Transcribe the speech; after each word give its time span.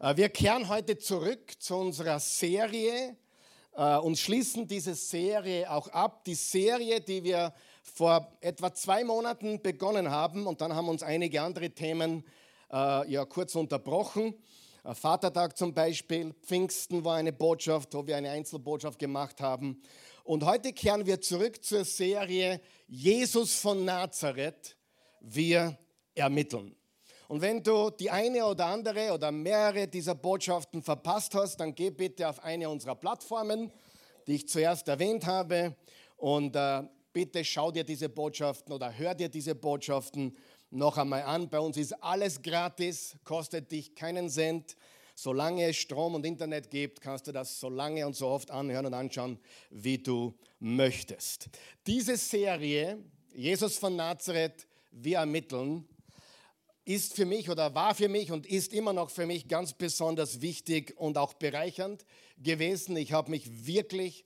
Äh, 0.00 0.16
wir 0.16 0.28
kehren 0.28 0.68
heute 0.68 0.98
zurück 0.98 1.52
zu 1.58 1.76
unserer 1.76 2.20
Serie 2.20 3.16
äh, 3.74 3.96
und 3.96 4.18
schließen 4.18 4.66
diese 4.66 4.94
Serie 4.94 5.70
auch 5.70 5.88
ab. 5.88 6.24
Die 6.24 6.34
Serie, 6.34 7.00
die 7.00 7.24
wir 7.24 7.52
vor 7.82 8.36
etwa 8.40 8.72
zwei 8.72 9.02
Monaten 9.02 9.60
begonnen 9.60 10.10
haben 10.10 10.46
und 10.46 10.60
dann 10.60 10.74
haben 10.74 10.88
uns 10.88 11.02
einige 11.02 11.42
andere 11.42 11.70
Themen 11.70 12.24
äh, 12.70 13.10
ja, 13.10 13.24
kurz 13.24 13.54
unterbrochen. 13.54 14.34
Vatertag 14.84 15.58
zum 15.58 15.74
Beispiel, 15.74 16.32
Pfingsten 16.42 17.04
war 17.04 17.16
eine 17.16 17.32
Botschaft, 17.32 17.92
wo 17.92 18.06
wir 18.06 18.16
eine 18.16 18.30
Einzelbotschaft 18.30 18.98
gemacht 18.98 19.40
haben. 19.40 19.82
Und 20.24 20.46
heute 20.46 20.72
kehren 20.72 21.04
wir 21.04 21.20
zurück 21.20 21.62
zur 21.62 21.84
Serie 21.84 22.60
Jesus 22.86 23.56
von 23.56 23.84
Nazareth. 23.84 24.76
Wir 25.20 25.76
ermitteln. 26.14 26.77
Und 27.28 27.42
wenn 27.42 27.62
du 27.62 27.90
die 27.90 28.10
eine 28.10 28.46
oder 28.46 28.66
andere 28.66 29.12
oder 29.12 29.30
mehrere 29.30 29.86
dieser 29.86 30.14
Botschaften 30.14 30.82
verpasst 30.82 31.34
hast, 31.34 31.58
dann 31.58 31.74
geh 31.74 31.90
bitte 31.90 32.26
auf 32.26 32.42
eine 32.42 32.70
unserer 32.70 32.94
Plattformen, 32.94 33.70
die 34.26 34.36
ich 34.36 34.48
zuerst 34.48 34.88
erwähnt 34.88 35.26
habe. 35.26 35.76
Und 36.16 36.56
äh, 36.56 36.82
bitte 37.12 37.44
schau 37.44 37.70
dir 37.70 37.84
diese 37.84 38.08
Botschaften 38.08 38.72
oder 38.72 38.96
hör 38.96 39.14
dir 39.14 39.28
diese 39.28 39.54
Botschaften 39.54 40.38
noch 40.70 40.96
einmal 40.96 41.22
an. 41.22 41.50
Bei 41.50 41.60
uns 41.60 41.76
ist 41.76 41.92
alles 42.02 42.40
gratis, 42.40 43.16
kostet 43.24 43.70
dich 43.72 43.94
keinen 43.94 44.30
Cent. 44.30 44.74
Solange 45.14 45.64
es 45.68 45.76
Strom 45.76 46.14
und 46.14 46.24
Internet 46.24 46.70
gibt, 46.70 47.00
kannst 47.02 47.26
du 47.26 47.32
das 47.32 47.60
so 47.60 47.68
lange 47.68 48.06
und 48.06 48.16
so 48.16 48.28
oft 48.28 48.50
anhören 48.50 48.86
und 48.86 48.94
anschauen, 48.94 49.38
wie 49.68 49.98
du 49.98 50.32
möchtest. 50.60 51.50
Diese 51.86 52.16
Serie, 52.16 52.98
Jesus 53.34 53.76
von 53.76 53.96
Nazareth, 53.96 54.66
wir 54.92 55.18
ermitteln, 55.18 55.86
ist 56.88 57.14
für 57.14 57.26
mich 57.26 57.50
oder 57.50 57.74
war 57.74 57.94
für 57.94 58.08
mich 58.08 58.32
und 58.32 58.46
ist 58.46 58.72
immer 58.72 58.94
noch 58.94 59.10
für 59.10 59.26
mich 59.26 59.46
ganz 59.46 59.74
besonders 59.74 60.40
wichtig 60.40 60.94
und 60.96 61.18
auch 61.18 61.34
bereichernd 61.34 62.06
gewesen. 62.38 62.96
Ich 62.96 63.12
habe 63.12 63.30
mich 63.30 63.66
wirklich 63.66 64.24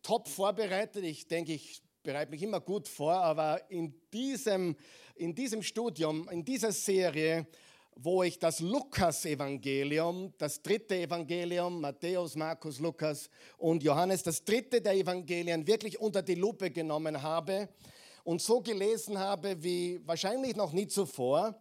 top 0.00 0.28
vorbereitet. 0.28 1.02
Ich 1.02 1.26
denke, 1.26 1.52
ich 1.52 1.82
bereite 2.04 2.30
mich 2.30 2.40
immer 2.40 2.60
gut 2.60 2.86
vor, 2.86 3.14
aber 3.14 3.68
in 3.68 3.92
diesem, 4.12 4.76
in 5.16 5.34
diesem 5.34 5.60
Studium, 5.64 6.28
in 6.28 6.44
dieser 6.44 6.70
Serie, 6.70 7.48
wo 7.96 8.22
ich 8.22 8.38
das 8.38 8.60
Lukas-Evangelium, 8.60 10.34
das 10.38 10.62
dritte 10.62 10.94
Evangelium, 10.94 11.80
Matthäus, 11.80 12.36
Markus, 12.36 12.78
Lukas 12.78 13.28
und 13.58 13.82
Johannes, 13.82 14.22
das 14.22 14.44
dritte 14.44 14.80
der 14.80 14.94
Evangelien 14.94 15.66
wirklich 15.66 15.98
unter 15.98 16.22
die 16.22 16.36
Lupe 16.36 16.70
genommen 16.70 17.20
habe 17.20 17.68
und 18.22 18.40
so 18.40 18.60
gelesen 18.60 19.18
habe 19.18 19.60
wie 19.64 20.00
wahrscheinlich 20.06 20.54
noch 20.54 20.72
nie 20.72 20.86
zuvor, 20.86 21.60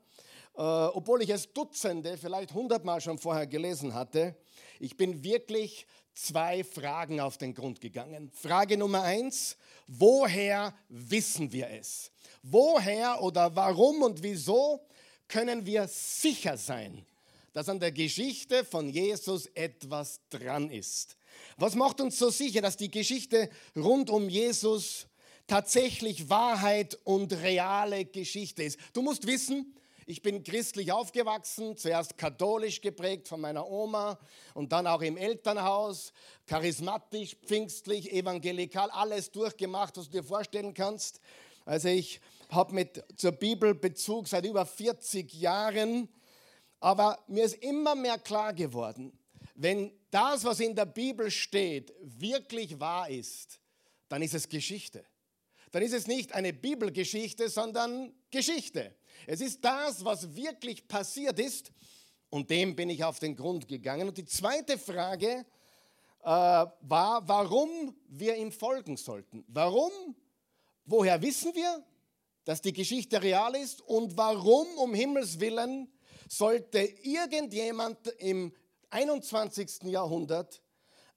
obwohl 0.62 1.23
ich 1.23 1.30
es 1.30 1.52
Dutzende, 1.54 2.17
vielleicht 2.17 2.54
hundertmal 2.54 3.02
schon 3.02 3.17
vorher 3.17 3.48
gelesen 3.48 3.95
hatte, 3.95 4.36
ich 4.80 4.95
bin 4.95 5.23
wirklich 5.23 5.88
zwei 6.14 6.64
Fragen 6.64 7.20
auf 7.20 7.38
den 7.38 7.56
Grund 7.56 7.81
gegangen. 7.81 8.31
Frage 8.31 8.78
Nummer 8.78 9.02
eins, 9.02 9.58
woher 9.88 10.76
wissen 10.90 11.52
wir 11.52 11.70
es? 11.70 12.12
Woher 12.44 13.23
oder 13.23 13.56
warum 13.56 14.03
und 14.03 14.22
wieso 14.22 14.86
können 15.28 15.66
wir 15.66 15.88
sicher 15.88 16.58
sein, 16.58 17.06
dass 17.53 17.68
an 17.68 17.80
der 17.80 17.92
Geschichte 17.92 18.64
von 18.64 18.90
Jesus 18.90 19.48
etwas 19.48 20.20
dran 20.30 20.70
ist? 20.70 21.18
Was 21.58 21.73
macht 21.73 22.02
uns 22.02 22.20
so 22.20 22.30
sicher, 22.30 22.62
dass 22.62 22.78
die 22.78 22.92
Geschichte 22.92 23.50
rund 23.75 24.12
um 24.12 24.30
Jesus 24.30 25.08
tatsächlich 25.48 26.30
Wahrheit 26.30 27.00
und 27.03 27.34
reale 27.34 28.06
Geschichte 28.06 28.62
ist? 28.64 28.78
Du 28.94 29.02
musst 29.02 29.25
wissen, 29.25 29.75
ich 30.12 30.22
bin 30.22 30.44
christlich 30.44 30.92
aufgewachsen, 30.92 31.78
zuerst 31.78 32.17
katholisch 32.17 32.81
geprägt 32.81 33.30
von 33.30 33.40
meiner 33.40 33.66
Oma 33.66 34.20
und 34.53 34.73
dann 34.73 34.86
auch 34.86 35.02
im 35.02 35.16
Elternhaus, 35.16 36.12
charismatisch, 36.48 37.38
pfingstlich, 37.45 38.12
evangelikal, 38.12 38.90
alles 38.92 39.31
durchgemacht, 39.31 39.95
was 39.95 40.09
du 40.09 40.18
dir 40.18 40.23
vorstellen 40.26 40.73
kannst. 40.73 41.22
Also 41.63 41.88
ich 41.88 42.19
habe 42.50 42.75
mit 42.75 43.02
zur 43.16 43.31
Bibel 43.31 43.74
Bezug 43.74 44.28
seit 44.28 44.46
über 44.46 44.66
40 44.66 45.34
Jahren, 45.34 46.09
aber 46.81 47.18
mir 47.28 47.46
ist 47.46 47.64
immer 47.64 47.96
mehr 47.96 48.19
klar 48.19 48.52
geworden, 48.52 49.18
wenn 49.56 49.94
das, 50.09 50.44
was 50.44 50.59
in 50.59 50.75
der 50.75 50.88
Bibel 50.88 51.31
steht, 51.31 51.94
wirklich 52.02 52.81
wahr 52.81 53.09
ist, 53.09 53.62
dann 54.09 54.22
ist 54.22 54.34
es 54.34 54.50
Geschichte. 54.50 55.06
Dann 55.72 55.84
ist 55.84 55.94
es 55.94 56.06
nicht 56.06 56.34
eine 56.34 56.52
Bibelgeschichte, 56.52 57.47
sondern 57.47 58.12
Geschichte. 58.30 58.94
Es 59.27 59.41
ist 59.41 59.63
das, 59.63 60.03
was 60.03 60.35
wirklich 60.35 60.88
passiert 60.88 61.39
ist 61.39 61.72
und 62.29 62.49
dem 62.49 62.75
bin 62.75 62.89
ich 62.89 63.03
auf 63.03 63.19
den 63.19 63.35
Grund 63.35 63.67
gegangen. 63.67 64.07
Und 64.07 64.17
die 64.17 64.25
zweite 64.25 64.77
Frage 64.77 65.45
äh, 66.22 66.25
war, 66.25 67.27
warum 67.27 67.95
wir 68.07 68.35
ihm 68.35 68.51
folgen 68.51 68.97
sollten. 68.97 69.44
Warum? 69.47 69.91
Woher 70.85 71.22
wissen 71.22 71.53
wir, 71.55 71.83
dass 72.45 72.61
die 72.61 72.73
Geschichte 72.73 73.22
real 73.22 73.55
ist? 73.55 73.81
Und 73.81 74.17
warum, 74.17 74.67
um 74.77 74.94
Himmels 74.94 75.39
willen, 75.39 75.91
sollte 76.29 76.79
irgendjemand 77.03 78.07
im 78.19 78.53
21. 78.89 79.83
Jahrhundert 79.83 80.61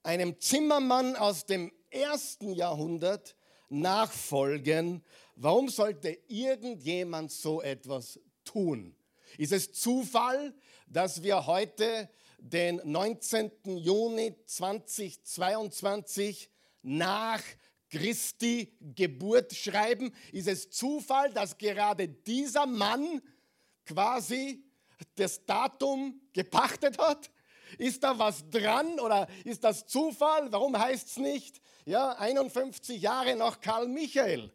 einem 0.03 0.39
Zimmermann 0.41 1.17
aus 1.17 1.47
dem 1.47 1.73
ersten 1.91 2.53
Jahrhundert 2.53 3.37
nachfolgen, 3.69 5.03
warum 5.37 5.69
sollte 5.69 6.19
irgendjemand 6.29 7.33
so 7.33 7.61
etwas 7.63 8.21
tun? 8.45 8.95
Ist 9.39 9.53
es 9.53 9.73
Zufall, 9.73 10.53
dass 10.87 11.23
wir 11.23 11.47
heute 11.47 12.11
den 12.39 12.81
19. 12.85 13.79
Juni 13.79 14.35
2022 14.47 16.51
nach 16.83 17.41
Christi 17.91 18.77
Geburt 18.81 19.55
schreiben? 19.55 20.13
Ist 20.33 20.49
es 20.49 20.71
Zufall, 20.71 21.33
dass 21.33 21.59
gerade 21.59 22.09
dieser 22.09 22.67
Mann 22.67 23.23
quasi 23.87 24.65
das 25.17 25.45
Datum 25.45 26.21
gepachtet 26.33 26.99
hat? 26.99 27.31
Ist 27.79 28.05
da 28.05 28.19
was 28.19 28.49
dran 28.51 29.01
oder 29.01 29.27
ist 29.45 29.65
das 29.65 29.87
Zufall? 29.87 30.53
Warum 30.53 30.79
heißt 30.79 31.09
es 31.09 31.17
nicht, 31.17 31.61
ja, 31.87 32.13
51 32.13 33.03
Jahre 33.03 33.35
nach 33.37 33.61
Karl 33.61 33.89
Michael 33.89 34.53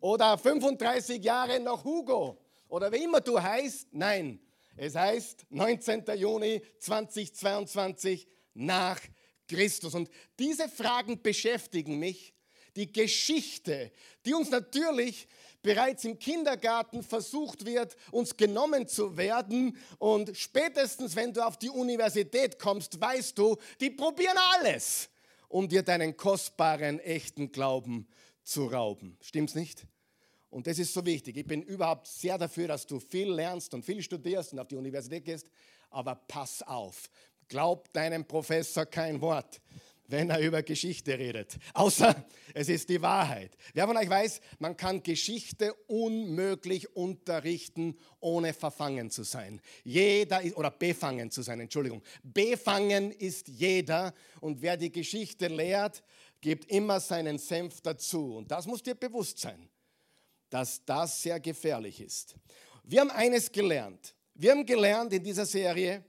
oder 0.00 0.36
35 0.36 1.22
Jahre 1.22 1.60
nach 1.60 1.84
Hugo 1.84 2.38
oder 2.68 2.90
wie 2.92 3.04
immer 3.04 3.20
du 3.20 3.40
heißt? 3.40 3.88
Nein, 3.92 4.40
es 4.76 4.94
heißt 4.94 5.46
19. 5.50 6.04
Juni 6.16 6.62
2022 6.78 8.26
nach 8.54 9.00
Christus. 9.48 9.94
Und 9.94 10.10
diese 10.38 10.68
Fragen 10.68 11.22
beschäftigen 11.22 11.98
mich. 11.98 12.34
Die 12.74 12.92
Geschichte, 12.92 13.90
die 14.26 14.34
uns 14.34 14.50
natürlich 14.50 15.28
bereits 15.62 16.04
im 16.04 16.18
Kindergarten 16.18 17.02
versucht 17.02 17.64
wird, 17.64 17.96
uns 18.10 18.36
genommen 18.36 18.86
zu 18.86 19.16
werden. 19.16 19.78
Und 19.98 20.36
spätestens, 20.36 21.16
wenn 21.16 21.32
du 21.32 21.44
auf 21.44 21.56
die 21.58 21.70
Universität 21.70 22.58
kommst, 22.58 23.00
weißt 23.00 23.38
du, 23.38 23.56
die 23.80 23.90
probieren 23.90 24.36
alles, 24.54 25.08
um 25.48 25.66
dir 25.68 25.82
deinen 25.82 26.16
kostbaren, 26.18 27.00
echten 27.00 27.50
Glauben 27.50 28.06
zu 28.46 28.66
rauben. 28.66 29.18
Stimmt's 29.20 29.54
nicht? 29.54 29.86
Und 30.48 30.66
das 30.66 30.78
ist 30.78 30.94
so 30.94 31.04
wichtig. 31.04 31.36
Ich 31.36 31.46
bin 31.46 31.62
überhaupt 31.62 32.06
sehr 32.06 32.38
dafür, 32.38 32.68
dass 32.68 32.86
du 32.86 33.00
viel 33.00 33.30
lernst 33.30 33.74
und 33.74 33.84
viel 33.84 34.02
studierst 34.02 34.52
und 34.52 34.60
auf 34.60 34.68
die 34.68 34.76
Universität 34.76 35.24
gehst. 35.24 35.50
Aber 35.90 36.14
pass 36.14 36.62
auf, 36.62 37.10
glaub 37.48 37.92
deinem 37.92 38.24
Professor 38.24 38.86
kein 38.86 39.20
Wort 39.20 39.60
wenn 40.08 40.30
er 40.30 40.40
über 40.40 40.62
Geschichte 40.62 41.18
redet. 41.18 41.56
Außer 41.74 42.24
es 42.54 42.68
ist 42.68 42.88
die 42.88 43.02
Wahrheit. 43.02 43.56
Wer 43.74 43.86
von 43.86 43.96
euch 43.96 44.08
weiß, 44.08 44.40
man 44.58 44.76
kann 44.76 45.02
Geschichte 45.02 45.74
unmöglich 45.86 46.94
unterrichten, 46.96 47.96
ohne 48.20 48.52
verfangen 48.52 49.10
zu 49.10 49.22
sein. 49.24 49.60
Jeder 49.84 50.42
oder 50.56 50.70
befangen 50.70 51.30
zu 51.30 51.42
sein, 51.42 51.60
Entschuldigung. 51.60 52.02
Befangen 52.22 53.10
ist 53.12 53.48
jeder 53.48 54.14
und 54.40 54.62
wer 54.62 54.76
die 54.76 54.92
Geschichte 54.92 55.48
lehrt, 55.48 56.02
gibt 56.46 56.70
immer 56.70 57.00
seinen 57.00 57.38
Senf 57.38 57.80
dazu. 57.80 58.36
Und 58.36 58.52
das 58.52 58.66
muss 58.66 58.80
dir 58.80 58.94
bewusst 58.94 59.40
sein, 59.40 59.68
dass 60.48 60.84
das 60.84 61.20
sehr 61.20 61.40
gefährlich 61.40 62.00
ist. 62.00 62.36
Wir 62.84 63.00
haben 63.00 63.10
eines 63.10 63.50
gelernt. 63.50 64.14
Wir 64.32 64.52
haben 64.52 64.64
gelernt 64.64 65.12
in 65.12 65.24
dieser 65.24 65.44
Serie, 65.44 66.04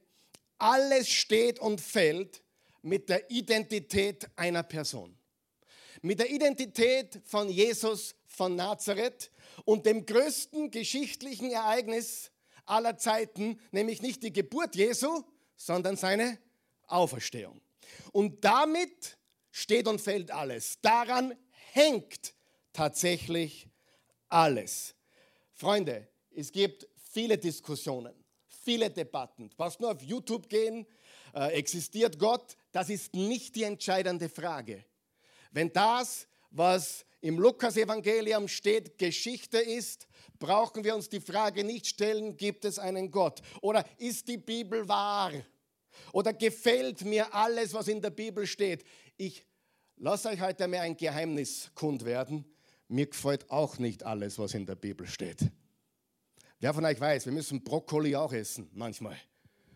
alles 0.59 1.09
steht 1.09 1.57
und 1.57 1.81
fällt 1.81 2.43
mit 2.83 3.09
der 3.09 3.31
Identität 3.31 4.29
einer 4.35 4.61
Person. 4.61 5.17
Mit 6.03 6.19
der 6.19 6.29
Identität 6.29 7.19
von 7.25 7.49
Jesus 7.49 8.13
von 8.27 8.55
Nazareth 8.55 9.31
und 9.65 9.87
dem 9.87 10.05
größten 10.05 10.69
geschichtlichen 10.69 11.49
Ereignis 11.49 12.29
aller 12.67 12.95
Zeiten, 12.99 13.59
nämlich 13.71 14.03
nicht 14.03 14.21
die 14.21 14.33
Geburt 14.33 14.75
Jesu, 14.75 15.23
sondern 15.55 15.97
seine 15.97 16.37
Auferstehung. 16.85 17.59
Und 18.11 18.45
damit 18.45 19.16
steht 19.57 19.87
und 19.87 19.99
fällt 19.99 20.31
alles. 20.31 20.79
Daran 20.81 21.35
hängt 21.73 22.33
tatsächlich 22.73 23.67
alles. 24.29 24.93
Freunde, 25.51 26.07
es 26.35 26.51
gibt 26.51 26.87
viele 27.11 27.37
Diskussionen, 27.37 28.13
viele 28.47 28.91
Debatten. 28.91 29.49
Du 29.49 29.55
brauchst 29.57 29.79
nur 29.79 29.91
auf 29.91 30.01
YouTube 30.03 30.47
gehen, 30.47 30.85
äh, 31.33 31.53
existiert 31.53 32.19
Gott? 32.19 32.55
Das 32.71 32.89
ist 32.89 33.15
nicht 33.15 33.55
die 33.55 33.63
entscheidende 33.63 34.29
Frage. 34.29 34.85
Wenn 35.51 35.73
das, 35.73 36.27
was 36.51 37.03
im 37.21 37.39
Lukas-Evangelium 37.39 38.47
steht, 38.47 38.99
Geschichte 38.99 39.57
ist, 39.57 40.07
brauchen 40.37 40.83
wir 40.83 40.95
uns 40.95 41.09
die 41.09 41.19
Frage 41.19 41.63
nicht 41.63 41.87
stellen, 41.87 42.37
gibt 42.37 42.63
es 42.63 42.77
einen 42.77 43.09
Gott? 43.09 43.41
Oder 43.61 43.83
ist 43.97 44.27
die 44.27 44.37
Bibel 44.37 44.87
wahr? 44.87 45.31
Oder 46.13 46.33
gefällt 46.33 47.03
mir 47.03 47.33
alles, 47.33 47.73
was 47.73 47.87
in 47.87 48.01
der 48.01 48.11
Bibel 48.11 48.45
steht? 48.45 48.83
Ich 49.19 49.43
lasse 49.95 50.29
euch 50.29 50.39
heute 50.41 50.67
mal 50.67 50.81
ein 50.81 50.95
Geheimnis 50.95 51.71
kund 51.73 52.05
werden. 52.05 52.45
Mir 52.87 53.07
gefällt 53.07 53.49
auch 53.49 53.79
nicht 53.79 54.03
alles, 54.03 54.37
was 54.37 54.53
in 54.53 54.67
der 54.67 54.75
Bibel 54.75 55.07
steht. 55.07 55.39
Wer 56.59 56.71
von 56.71 56.85
euch 56.85 56.99
weiß, 56.99 57.25
wir 57.25 57.33
müssen 57.33 57.63
Brokkoli 57.63 58.15
auch 58.15 58.31
essen 58.31 58.69
manchmal 58.73 59.17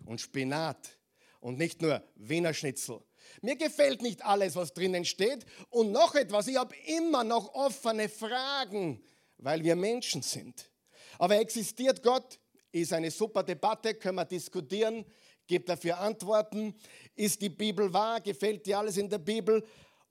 und 0.06 0.22
Spinat 0.22 0.96
und 1.40 1.58
nicht 1.58 1.82
nur 1.82 2.04
Wiener 2.18 2.54
Schnitzel. 2.54 3.02
Mir 3.42 3.56
gefällt 3.56 4.04
nicht 4.04 4.24
alles, 4.24 4.56
was 4.56 4.76
drinnen 4.76 5.06
steht. 5.06 5.44
Und 5.72 5.92
noch 5.92 6.14
etwas, 6.14 6.48
ich 6.48 6.58
habe 6.58 6.76
immer 6.86 7.24
noch 7.24 7.52
offene 7.56 8.10
Fragen, 8.10 9.04
weil 9.40 9.64
wir 9.64 9.76
Menschen 9.76 10.22
sind. 10.22 10.70
Aber 11.18 11.40
existiert 11.40 12.04
Gott? 12.04 12.40
Ist 12.72 12.94
eine 12.94 13.10
super 13.10 13.42
Debatte, 13.42 13.96
können 13.96 14.16
wir 14.16 14.26
diskutieren, 14.26 15.04
gibt 15.48 15.70
dafür 15.70 16.00
Antworten. 16.00 16.76
Ist 17.16 17.42
die 17.42 17.50
Bibel 17.50 17.92
wahr? 17.94 18.22
Gefällt 18.22 18.66
dir 18.66 18.80
alles 18.80 18.98
in 18.98 19.10
der 19.10 19.20
Bibel? 19.20 19.64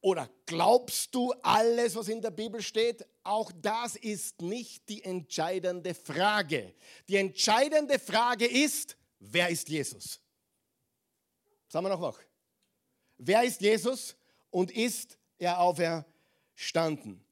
Oder 0.03 0.31
glaubst 0.47 1.15
du 1.15 1.33
alles, 1.43 1.95
was 1.95 2.09
in 2.09 2.23
der 2.23 2.31
Bibel 2.31 2.63
steht? 2.63 3.07
Auch 3.23 3.53
das 3.61 3.97
ist 3.97 4.41
nicht 4.41 4.89
die 4.89 5.05
entscheidende 5.05 5.95
Frage. 5.95 6.75
Die 7.09 7.17
entscheidende 7.17 7.99
Frage 7.99 8.47
ist, 8.47 8.97
wer 9.19 9.51
ist 9.51 9.69
Jesus? 9.69 10.21
Sagen 11.69 11.85
wir 11.85 11.91
noch 11.91 12.01
wach. 12.01 12.19
Wer 13.19 13.45
ist 13.45 13.61
Jesus 13.61 14.17
und 14.51 14.71
ist 14.71 15.19
er 15.39 15.61
auferstanden? 15.61 17.23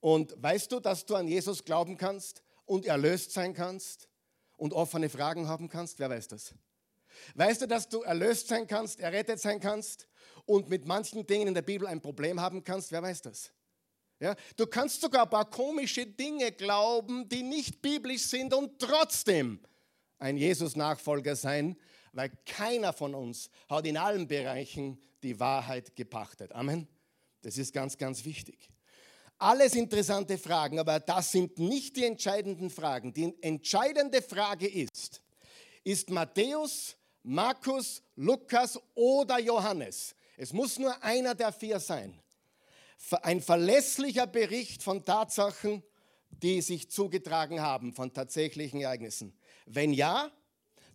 Und 0.00 0.40
weißt 0.40 0.70
du, 0.70 0.80
dass 0.80 1.06
du 1.06 1.16
an 1.16 1.26
Jesus 1.26 1.64
glauben 1.64 1.96
kannst 1.96 2.42
und 2.66 2.84
erlöst 2.84 3.32
sein 3.32 3.54
kannst 3.54 4.08
und 4.58 4.74
offene 4.74 5.08
Fragen 5.08 5.48
haben 5.48 5.68
kannst? 5.70 5.98
Wer 5.98 6.10
weiß 6.10 6.28
das? 6.28 6.54
Weißt 7.34 7.62
du, 7.62 7.66
dass 7.66 7.88
du 7.88 8.02
erlöst 8.02 8.48
sein 8.48 8.66
kannst, 8.66 9.00
errettet 9.00 9.40
sein 9.40 9.60
kannst 9.60 10.08
und 10.44 10.68
mit 10.68 10.86
manchen 10.86 11.26
Dingen 11.26 11.48
in 11.48 11.54
der 11.54 11.62
Bibel 11.62 11.86
ein 11.86 12.00
Problem 12.00 12.40
haben 12.40 12.64
kannst? 12.64 12.92
Wer 12.92 13.02
weiß 13.02 13.22
das? 13.22 13.52
Ja, 14.20 14.34
du 14.56 14.66
kannst 14.66 15.00
sogar 15.00 15.24
ein 15.24 15.30
paar 15.30 15.48
komische 15.48 16.04
Dinge 16.04 16.50
glauben, 16.50 17.28
die 17.28 17.42
nicht 17.42 17.80
biblisch 17.80 18.22
sind 18.22 18.52
und 18.52 18.78
trotzdem 18.80 19.60
ein 20.18 20.36
Jesus-Nachfolger 20.36 21.36
sein, 21.36 21.76
weil 22.12 22.32
keiner 22.44 22.92
von 22.92 23.14
uns 23.14 23.48
hat 23.68 23.86
in 23.86 23.96
allen 23.96 24.26
Bereichen 24.26 25.00
die 25.22 25.38
Wahrheit 25.38 25.94
gepachtet. 25.94 26.52
Amen. 26.52 26.88
Das 27.42 27.56
ist 27.58 27.72
ganz, 27.72 27.96
ganz 27.96 28.24
wichtig. 28.24 28.70
Alles 29.38 29.76
interessante 29.76 30.36
Fragen, 30.36 30.80
aber 30.80 30.98
das 30.98 31.30
sind 31.30 31.58
nicht 31.58 31.96
die 31.96 32.04
entscheidenden 32.04 32.70
Fragen. 32.70 33.14
Die 33.14 33.40
entscheidende 33.40 34.20
Frage 34.20 34.66
ist, 34.66 35.22
ist 35.84 36.10
Matthäus, 36.10 36.96
Markus, 37.30 38.02
Lukas 38.16 38.80
oder 38.94 39.38
Johannes? 39.38 40.14
Es 40.38 40.54
muss 40.54 40.78
nur 40.78 41.02
einer 41.04 41.34
der 41.34 41.52
vier 41.52 41.78
sein. 41.78 42.18
Ein 43.20 43.42
verlässlicher 43.42 44.26
Bericht 44.26 44.82
von 44.82 45.04
Tatsachen, 45.04 45.82
die 46.30 46.62
sich 46.62 46.90
zugetragen 46.90 47.60
haben, 47.60 47.92
von 47.92 48.14
tatsächlichen 48.14 48.80
Ereignissen. 48.80 49.36
Wenn 49.66 49.92
ja, 49.92 50.32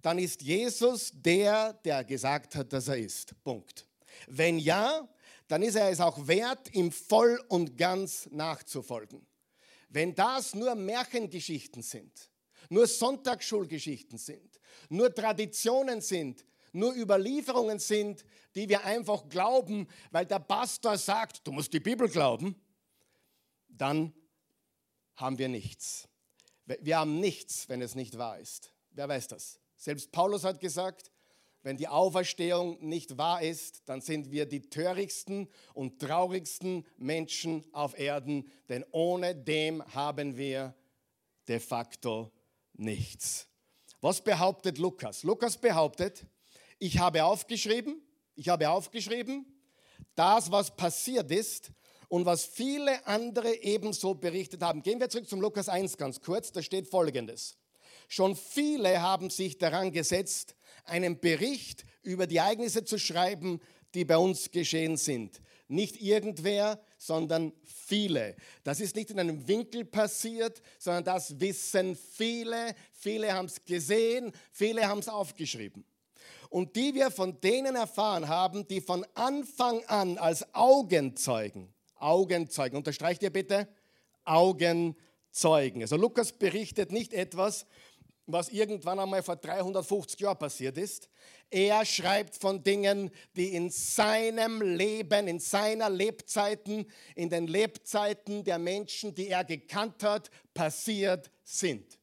dann 0.02 0.18
ist 0.18 0.42
Jesus 0.42 1.12
der, 1.14 1.74
der 1.74 2.04
gesagt 2.04 2.56
hat, 2.56 2.74
dass 2.74 2.88
er 2.88 2.98
ist. 2.98 3.36
Punkt. 3.44 3.86
Wenn 4.26 4.58
ja, 4.58 5.08
dann 5.48 5.62
ist 5.62 5.76
er 5.76 5.92
es 5.92 6.00
auch 6.00 6.28
wert, 6.28 6.74
ihm 6.74 6.92
voll 6.92 7.40
und 7.48 7.78
ganz 7.78 8.28
nachzufolgen. 8.32 9.24
Wenn 9.88 10.16
das 10.16 10.56
nur 10.56 10.74
Märchengeschichten 10.74 11.84
sind, 11.84 12.32
nur 12.70 12.88
Sonntagsschulgeschichten 12.88 14.18
sind, 14.18 14.60
nur 14.90 15.14
Traditionen 15.14 16.02
sind, 16.02 16.46
nur 16.72 16.94
Überlieferungen 16.96 17.80
sind, 17.80 18.26
die 18.56 18.68
wir 18.68 18.84
einfach 18.84 19.30
glauben, 19.30 19.88
weil 20.12 20.26
der 20.26 20.40
Pastor 20.40 20.98
sagt, 20.98 21.46
du 21.46 21.52
musst 21.52 21.72
die 21.74 21.80
Bibel 21.80 22.10
glauben, 22.10 22.56
dann 23.70 24.14
haben 25.16 25.38
wir 25.38 25.50
nichts. 25.50 26.08
Wir 26.66 26.98
haben 26.98 27.20
nichts, 27.20 27.68
wenn 27.70 27.82
es 27.82 27.96
nicht 27.96 28.18
wahr 28.18 28.40
ist. 28.40 28.72
Wer 28.92 29.08
weiß 29.10 29.28
das? 29.28 29.60
Selbst 29.76 30.12
Paulus 30.12 30.44
hat 30.44 30.60
gesagt, 30.60 31.12
wenn 31.62 31.78
die 31.78 31.88
Auferstehung 31.88 32.78
nicht 32.82 33.18
wahr 33.18 33.42
ist, 33.42 33.84
dann 33.86 34.02
sind 34.02 34.32
wir 34.32 34.46
die 34.46 34.70
törichtsten 34.70 35.48
und 35.74 36.00
traurigsten 36.00 36.86
Menschen 36.98 37.64
auf 37.74 37.98
Erden, 37.98 38.50
denn 38.68 38.84
ohne 38.92 39.34
dem 39.34 39.84
haben 39.94 40.36
wir 40.36 40.76
de 41.48 41.60
facto 41.60 42.32
nichts. 42.74 43.48
Was 44.02 44.24
behauptet 44.24 44.78
Lukas? 44.78 45.24
Lukas 45.24 45.58
behauptet, 45.58 46.26
ich 46.80 47.00
habe 47.00 47.24
aufgeschrieben, 47.24 48.02
ich 48.36 48.50
habe 48.50 48.70
aufgeschrieben, 48.70 49.46
das, 50.16 50.52
was 50.52 50.76
passiert 50.76 51.32
ist 51.32 51.72
und 52.10 52.26
was 52.26 52.46
viele 52.46 53.08
andere 53.08 53.56
ebenso 53.64 54.16
berichtet 54.16 54.62
haben. 54.62 54.84
Gehen 54.84 55.00
wir 55.00 55.10
zurück 55.10 55.28
zum 55.30 55.42
Lukas 55.42 55.70
1 55.70 55.98
ganz 55.98 56.22
kurz, 56.22 56.52
da 56.52 56.62
steht 56.62 56.88
folgendes. 56.88 57.58
Schon 58.08 58.36
viele 58.36 59.02
haben 59.02 59.30
sich 59.30 59.58
daran 59.58 59.92
gesetzt, 59.92 60.56
einen 60.84 61.20
Bericht 61.20 61.86
über 62.02 62.28
die 62.28 62.38
Ereignisse 62.38 62.84
zu 62.84 63.00
schreiben, 63.00 63.60
die 63.94 64.06
bei 64.06 64.18
uns 64.18 64.52
geschehen 64.52 64.98
sind. 64.98 65.42
Nicht 65.68 66.02
irgendwer, 66.02 66.84
sondern 67.06 67.52
viele. 67.64 68.36
Das 68.64 68.80
ist 68.80 68.96
nicht 68.96 69.12
in 69.12 69.20
einem 69.20 69.48
Winkel 69.48 69.84
passiert, 69.84 70.62
sondern 70.80 71.04
das 71.04 71.40
wissen 71.40 71.96
viele. 71.96 72.76
Viele 72.94 73.34
haben 73.34 73.48
es 73.48 73.64
gesehen, 73.66 74.32
viele 74.52 74.88
haben 74.88 75.00
es 75.00 75.10
aufgeschrieben. 75.10 75.84
Und 76.50 76.76
die 76.76 76.94
wir 76.94 77.12
von 77.12 77.42
denen 77.42 77.76
erfahren 77.76 78.28
haben, 78.28 78.68
die 78.68 78.80
von 78.80 79.06
Anfang 79.16 79.84
an 79.86 80.18
als 80.18 80.54
Augenzeugen, 80.54 81.74
Augenzeugen, 81.96 82.78
unterstreicht 82.78 83.24
ihr 83.24 83.32
bitte, 83.32 83.68
Augenzeugen. 84.24 85.82
Also 85.82 85.98
Lukas 85.98 86.32
berichtet 86.32 86.92
nicht 86.92 87.14
etwas, 87.14 87.66
was 88.26 88.50
irgendwann 88.50 89.00
einmal 89.00 89.22
vor 89.22 89.36
350 89.36 90.20
Jahren 90.20 90.38
passiert 90.38 90.78
ist. 90.78 91.10
Er 91.50 91.86
schreibt 91.86 92.36
von 92.36 92.64
Dingen, 92.64 93.12
die 93.36 93.54
in 93.54 93.70
seinem 93.70 94.62
Leben, 94.62 95.28
in 95.28 95.40
seiner 95.40 95.90
Lebzeiten, 95.90 96.86
in 97.16 97.30
den 97.30 97.48
Lebzeiten 97.48 98.44
der 98.44 98.60
Menschen, 98.60 99.14
die 99.14 99.28
er 99.28 99.44
gekannt 99.44 100.04
hat, 100.04 100.30
passiert 100.54 101.30
sind. 101.44 102.00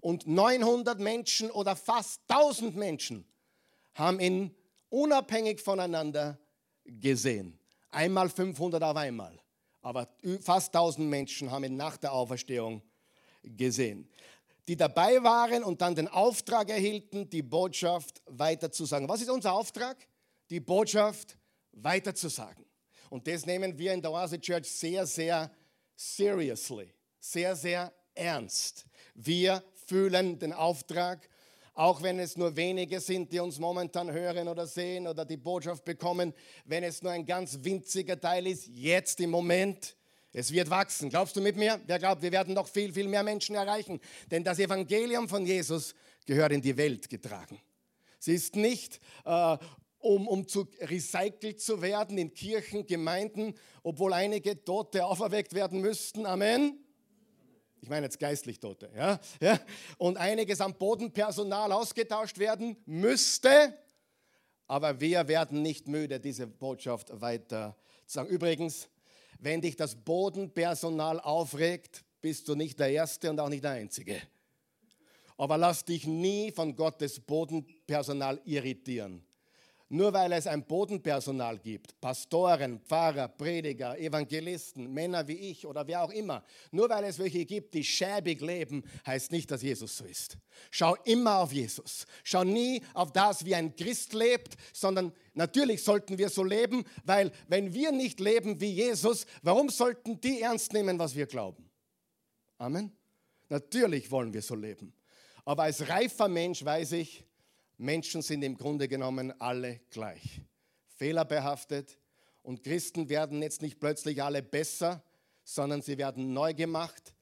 Und 0.00 0.26
900 0.26 1.00
Menschen 1.00 1.50
oder 1.50 1.74
fast 1.74 2.20
1000 2.28 2.76
Menschen 2.76 3.24
haben 3.94 4.20
ihn 4.20 4.54
unabhängig 4.90 5.60
voneinander 5.60 6.38
gesehen. 6.84 7.58
Einmal 7.90 8.28
500 8.28 8.82
auf 8.82 8.96
einmal. 8.96 9.40
Aber 9.80 10.08
fast 10.42 10.74
1000 10.74 11.08
Menschen 11.08 11.50
haben 11.50 11.64
ihn 11.64 11.76
nach 11.76 11.96
der 11.96 12.12
Auferstehung 12.12 12.82
gesehen 13.42 14.08
die 14.68 14.76
dabei 14.76 15.22
waren 15.22 15.62
und 15.62 15.80
dann 15.80 15.94
den 15.94 16.08
Auftrag 16.08 16.70
erhielten, 16.70 17.28
die 17.28 17.42
Botschaft 17.42 18.22
weiterzusagen. 18.26 19.08
Was 19.08 19.20
ist 19.20 19.30
unser 19.30 19.52
Auftrag? 19.52 19.96
Die 20.50 20.60
Botschaft 20.60 21.36
weiterzusagen. 21.72 22.64
Und 23.10 23.26
das 23.26 23.46
nehmen 23.46 23.78
wir 23.78 23.92
in 23.92 24.00
der 24.00 24.10
Oase 24.12 24.40
Church 24.40 24.70
sehr, 24.70 25.06
sehr 25.06 25.50
seriously, 25.94 26.92
sehr, 27.20 27.54
sehr 27.54 27.92
ernst. 28.14 28.86
Wir 29.14 29.62
fühlen 29.86 30.38
den 30.38 30.52
Auftrag, 30.52 31.28
auch 31.74 32.02
wenn 32.02 32.18
es 32.18 32.36
nur 32.36 32.56
wenige 32.56 33.00
sind, 33.00 33.32
die 33.32 33.40
uns 33.40 33.58
momentan 33.58 34.10
hören 34.10 34.48
oder 34.48 34.66
sehen 34.66 35.06
oder 35.06 35.24
die 35.24 35.36
Botschaft 35.36 35.84
bekommen, 35.84 36.32
wenn 36.64 36.84
es 36.84 37.02
nur 37.02 37.12
ein 37.12 37.26
ganz 37.26 37.58
winziger 37.62 38.18
Teil 38.18 38.46
ist, 38.46 38.68
jetzt 38.68 39.20
im 39.20 39.30
Moment, 39.30 39.96
es 40.34 40.52
wird 40.52 40.68
wachsen. 40.68 41.10
Glaubst 41.10 41.36
du 41.36 41.40
mit 41.40 41.56
mir? 41.56 41.80
Wer 41.86 41.98
glaubt, 41.98 42.20
wir 42.20 42.32
werden 42.32 42.54
noch 42.54 42.68
viel, 42.68 42.92
viel 42.92 43.06
mehr 43.06 43.22
Menschen 43.22 43.54
erreichen? 43.54 44.00
Denn 44.30 44.42
das 44.42 44.58
Evangelium 44.58 45.28
von 45.28 45.46
Jesus 45.46 45.94
gehört 46.26 46.52
in 46.52 46.60
die 46.60 46.76
Welt 46.76 47.08
getragen. 47.08 47.60
Sie 48.18 48.34
ist 48.34 48.56
nicht, 48.56 49.00
äh, 49.24 49.56
um, 49.98 50.26
um 50.26 50.48
zu 50.48 50.66
recycelt 50.80 51.60
zu 51.60 51.80
werden 51.80 52.18
in 52.18 52.34
Kirchen, 52.34 52.84
Gemeinden, 52.84 53.54
obwohl 53.84 54.12
einige 54.12 54.62
Tote 54.64 55.04
auferweckt 55.04 55.54
werden 55.54 55.80
müssten. 55.80 56.26
Amen. 56.26 56.84
Ich 57.80 57.88
meine 57.88 58.06
jetzt 58.06 58.18
geistlich 58.18 58.58
Tote. 58.58 58.90
Ja? 58.96 59.20
Ja? 59.40 59.60
Und 59.98 60.16
einiges 60.16 60.60
am 60.60 60.74
Bodenpersonal 60.74 61.70
ausgetauscht 61.70 62.38
werden 62.38 62.76
müsste. 62.86 63.78
Aber 64.66 65.00
wir 65.00 65.28
werden 65.28 65.62
nicht 65.62 65.86
müde, 65.86 66.18
diese 66.18 66.46
Botschaft 66.48 67.20
weiter 67.20 67.76
zu 68.06 68.14
sagen. 68.14 68.30
Übrigens, 68.30 68.88
wenn 69.44 69.60
dich 69.60 69.76
das 69.76 69.94
Bodenpersonal 69.94 71.20
aufregt, 71.20 72.02
bist 72.22 72.48
du 72.48 72.54
nicht 72.54 72.78
der 72.80 72.90
Erste 72.90 73.28
und 73.28 73.38
auch 73.38 73.50
nicht 73.50 73.62
der 73.62 73.72
Einzige. 73.72 74.20
Aber 75.36 75.58
lass 75.58 75.84
dich 75.84 76.06
nie 76.06 76.50
von 76.50 76.74
Gottes 76.74 77.20
Bodenpersonal 77.20 78.40
irritieren. 78.46 79.22
Nur 79.94 80.12
weil 80.12 80.32
es 80.32 80.48
ein 80.48 80.66
Bodenpersonal 80.66 81.56
gibt, 81.60 82.00
Pastoren, 82.00 82.80
Pfarrer, 82.80 83.28
Prediger, 83.28 83.96
Evangelisten, 83.96 84.92
Männer 84.92 85.28
wie 85.28 85.36
ich 85.52 85.64
oder 85.64 85.86
wer 85.86 86.02
auch 86.02 86.10
immer, 86.10 86.42
nur 86.72 86.88
weil 86.88 87.04
es 87.04 87.16
welche 87.20 87.44
gibt, 87.44 87.74
die 87.74 87.84
schäbig 87.84 88.40
leben, 88.40 88.82
heißt 89.06 89.30
nicht, 89.30 89.48
dass 89.52 89.62
Jesus 89.62 89.98
so 89.98 90.04
ist. 90.04 90.36
Schau 90.72 90.96
immer 91.04 91.38
auf 91.38 91.52
Jesus. 91.52 92.06
Schau 92.24 92.42
nie 92.42 92.82
auf 92.92 93.12
das, 93.12 93.44
wie 93.44 93.54
ein 93.54 93.76
Christ 93.76 94.14
lebt, 94.14 94.56
sondern 94.72 95.12
natürlich 95.32 95.84
sollten 95.84 96.18
wir 96.18 96.28
so 96.28 96.42
leben, 96.42 96.84
weil 97.04 97.30
wenn 97.46 97.72
wir 97.72 97.92
nicht 97.92 98.18
leben 98.18 98.60
wie 98.60 98.72
Jesus, 98.72 99.26
warum 99.42 99.68
sollten 99.68 100.20
die 100.20 100.40
ernst 100.40 100.72
nehmen, 100.72 100.98
was 100.98 101.14
wir 101.14 101.26
glauben? 101.26 101.70
Amen. 102.58 102.90
Natürlich 103.48 104.10
wollen 104.10 104.32
wir 104.32 104.42
so 104.42 104.56
leben. 104.56 104.92
Aber 105.44 105.62
als 105.62 105.88
reifer 105.88 106.26
Mensch 106.26 106.64
weiß 106.64 106.90
ich, 106.92 107.24
Menschen 107.76 108.22
sind 108.22 108.42
im 108.42 108.56
Grunde 108.56 108.88
genommen 108.88 109.32
alle 109.40 109.80
gleich. 109.90 110.40
Fehlerbehaftet. 110.96 111.98
Und 112.42 112.62
Christen 112.62 113.08
werden 113.08 113.42
jetzt 113.42 113.62
nicht 113.62 113.80
plötzlich 113.80 114.22
alle 114.22 114.42
besser, 114.42 115.02
sondern 115.44 115.82
sie 115.82 115.98
werden 115.98 116.32
neu 116.32 116.54
gemacht. 116.54 117.14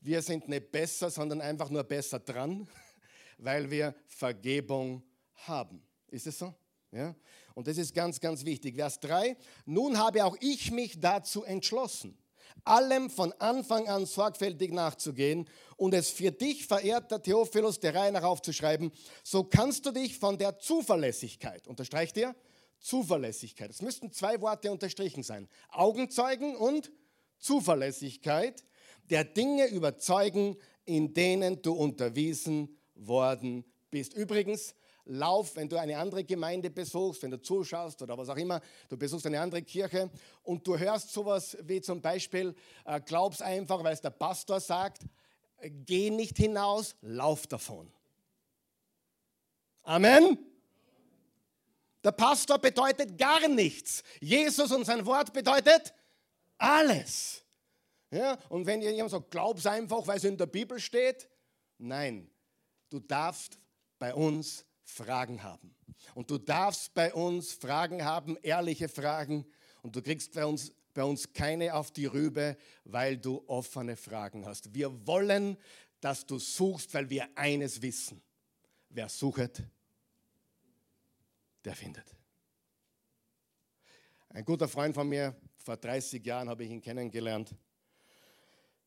Wir 0.00 0.22
sind 0.22 0.48
nicht 0.48 0.72
besser, 0.72 1.10
sondern 1.10 1.40
einfach 1.40 1.70
nur 1.70 1.84
besser 1.84 2.18
dran, 2.18 2.68
weil 3.38 3.70
wir 3.70 3.94
Vergebung 4.06 5.02
haben. 5.34 5.82
Ist 6.08 6.26
es 6.26 6.38
so? 6.38 6.54
Ja? 6.90 7.14
Und 7.54 7.68
das 7.68 7.78
ist 7.78 7.94
ganz, 7.94 8.20
ganz 8.20 8.44
wichtig. 8.44 8.76
Vers 8.76 8.98
3. 9.00 9.36
Nun 9.66 9.98
habe 9.98 10.24
auch 10.24 10.36
ich 10.40 10.70
mich 10.70 10.98
dazu 10.98 11.44
entschlossen 11.44 12.19
allem 12.64 13.10
von 13.10 13.32
Anfang 13.38 13.88
an 13.88 14.06
sorgfältig 14.06 14.72
nachzugehen 14.72 15.48
und 15.76 15.94
es 15.94 16.10
für 16.10 16.30
dich, 16.30 16.66
verehrter 16.66 17.22
Theophilus, 17.22 17.80
der 17.80 17.94
Reihe 17.94 18.12
nach 18.12 18.22
aufzuschreiben, 18.22 18.92
so 19.22 19.44
kannst 19.44 19.86
du 19.86 19.90
dich 19.90 20.18
von 20.18 20.38
der 20.38 20.58
Zuverlässigkeit, 20.58 21.66
unterstreicht 21.66 22.16
ihr? 22.16 22.34
Zuverlässigkeit. 22.78 23.70
Es 23.70 23.82
müssten 23.82 24.10
zwei 24.12 24.40
Worte 24.40 24.72
unterstrichen 24.72 25.22
sein. 25.22 25.48
Augenzeugen 25.68 26.56
und 26.56 26.90
Zuverlässigkeit 27.38 28.64
der 29.10 29.24
Dinge 29.24 29.66
überzeugen, 29.66 30.56
in 30.84 31.12
denen 31.12 31.62
du 31.62 31.72
unterwiesen 31.72 32.78
worden 32.94 33.64
bist. 33.90 34.14
Übrigens, 34.14 34.74
lauf, 35.10 35.56
wenn 35.56 35.68
du 35.68 35.76
eine 35.76 35.98
andere 35.98 36.24
Gemeinde 36.24 36.70
besuchst, 36.70 37.22
wenn 37.22 37.30
du 37.30 37.40
zuschaust 37.40 38.00
oder 38.02 38.16
was 38.16 38.28
auch 38.28 38.36
immer, 38.36 38.60
du 38.88 38.96
besuchst 38.96 39.26
eine 39.26 39.40
andere 39.40 39.62
Kirche 39.62 40.10
und 40.42 40.66
du 40.66 40.78
hörst 40.78 41.12
sowas 41.12 41.56
wie 41.62 41.80
zum 41.80 42.00
Beispiel, 42.00 42.54
äh, 42.84 43.00
glaub's 43.00 43.42
einfach, 43.42 43.82
weil 43.82 43.92
es 43.92 44.00
der 44.00 44.10
Pastor 44.10 44.60
sagt, 44.60 45.02
geh 45.60 46.10
nicht 46.10 46.36
hinaus, 46.36 46.94
lauf 47.02 47.46
davon. 47.46 47.92
Amen. 49.82 50.38
Der 52.02 52.12
Pastor 52.12 52.58
bedeutet 52.58 53.18
gar 53.18 53.46
nichts. 53.48 54.02
Jesus 54.20 54.72
und 54.72 54.84
sein 54.84 55.04
Wort 55.04 55.32
bedeutet 55.32 55.92
alles. 56.56 57.42
Ja, 58.10 58.38
und 58.48 58.66
wenn 58.66 58.80
jemand 58.80 59.10
sagt, 59.10 59.30
glaub's 59.30 59.66
einfach, 59.66 60.06
weil 60.06 60.16
es 60.16 60.24
in 60.24 60.36
der 60.36 60.46
Bibel 60.46 60.80
steht, 60.80 61.28
nein, 61.78 62.30
du 62.88 63.00
darfst 63.00 63.58
bei 63.98 64.14
uns 64.14 64.64
Fragen 64.90 65.42
haben. 65.42 65.74
Und 66.14 66.30
du 66.30 66.38
darfst 66.38 66.92
bei 66.94 67.12
uns 67.14 67.52
Fragen 67.52 68.04
haben, 68.04 68.36
ehrliche 68.42 68.88
Fragen. 68.88 69.46
Und 69.82 69.96
du 69.96 70.02
kriegst 70.02 70.32
bei 70.32 70.44
uns, 70.44 70.72
bei 70.92 71.04
uns 71.04 71.32
keine 71.32 71.74
auf 71.74 71.90
die 71.90 72.06
Rübe, 72.06 72.56
weil 72.84 73.16
du 73.16 73.42
offene 73.46 73.96
Fragen 73.96 74.46
hast. 74.46 74.74
Wir 74.74 75.06
wollen, 75.06 75.56
dass 76.00 76.26
du 76.26 76.38
suchst, 76.38 76.92
weil 76.94 77.08
wir 77.10 77.28
eines 77.36 77.80
wissen. 77.82 78.22
Wer 78.88 79.08
sucht, 79.08 79.62
der 81.64 81.74
findet. 81.74 82.16
Ein 84.30 84.44
guter 84.44 84.68
Freund 84.68 84.94
von 84.94 85.08
mir, 85.08 85.34
vor 85.56 85.76
30 85.76 86.24
Jahren 86.24 86.48
habe 86.48 86.64
ich 86.64 86.70
ihn 86.70 86.80
kennengelernt, 86.80 87.54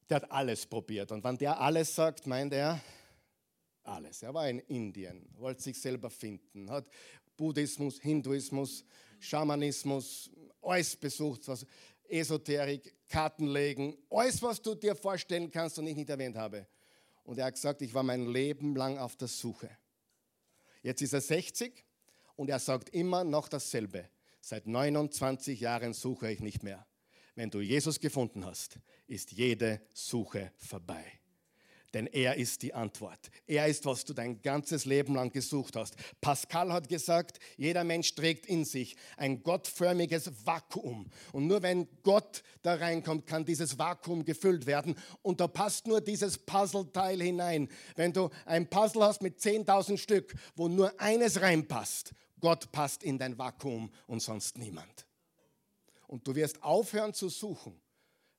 der 0.10 0.18
hat 0.18 0.32
alles 0.32 0.66
probiert. 0.66 1.12
Und 1.12 1.24
wenn 1.24 1.38
der 1.38 1.60
alles 1.60 1.96
sagt, 1.96 2.28
meint 2.28 2.54
er, 2.54 2.80
alles. 3.84 4.24
Er 4.24 4.34
war 4.34 4.50
in 4.50 4.60
Indien, 4.60 5.28
wollte 5.38 5.62
sich 5.62 5.80
selber 5.80 6.10
finden, 6.10 6.70
hat 6.70 6.88
Buddhismus, 7.38 8.00
Hinduismus, 8.00 8.86
Schamanismus, 9.20 10.30
alles 10.62 10.96
besucht, 10.96 11.48
was 11.48 11.66
Esoterik, 12.08 12.96
Kartenlegen, 13.10 13.98
alles, 14.10 14.42
was 14.42 14.62
du 14.62 14.76
dir 14.76 14.96
vorstellen 14.96 15.50
kannst 15.50 15.80
und 15.80 15.88
ich 15.88 15.96
nicht 15.96 16.10
erwähnt 16.10 16.36
habe. 16.36 16.68
Und 17.24 17.38
er 17.40 17.46
hat 17.46 17.56
gesagt, 17.56 17.82
ich 17.82 17.94
war 17.94 18.04
mein 18.04 18.28
Leben 18.28 18.76
lang 18.76 18.98
auf 18.98 19.16
der 19.16 19.28
Suche. 19.28 19.70
Jetzt 20.82 21.02
ist 21.02 21.14
er 21.14 21.22
60 21.22 21.84
und 22.36 22.50
er 22.50 22.60
sagt 22.60 22.90
immer 22.90 23.24
noch 23.24 23.48
dasselbe. 23.48 24.10
Seit 24.42 24.68
29 24.68 25.60
Jahren 25.62 25.94
suche 25.94 26.30
ich 26.30 26.42
nicht 26.42 26.64
mehr. 26.64 26.86
Wenn 27.36 27.50
du 27.50 27.62
Jesus 27.62 28.00
gefunden 28.00 28.46
hast, 28.46 28.78
ist 29.08 29.32
jede 29.32 29.82
Suche 29.94 30.52
vorbei. 30.58 31.04
Denn 31.94 32.08
er 32.08 32.36
ist 32.38 32.64
die 32.64 32.74
Antwort. 32.74 33.30
Er 33.46 33.68
ist, 33.68 33.86
was 33.86 34.04
du 34.04 34.14
dein 34.14 34.42
ganzes 34.42 34.86
Leben 34.86 35.14
lang 35.14 35.32
gesucht 35.32 35.76
hast. 35.76 35.96
Pascal 36.22 36.74
hat 36.74 36.90
gesagt, 36.90 37.40
jeder 37.56 37.84
Mensch 37.84 38.16
trägt 38.16 38.48
in 38.48 38.66
sich 38.66 38.96
ein 39.16 39.44
gottförmiges 39.44 40.32
Vakuum. 40.46 41.10
Und 41.34 41.46
nur 41.46 41.62
wenn 41.62 41.88
Gott 42.02 42.42
da 42.64 42.74
reinkommt, 42.76 43.28
kann 43.28 43.46
dieses 43.46 43.78
Vakuum 43.78 44.26
gefüllt 44.26 44.66
werden. 44.66 44.96
Und 45.22 45.40
da 45.40 45.48
passt 45.48 45.86
nur 45.86 46.02
dieses 46.02 46.40
Puzzleteil 46.40 47.22
hinein. 47.22 47.70
Wenn 47.96 48.12
du 48.12 48.30
ein 48.46 48.68
Puzzle 48.68 49.04
hast 49.04 49.22
mit 49.22 49.40
10.000 49.40 49.98
Stück, 49.98 50.34
wo 50.56 50.68
nur 50.68 51.00
eines 51.00 51.42
reinpasst, 51.42 52.14
Gott 52.40 52.72
passt 52.72 53.04
in 53.04 53.20
dein 53.20 53.38
Vakuum 53.38 53.92
und 54.08 54.22
sonst 54.22 54.58
niemand. 54.58 55.06
Und 56.08 56.28
du 56.28 56.36
wirst 56.36 56.62
aufhören 56.64 57.14
zu 57.14 57.30
suchen, 57.30 57.80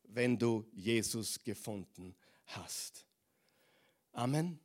wenn 0.02 0.38
du 0.38 0.66
Jesus 0.72 1.42
gefunden 1.42 2.14
hast. 2.46 3.03
Amen. 4.14 4.58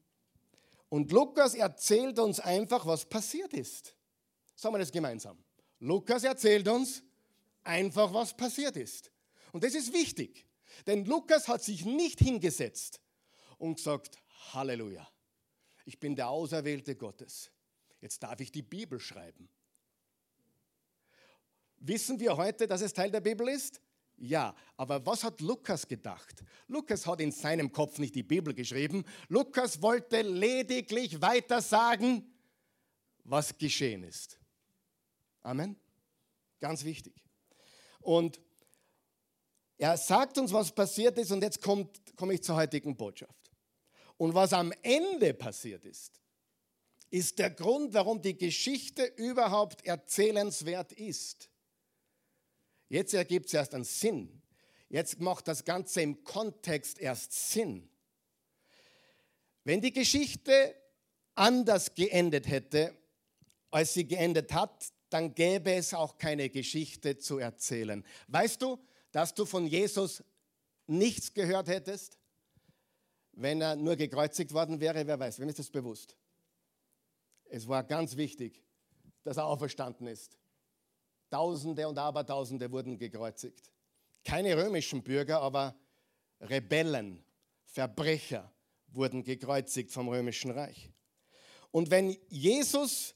Und 0.90 1.12
Lukas 1.12 1.54
erzählt 1.54 2.18
uns 2.20 2.40
einfach, 2.40 2.86
was 2.86 3.06
passiert 3.06 3.54
ist. 3.54 3.96
Sagen 4.56 4.74
wir 4.74 4.80
das 4.80 4.92
gemeinsam. 4.92 5.38
Lukas 5.80 6.24
erzählt 6.24 6.68
uns 6.68 7.04
einfach, 7.64 8.14
was 8.14 8.36
passiert 8.36 8.78
ist. 8.78 9.12
Und 9.52 9.64
das 9.64 9.74
ist 9.74 9.94
wichtig, 9.94 10.46
denn 10.88 11.06
Lukas 11.06 11.48
hat 11.48 11.64
sich 11.64 11.86
nicht 11.86 12.20
hingesetzt 12.20 13.02
und 13.58 13.76
gesagt, 13.76 14.18
Halleluja, 14.54 15.08
ich 15.86 16.00
bin 16.00 16.16
der 16.16 16.30
Auserwählte 16.30 16.96
Gottes. 16.96 17.52
Jetzt 18.02 18.22
darf 18.24 18.40
ich 18.40 18.52
die 18.52 18.62
Bibel 18.62 19.00
schreiben. 19.00 19.50
Wissen 21.78 22.20
wir 22.20 22.38
heute, 22.38 22.68
dass 22.68 22.82
es 22.82 22.94
Teil 22.94 23.12
der 23.12 23.22
Bibel 23.22 23.48
ist? 23.48 23.82
Ja, 24.22 24.54
aber 24.76 25.06
was 25.06 25.24
hat 25.24 25.40
Lukas 25.40 25.88
gedacht? 25.88 26.44
Lukas 26.68 27.08
hat 27.08 27.22
in 27.22 27.32
seinem 27.32 27.72
Kopf 27.72 28.00
nicht 28.00 28.16
die 28.16 28.24
Bibel 28.24 28.54
geschrieben. 28.54 29.06
Lukas 29.30 29.82
wollte 29.82 30.22
lediglich 30.22 31.22
weiter 31.22 31.62
sagen, 31.62 32.30
was 33.24 33.58
geschehen 33.58 34.04
ist. 34.04 34.38
Amen. 35.42 35.78
Ganz 36.60 36.84
wichtig. 36.84 37.14
Und 38.02 38.42
er 39.78 39.96
sagt 39.96 40.38
uns, 40.38 40.52
was 40.52 40.74
passiert 40.74 41.18
ist, 41.18 41.32
und 41.32 41.42
jetzt 41.42 41.62
komme 41.62 41.88
komm 42.18 42.32
ich 42.32 42.44
zur 42.44 42.58
heutigen 42.58 42.98
Botschaft. 42.98 43.50
Und 44.18 44.34
was 44.34 44.52
am 44.52 44.74
Ende 44.82 45.34
passiert 45.34 45.86
ist, 45.86 46.20
ist 47.10 47.40
der 47.40 47.52
Grund, 47.52 47.94
warum 47.94 48.22
die 48.22 48.38
Geschichte 48.38 49.06
überhaupt 49.16 49.86
erzählenswert 49.86 50.92
ist. 50.92 51.50
Jetzt 52.90 53.14
ergibt 53.14 53.46
es 53.48 53.54
erst 53.54 53.74
einen 53.74 53.84
Sinn. 53.84 54.42
Jetzt 54.90 55.20
macht 55.20 55.48
das 55.48 55.64
Ganze 55.64 56.02
im 56.02 56.24
Kontext 56.24 57.00
erst 57.00 57.52
Sinn. 57.52 57.88
Wenn 59.64 59.82
die 59.82 59.94
Geschichte 59.94 60.76
anders 61.36 61.94
geendet 61.94 62.48
hätte, 62.48 62.98
als 63.70 63.94
sie 63.94 64.08
geendet 64.08 64.52
hat, 64.52 64.92
dann 65.12 65.36
gäbe 65.36 65.74
es 65.74 65.94
auch 65.94 66.18
keine 66.18 66.50
Geschichte 66.50 67.18
zu 67.18 67.38
erzählen. 67.38 68.04
Weißt 68.28 68.62
du, 68.62 68.80
dass 69.12 69.36
du 69.36 69.46
von 69.46 69.68
Jesus 69.68 70.24
nichts 70.88 71.34
gehört 71.34 71.68
hättest, 71.68 72.18
wenn 73.34 73.62
er 73.62 73.76
nur 73.76 73.96
gekreuzigt 73.96 74.54
worden 74.54 74.80
wäre? 74.80 75.06
Wer 75.06 75.20
weiß, 75.20 75.40
wem 75.40 75.50
ist 75.50 75.60
das 75.60 75.70
bewusst? 75.70 76.16
Es 77.46 77.68
war 77.68 77.84
ganz 77.84 78.18
wichtig, 78.18 78.64
dass 79.24 79.38
er 79.38 79.46
auferstanden 79.46 80.08
ist. 80.08 80.39
Tausende 81.30 81.88
und 81.88 81.98
Abertausende 81.98 82.72
wurden 82.72 82.98
gekreuzigt. 82.98 83.72
Keine 84.24 84.58
römischen 84.58 85.04
Bürger, 85.04 85.42
aber 85.42 85.76
Rebellen, 86.42 87.24
Verbrecher 87.66 88.52
wurden 88.88 89.24
gekreuzigt 89.24 89.92
vom 89.92 90.10
römischen 90.10 90.52
Reich. 90.52 90.90
Und 91.72 91.92
wenn 91.92 92.18
Jesus, 92.30 93.16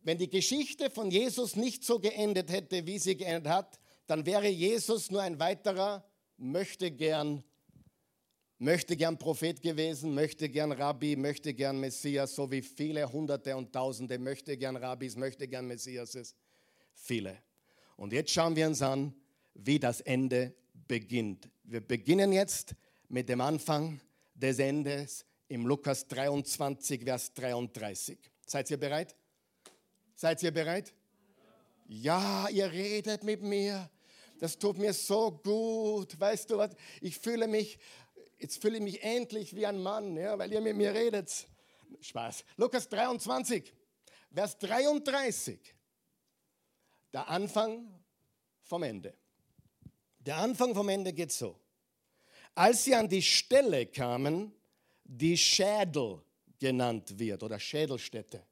wenn 0.00 0.18
die 0.18 0.30
Geschichte 0.30 0.90
von 0.90 1.10
Jesus 1.10 1.56
nicht 1.56 1.84
so 1.84 1.98
geendet 1.98 2.50
hätte, 2.50 2.86
wie 2.86 2.98
sie 2.98 3.16
geendet 3.16 3.52
hat, 3.52 3.80
dann 4.06 4.24
wäre 4.24 4.48
Jesus 4.48 5.10
nur 5.10 5.22
ein 5.22 5.38
weiterer 5.38 6.08
möchte 6.36 6.90
gern 6.90 7.42
möchte 8.58 8.96
gern 8.96 9.18
Prophet 9.18 9.62
gewesen, 9.62 10.14
möchte 10.14 10.48
gern 10.48 10.72
Rabbi, 10.72 11.16
möchte 11.16 11.54
gern 11.54 11.78
Messias, 11.78 12.34
so 12.34 12.50
wie 12.50 12.62
viele 12.62 13.10
Hunderte 13.10 13.56
und 13.56 13.72
Tausende 13.72 14.18
möchte 14.18 14.56
gern 14.56 14.76
Rabbis, 14.76 15.16
möchte 15.16 15.46
gern 15.46 15.66
Messias. 15.66 16.34
Viele. 17.00 17.38
Und 17.96 18.12
jetzt 18.12 18.32
schauen 18.32 18.54
wir 18.54 18.66
uns 18.66 18.82
an, 18.82 19.14
wie 19.54 19.78
das 19.78 20.00
Ende 20.00 20.54
beginnt. 20.86 21.48
Wir 21.64 21.80
beginnen 21.80 22.32
jetzt 22.32 22.74
mit 23.08 23.28
dem 23.28 23.40
Anfang 23.40 24.00
des 24.34 24.58
Endes 24.58 25.24
im 25.48 25.66
Lukas 25.66 26.06
23, 26.06 27.02
Vers 27.02 27.32
33. 27.34 28.18
Seid 28.46 28.70
ihr 28.70 28.76
bereit? 28.76 29.16
Seid 30.14 30.42
ihr 30.42 30.50
bereit? 30.50 30.92
Ja, 31.86 32.48
ihr 32.50 32.70
redet 32.70 33.22
mit 33.22 33.42
mir. 33.42 33.90
Das 34.38 34.58
tut 34.58 34.78
mir 34.78 34.92
so 34.92 35.30
gut. 35.30 36.18
Weißt 36.20 36.50
du 36.50 36.58
was? 36.58 36.70
Ich 37.00 37.18
fühle 37.18 37.48
mich, 37.48 37.78
jetzt 38.38 38.60
fühle 38.60 38.76
ich 38.76 38.82
mich 38.82 39.02
endlich 39.02 39.54
wie 39.56 39.66
ein 39.66 39.80
Mann, 39.80 40.16
ja, 40.16 40.38
weil 40.38 40.52
ihr 40.52 40.60
mit 40.60 40.76
mir 40.76 40.92
redet. 40.92 41.46
Spaß. 42.00 42.44
Lukas 42.56 42.88
23, 42.88 43.72
Vers 44.32 44.58
33. 44.58 45.74
Der 47.12 47.28
Anfang 47.28 47.88
vom 48.62 48.82
Ende. 48.82 49.14
Der 50.18 50.36
Anfang 50.36 50.74
vom 50.74 50.88
Ende 50.88 51.12
geht 51.12 51.32
so. 51.32 51.58
Als 52.54 52.84
sie 52.84 52.94
an 52.94 53.08
die 53.08 53.22
Stelle 53.22 53.86
kamen, 53.86 54.52
die 55.04 55.38
Schädel 55.38 56.20
genannt 56.58 57.18
wird 57.18 57.42
oder 57.42 57.58
Schädelstätte, 57.58 58.44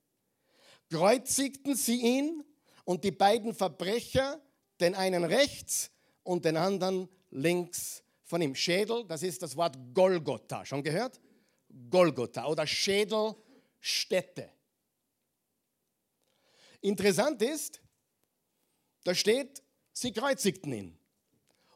kreuzigten 0.90 1.74
sie 1.74 2.00
ihn 2.00 2.44
und 2.84 3.04
die 3.04 3.10
beiden 3.10 3.52
Verbrecher, 3.52 4.40
den 4.80 4.94
einen 4.94 5.24
rechts 5.24 5.90
und 6.22 6.44
den 6.44 6.56
anderen 6.56 7.08
links 7.30 8.02
von 8.24 8.40
ihm. 8.40 8.54
Schädel, 8.54 9.04
das 9.06 9.22
ist 9.22 9.42
das 9.42 9.56
Wort 9.56 9.76
Golgotha. 9.92 10.64
Schon 10.64 10.82
gehört? 10.82 11.20
Golgotha 11.90 12.46
oder 12.46 12.66
Schädelstätte. 12.66 14.50
Interessant 16.80 17.42
ist, 17.42 17.80
da 19.06 19.14
steht, 19.14 19.62
sie 19.92 20.12
kreuzigten 20.12 20.72
ihn. 20.72 20.98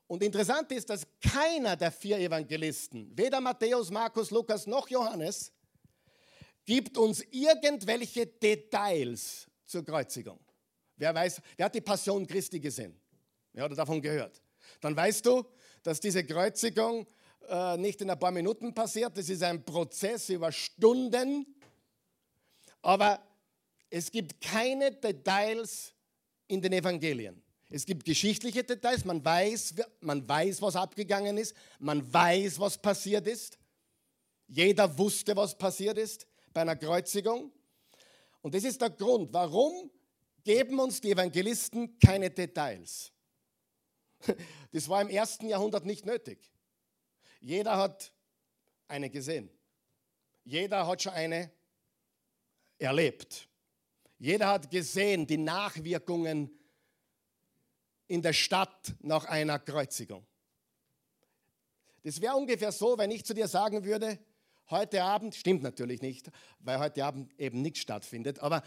Und 0.09 0.25
interessant 0.25 0.73
ist, 0.73 0.91
dass 0.91 1.07
keiner 1.21 1.77
der 1.77 1.93
vier 1.93 2.19
Evangelisten, 2.19 3.17
weder 3.17 3.41
Matthäus, 3.41 3.91
Markus, 3.91 4.33
Lukas 4.33 4.67
noch 4.67 4.89
Johannes, 4.89 5.53
gibt 6.65 6.99
uns 6.99 7.23
irgendwelche 7.31 8.27
Details 8.27 9.47
zur 9.65 9.85
Kreuzigung. 9.85 10.41
Wer 10.97 11.15
weiß, 11.15 11.41
wer 11.57 11.67
hat 11.67 11.75
die 11.77 11.81
Passion 11.81 12.27
Christi 12.27 12.59
gesehen? 12.59 13.01
Wer 13.53 13.65
hat 13.65 13.79
davon 13.79 14.03
gehört? 14.03 14.43
Dann 14.81 14.97
weißt 14.97 15.25
du, 15.25 15.45
dass 15.85 16.01
diese 16.01 16.25
Kreuzigung 16.25 17.07
äh, 17.49 17.77
nicht 17.77 18.01
in 18.01 18.11
ein 18.11 18.19
paar 18.19 18.33
Minuten 18.33 18.75
passiert. 18.75 19.17
Das 19.17 19.29
ist 19.29 19.45
ein 19.45 19.65
Prozess 19.65 20.29
über 20.31 20.51
Stunden. 20.51 21.47
Aber 22.83 23.25
es 23.89 24.11
gibt 24.11 24.41
keine 24.41 24.91
Details 24.91 25.95
in 26.51 26.61
den 26.61 26.73
Evangelien. 26.73 27.43
Es 27.71 27.87
gibt 27.87 28.05
geschichtliche 28.05 28.65
Details, 28.65 29.05
man 29.05 29.25
weiß, 29.25 29.75
man 30.01 30.29
weiß, 30.29 30.61
was 30.61 30.75
abgegangen 30.75 31.39
ist, 31.39 31.55
man 31.79 32.13
weiß, 32.13 32.59
was 32.59 32.77
passiert 32.77 33.27
ist. 33.29 33.59
Jeder 34.49 34.99
wusste, 34.99 35.37
was 35.37 35.57
passiert 35.57 35.97
ist 35.97 36.27
bei 36.53 36.63
einer 36.63 36.75
Kreuzigung. 36.75 37.53
Und 38.43 38.55
das 38.55 38.65
ist 38.65 38.81
der 38.81 38.91
Grund, 38.91 39.33
warum 39.33 39.91
geben 40.43 40.81
uns 40.81 41.01
die 41.01 41.13
Evangelisten 41.13 41.99
keine 41.99 42.31
Details. 42.31 43.13
Das 44.73 44.89
war 44.89 45.03
im 45.03 45.09
ersten 45.09 45.49
Jahrhundert 45.49 45.85
nicht 45.85 46.07
nötig. 46.07 46.39
Jeder 47.41 47.77
hat 47.77 48.13
eine 48.87 49.11
gesehen. 49.11 49.51
Jeder 50.45 50.87
hat 50.87 51.03
schon 51.03 51.13
eine 51.13 51.51
erlebt. 52.79 53.49
Jeder 54.21 54.49
hat 54.49 54.71
gesehen 54.71 55.27
die 55.27 55.39
Nachwirkungen 55.39 56.51
in 58.07 58.21
der 58.21 58.35
Stadt 58.35 58.95
nach 59.01 59.25
einer 59.25 59.59
Kreuzigung. 59.59 60.27
Das 62.03 62.21
wäre 62.21 62.37
ungefähr 62.37 62.71
so, 62.71 62.99
wenn 62.99 63.11
ich 63.11 63.25
zu 63.25 63.33
dir 63.33 63.49
sagen 63.49 63.83
würde, 63.83 64.19
heute 64.69 65.03
Abend, 65.03 65.35
stimmt 65.35 65.63
natürlich 65.63 66.03
nicht, 66.03 66.31
weil 66.59 66.79
heute 66.79 67.03
Abend 67.03 67.33
eben 67.41 67.63
nichts 67.63 67.81
stattfindet, 67.81 68.41
aber 68.41 68.63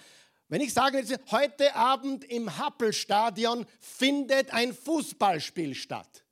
wenn 0.49 0.59
ich 0.59 0.73
sage, 0.73 1.03
heute 1.29 1.75
Abend 1.75 2.25
im 2.25 2.57
Happelstadion 2.57 3.67
findet 3.79 4.51
ein 4.51 4.73
Fußballspiel 4.73 5.75
statt, 5.75 6.25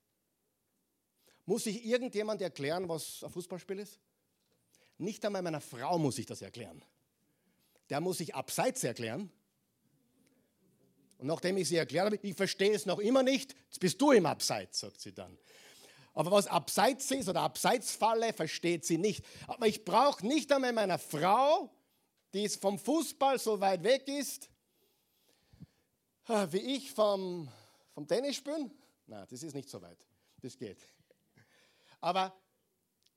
muss 1.45 1.67
ich 1.67 1.85
irgendjemand 1.85 2.41
erklären, 2.41 2.89
was 2.89 3.23
ein 3.23 3.29
Fußballspiel 3.29 3.79
ist? 3.79 3.99
Nicht 4.97 5.23
einmal 5.23 5.43
meiner 5.43 5.61
Frau 5.61 5.99
muss 5.99 6.17
ich 6.17 6.25
das 6.25 6.41
erklären. 6.41 6.83
Der 7.91 7.99
muss 7.99 8.19
sich 8.19 8.33
abseits 8.33 8.85
erklären. 8.85 9.29
Und 11.17 11.27
nachdem 11.27 11.57
ich 11.57 11.67
sie 11.67 11.75
erklärt 11.75 12.05
habe, 12.05 12.19
ich 12.25 12.35
verstehe 12.35 12.73
es 12.73 12.85
noch 12.85 12.99
immer 12.99 13.21
nicht, 13.21 13.53
jetzt 13.65 13.81
bist 13.81 14.01
du 14.01 14.11
im 14.11 14.25
Abseits, 14.25 14.79
sagt 14.79 15.01
sie 15.01 15.13
dann. 15.13 15.37
Aber 16.13 16.31
was 16.31 16.47
abseits 16.47 17.11
ist 17.11 17.27
oder 17.27 17.41
Abseitsfalle, 17.41 18.31
versteht 18.31 18.85
sie 18.85 18.97
nicht. 18.97 19.25
Aber 19.45 19.67
ich 19.67 19.83
brauche 19.83 20.25
nicht 20.25 20.51
einmal 20.53 20.71
meiner 20.71 20.99
Frau, 20.99 21.69
die 22.33 22.47
vom 22.47 22.79
Fußball 22.79 23.37
so 23.37 23.59
weit 23.59 23.83
weg 23.83 24.07
ist, 24.07 24.49
wie 26.49 26.75
ich 26.75 26.91
vom, 26.93 27.49
vom 27.93 28.07
Tennis 28.07 28.37
spielen. 28.37 28.71
Nein, 29.05 29.27
das 29.29 29.43
ist 29.43 29.53
nicht 29.53 29.69
so 29.69 29.81
weit. 29.81 29.99
Das 30.41 30.57
geht. 30.57 30.79
Aber 31.99 32.33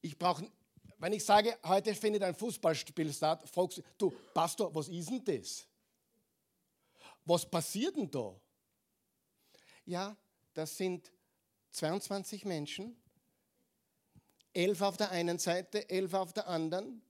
ich 0.02 0.18
brauche, 0.18 0.50
wenn 0.98 1.12
ich 1.12 1.24
sage, 1.24 1.56
heute 1.64 1.94
findet 1.94 2.22
ein 2.22 2.34
Fußballspiel 2.34 3.12
statt, 3.12 3.48
fragst 3.48 3.82
du, 3.98 4.10
Pastor, 4.32 4.74
was 4.74 4.88
ist 4.88 5.10
denn 5.10 5.24
das? 5.24 5.66
Was 7.24 7.48
passiert 7.48 7.96
denn 7.96 8.10
da? 8.10 8.34
Ja, 9.86 10.16
das 10.52 10.76
sind 10.76 11.10
22 11.72 12.44
Menschen, 12.44 12.96
elf 14.52 14.80
auf 14.80 14.96
der 14.96 15.10
einen 15.10 15.38
Seite, 15.38 15.88
elf 15.90 16.14
auf 16.14 16.32
der 16.32 16.48
anderen. 16.48 17.02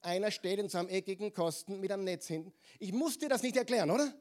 Einer 0.00 0.30
steht 0.30 0.58
in 0.58 0.68
so 0.68 0.78
einem 0.78 0.88
eckigen 0.88 1.32
Kosten 1.32 1.80
mit 1.80 1.90
einem 1.90 2.04
Netz 2.04 2.26
hinten. 2.26 2.52
Ich 2.78 2.92
muss 2.92 3.18
dir 3.18 3.28
das 3.28 3.42
nicht 3.42 3.56
erklären, 3.56 3.90
oder? 3.90 4.14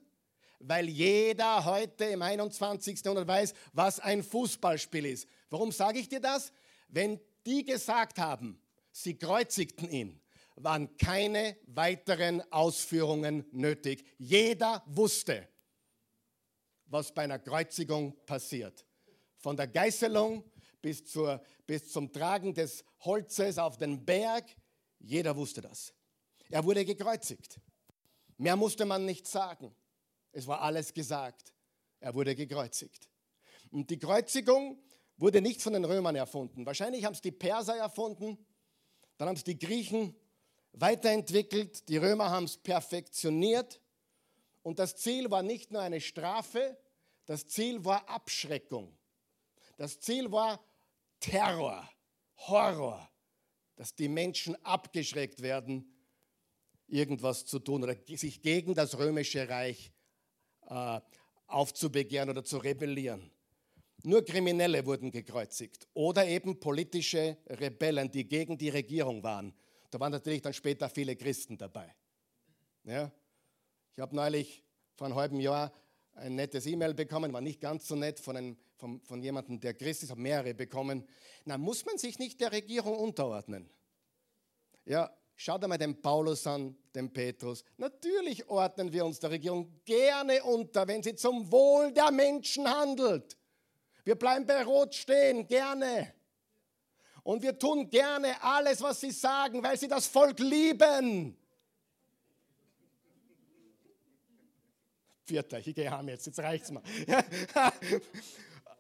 Weil 0.60 0.88
jeder 0.88 1.66
heute 1.66 2.06
im 2.06 2.22
21. 2.22 3.04
Jahrhundert 3.04 3.28
weiß, 3.28 3.54
was 3.74 4.00
ein 4.00 4.24
Fußballspiel 4.24 5.06
ist. 5.06 5.28
Warum 5.50 5.72
sage 5.72 6.00
ich 6.00 6.08
dir 6.08 6.22
das? 6.22 6.54
Wenn 6.88 7.20
die 7.46 7.66
gesagt 7.66 8.18
haben, 8.18 8.63
sie 8.94 9.18
kreuzigten 9.18 9.90
ihn, 9.90 10.22
waren 10.56 10.96
keine 10.98 11.58
weiteren 11.66 12.42
Ausführungen 12.52 13.46
nötig. 13.52 14.06
Jeder 14.18 14.84
wusste, 14.86 15.50
was 16.86 17.14
bei 17.14 17.24
einer 17.24 17.40
Kreuzigung 17.40 18.16
passiert. 18.26 18.86
Von 19.38 19.58
der 19.58 19.68
Geißelung 19.68 20.50
bis, 20.82 21.06
zur, 21.06 21.44
bis 21.66 21.92
zum 21.92 22.12
Tragen 22.14 22.54
des 22.54 22.86
Holzes 23.02 23.58
auf 23.58 23.78
den 23.78 24.06
Berg, 24.06 24.56
jeder 25.00 25.36
wusste 25.36 25.62
das. 25.62 25.94
Er 26.50 26.64
wurde 26.64 26.86
gekreuzigt. 26.86 27.60
Mehr 28.38 28.56
musste 28.56 28.86
man 28.86 29.06
nicht 29.06 29.28
sagen. 29.28 29.76
Es 30.32 30.46
war 30.48 30.62
alles 30.62 30.94
gesagt. 30.94 31.54
Er 32.00 32.14
wurde 32.14 32.36
gekreuzigt. 32.36 33.10
Und 33.72 33.90
die 33.90 33.98
Kreuzigung 33.98 34.82
wurde 35.18 35.42
nicht 35.42 35.62
von 35.62 35.74
den 35.74 35.86
Römern 35.86 36.16
erfunden. 36.16 36.66
Wahrscheinlich 36.66 37.06
haben 37.06 37.14
es 37.14 37.22
die 37.22 37.32
Perser 37.32 37.76
erfunden, 37.78 38.38
dann 39.18 39.28
haben 39.28 39.36
es 39.36 39.44
die 39.44 39.58
Griechen 39.58 40.16
weiterentwickelt, 40.74 41.88
die 41.88 41.98
Römer 41.98 42.30
haben 42.30 42.46
es 42.46 42.58
perfektioniert. 42.58 43.80
Und 44.64 44.80
das 44.80 44.96
Ziel 44.96 45.30
war 45.30 45.44
nicht 45.44 45.72
nur 45.72 45.82
eine 45.82 46.02
Strafe, 46.02 46.78
das 47.26 47.48
Ziel 47.48 47.84
war 47.86 48.08
Abschreckung. 48.10 48.98
Das 49.78 50.00
Ziel 50.00 50.32
war 50.32 50.64
Terror, 51.20 51.90
Horror, 52.38 53.10
dass 53.76 53.96
die 53.96 54.10
Menschen 54.10 54.56
abgeschreckt 54.66 55.42
werden, 55.42 55.90
irgendwas 56.88 57.46
zu 57.46 57.60
tun 57.60 57.84
oder 57.84 57.96
sich 58.06 58.42
gegen 58.42 58.76
das 58.76 58.98
römische 58.98 59.48
Reich 59.48 59.92
äh, 60.68 61.00
aufzubegehren 61.48 62.30
oder 62.30 62.44
zu 62.44 62.58
rebellieren. 62.58 63.32
Nur 64.04 64.26
Kriminelle 64.26 64.86
wurden 64.86 65.12
gekreuzigt 65.12 65.88
oder 65.94 66.26
eben 66.28 66.60
politische 66.60 67.38
Rebellen, 67.48 68.12
die 68.12 68.28
gegen 68.28 68.58
die 68.58 68.70
Regierung 68.70 69.24
waren. 69.24 69.54
Da 69.92 70.00
waren 70.00 70.12
natürlich 70.12 70.42
dann 70.42 70.54
später 70.54 70.90
viele 70.90 71.16
Christen 71.16 71.58
dabei. 71.58 71.94
Ja? 72.84 73.12
Ich 73.94 74.00
habe 74.00 74.16
neulich 74.16 74.64
vor 74.96 75.08
einem 75.08 75.16
halben 75.16 75.40
Jahr 75.40 75.72
ein 76.16 76.36
nettes 76.36 76.66
E-Mail 76.66 76.94
bekommen, 76.94 77.32
war 77.34 77.42
nicht 77.42 77.62
ganz 77.62 77.88
so 77.88 77.96
nett 77.96 78.20
von, 78.20 78.38
einem, 78.38 78.58
von, 78.76 79.02
von 79.02 79.22
jemandem, 79.22 79.60
der 79.60 79.74
Christ 79.74 80.04
ist, 80.04 80.10
habe 80.10 80.22
mehrere 80.22 80.54
bekommen. 80.54 81.08
Na, 81.46 81.58
muss 81.58 81.86
man 81.86 81.98
sich 81.98 82.20
nicht 82.20 82.42
der 82.42 82.52
Regierung 82.52 82.98
unterordnen? 82.98 83.70
Ja, 84.86 85.16
schau 85.36 85.58
dir 85.58 85.68
mal 85.68 85.78
den 85.78 86.02
Paulus 86.02 86.46
an, 86.46 86.76
den 86.94 87.12
Petrus. 87.12 87.64
Natürlich 87.78 88.48
ordnen 88.50 88.92
wir 88.92 89.06
uns 89.06 89.20
der 89.20 89.32
Regierung 89.32 89.82
gerne 89.86 90.44
unter, 90.44 90.88
wenn 90.88 91.02
sie 91.02 91.16
zum 91.16 91.52
Wohl 91.52 91.92
der 91.94 92.12
Menschen 92.12 92.68
handelt. 92.68 93.38
Wir 94.04 94.16
bleiben 94.16 94.46
bei 94.46 94.64
Rot 94.64 94.94
stehen, 94.94 95.48
gerne. 95.48 96.14
Und 97.24 97.42
wir 97.42 97.58
tun 97.58 97.90
gerne 97.90 98.42
alles, 98.44 98.82
was 98.82 99.00
sie 99.00 99.12
sagen, 99.12 99.64
weil 99.64 99.78
sie 99.78 99.88
das 99.88 100.08
Volk 100.08 100.40
lieben. 100.40 101.38
Vierter, 105.26 105.60
ich 105.60 105.74
gehe 105.74 105.90
heim 105.90 106.10
jetzt, 106.10 106.26
jetzt 106.26 106.40
reicht's 106.40 106.70
mal. 106.70 106.84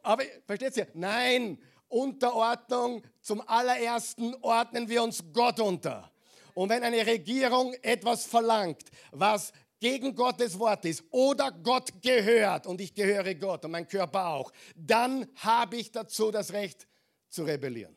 Aber 0.03 0.23
versteht 0.45 0.75
ihr? 0.75 0.87
Nein, 0.93 1.57
Unterordnung 1.87 3.01
zum 3.21 3.47
allerersten 3.47 4.35
ordnen 4.41 4.89
wir 4.89 5.03
uns 5.03 5.23
Gott 5.31 5.61
unter. 5.61 6.11
Und 6.53 6.69
wenn 6.69 6.83
eine 6.83 7.05
Regierung 7.05 7.73
etwas 7.75 8.25
verlangt, 8.25 8.83
was 9.11 9.53
gegen 9.83 10.15
Gottes 10.15 10.57
Wort 10.57 10.85
ist 10.85 11.03
oder 11.11 11.51
Gott 11.51 12.01
gehört 12.01 12.67
und 12.67 12.79
ich 12.79 12.95
gehöre 12.95 13.35
Gott 13.35 13.65
und 13.65 13.71
mein 13.71 13.85
Körper 13.85 14.27
auch, 14.27 14.49
dann 14.77 15.27
habe 15.35 15.75
ich 15.75 15.91
dazu 15.91 16.31
das 16.31 16.53
Recht 16.53 16.87
zu 17.27 17.43
rebellieren. 17.43 17.93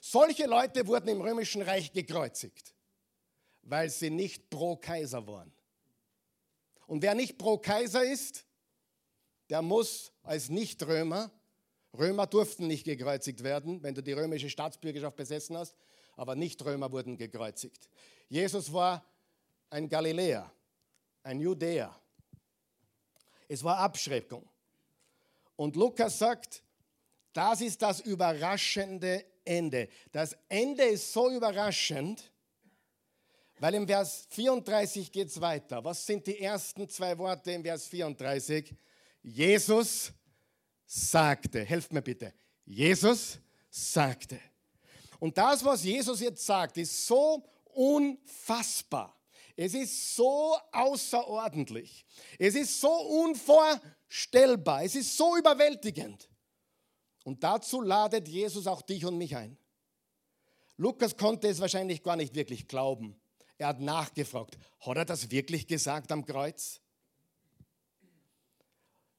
Solche 0.00 0.46
Leute 0.46 0.86
wurden 0.86 1.08
im 1.08 1.20
römischen 1.20 1.62
Reich 1.62 1.92
gekreuzigt, 1.92 2.76
weil 3.62 3.90
sie 3.90 4.10
nicht 4.10 4.50
pro 4.50 4.76
Kaiser 4.76 5.26
waren. 5.26 5.52
Und 6.86 7.02
wer 7.02 7.16
nicht 7.16 7.38
pro 7.38 7.58
Kaiser 7.58 8.04
ist, 8.04 8.46
der 9.50 9.62
muss 9.62 10.12
als 10.22 10.48
Nicht-Römer, 10.48 11.32
Römer 11.92 12.28
durften 12.28 12.68
nicht 12.68 12.84
gekreuzigt 12.84 13.42
werden, 13.42 13.82
wenn 13.82 13.96
du 13.96 14.02
die 14.02 14.12
römische 14.12 14.48
Staatsbürgerschaft 14.48 15.16
besessen 15.16 15.56
hast, 15.56 15.74
aber 16.14 16.36
Nicht-Römer 16.36 16.92
wurden 16.92 17.16
gekreuzigt. 17.16 17.90
Jesus 18.28 18.72
war 18.72 19.04
ein 19.70 19.88
Galiläer, 19.88 20.52
ein 21.28 21.40
Judäer. 21.40 21.94
Es 23.48 23.62
war 23.62 23.76
Abschreckung. 23.78 24.48
Und 25.56 25.76
Lukas 25.76 26.18
sagt, 26.18 26.62
das 27.34 27.60
ist 27.60 27.82
das 27.82 28.00
überraschende 28.00 29.24
Ende. 29.44 29.88
Das 30.10 30.36
Ende 30.48 30.84
ist 30.84 31.12
so 31.12 31.30
überraschend, 31.30 32.32
weil 33.58 33.74
im 33.74 33.86
Vers 33.86 34.26
34 34.30 35.12
geht 35.12 35.28
es 35.28 35.38
weiter. 35.40 35.84
Was 35.84 36.06
sind 36.06 36.26
die 36.26 36.40
ersten 36.40 36.88
zwei 36.88 37.16
Worte 37.18 37.52
im 37.52 37.62
Vers 37.62 37.86
34? 37.88 38.74
Jesus 39.22 40.12
sagte, 40.86 41.62
helft 41.62 41.92
mir 41.92 42.02
bitte, 42.02 42.32
Jesus 42.64 43.38
sagte. 43.68 44.40
Und 45.18 45.36
das, 45.36 45.62
was 45.62 45.84
Jesus 45.84 46.20
jetzt 46.20 46.46
sagt, 46.46 46.78
ist 46.78 47.06
so 47.06 47.44
unfassbar. 47.64 49.17
Es 49.60 49.74
ist 49.74 50.14
so 50.14 50.56
außerordentlich. 50.70 52.06
Es 52.38 52.54
ist 52.54 52.80
so 52.80 52.92
unvorstellbar. 52.92 54.84
Es 54.84 54.94
ist 54.94 55.16
so 55.16 55.36
überwältigend. 55.36 56.30
Und 57.24 57.42
dazu 57.42 57.80
ladet 57.80 58.28
Jesus 58.28 58.68
auch 58.68 58.82
dich 58.82 59.04
und 59.04 59.18
mich 59.18 59.34
ein. 59.34 59.58
Lukas 60.76 61.16
konnte 61.16 61.48
es 61.48 61.58
wahrscheinlich 61.58 62.04
gar 62.04 62.14
nicht 62.14 62.36
wirklich 62.36 62.68
glauben. 62.68 63.20
Er 63.56 63.66
hat 63.66 63.80
nachgefragt, 63.80 64.56
hat 64.78 64.96
er 64.96 65.04
das 65.04 65.32
wirklich 65.32 65.66
gesagt 65.66 66.12
am 66.12 66.24
Kreuz? 66.24 66.80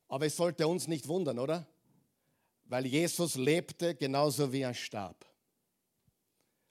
Aber 0.07 0.25
es 0.25 0.37
sollte 0.37 0.69
uns 0.69 0.87
nicht 0.87 1.09
wundern, 1.09 1.37
oder? 1.37 1.67
Weil 2.63 2.85
Jesus 2.85 3.35
lebte 3.35 3.93
genauso 3.93 4.53
wie 4.53 4.61
er 4.61 4.73
starb. 4.73 5.25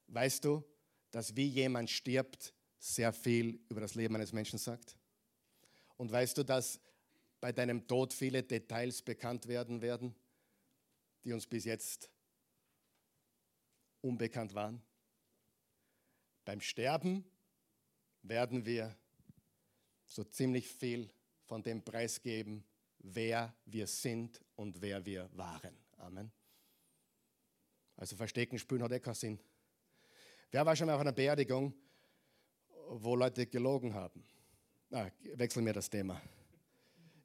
Weißt 0.07 0.43
du, 0.43 0.65
dass 1.11 1.37
wie 1.37 1.49
jemand 1.49 1.91
stirbt, 1.91 2.55
sehr 2.79 3.13
viel 3.13 3.61
über 3.69 3.81
das 3.81 3.95
Leben 3.95 4.15
eines 4.15 4.33
Menschen 4.33 4.59
sagt? 4.59 4.97
Und 5.97 6.11
weißt 6.13 6.39
du, 6.39 6.45
dass 6.45 6.81
bei 7.41 7.53
deinem 7.53 7.87
Tod 7.87 8.13
viele 8.13 8.43
Details 8.43 9.03
bekannt 9.03 9.49
werden 9.49 9.81
werden, 9.83 10.15
die 11.25 11.33
uns 11.33 11.47
bis 11.47 11.65
jetzt 11.65 12.11
unbekannt 14.01 14.55
waren? 14.55 14.83
Beim 16.45 16.61
Sterben 16.61 17.25
werden 18.23 18.65
wir 18.65 18.97
so 20.07 20.25
ziemlich 20.25 20.69
viel 20.69 21.11
von 21.45 21.63
dem 21.63 21.85
preisgeben, 21.85 22.65
wer 22.99 23.55
wir 23.65 23.87
sind 23.87 24.41
und 24.55 24.81
wer 24.81 25.05
wir 25.05 25.29
waren. 25.37 25.77
Amen. 25.99 26.33
Also 27.97 28.17
Verstecken 28.17 28.59
spülen 28.59 28.83
hat 28.83 28.93
eh 28.93 29.01
keinen 29.01 29.15
Sinn. 29.15 29.41
Wer 30.51 30.65
war 30.65 30.75
schon 30.77 30.87
mal 30.87 30.95
auf 30.95 31.01
einer 31.01 31.13
Beerdigung, 31.13 31.75
wo 32.91 33.15
Leute 33.15 33.47
gelogen 33.47 33.95
haben? 33.95 34.25
Ah, 34.91 35.09
wechseln 35.35 35.67
wir 35.67 35.73
das 35.73 35.91
Thema. 35.91 36.21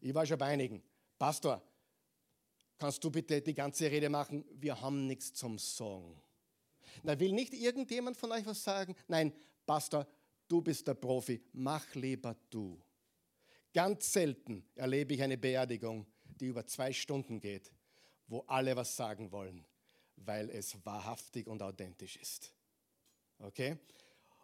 Ich 0.02 0.13
war 0.13 0.26
schon 0.26 0.38
bei 0.38 0.47
einigen. 0.47 0.84
Pastor, 1.17 1.62
kannst 2.78 3.04
du 3.04 3.10
bitte 3.10 3.41
die 3.41 3.54
ganze 3.54 3.89
Rede 3.89 4.10
machen? 4.10 4.43
Wir 4.54 4.80
haben 4.80 5.08
nichts 5.08 5.34
zum 5.34 5.58
Sagen. 5.58 6.21
Na, 7.02 7.19
will 7.19 7.32
nicht 7.32 7.54
irgendjemand 7.54 8.17
von 8.17 8.32
euch 8.32 8.45
was 8.45 8.63
sagen? 8.63 8.95
Nein, 9.08 9.34
Pastor, 9.65 10.06
du 10.47 10.62
bist 10.62 10.88
der 10.88 10.93
Profi, 10.93 11.41
mach 11.54 11.95
lieber 11.95 12.36
du. 12.49 12.80
Ganz 13.73 14.12
selten 14.13 14.65
erlebe 14.76 15.13
ich 15.13 15.23
eine 15.23 15.38
Beerdigung, 15.38 16.06
die 16.23 16.47
über 16.47 16.65
zwei 16.67 16.93
Stunden 16.93 17.39
geht, 17.39 17.71
wo 18.28 18.41
alle 18.41 18.76
was 18.76 18.95
sagen 18.95 19.32
wollen, 19.32 19.65
weil 20.17 20.49
es 20.49 20.78
wahrhaftig 20.86 21.47
und 21.47 21.62
authentisch 21.62 22.17
ist. 22.17 22.54
Okay? 23.39 23.78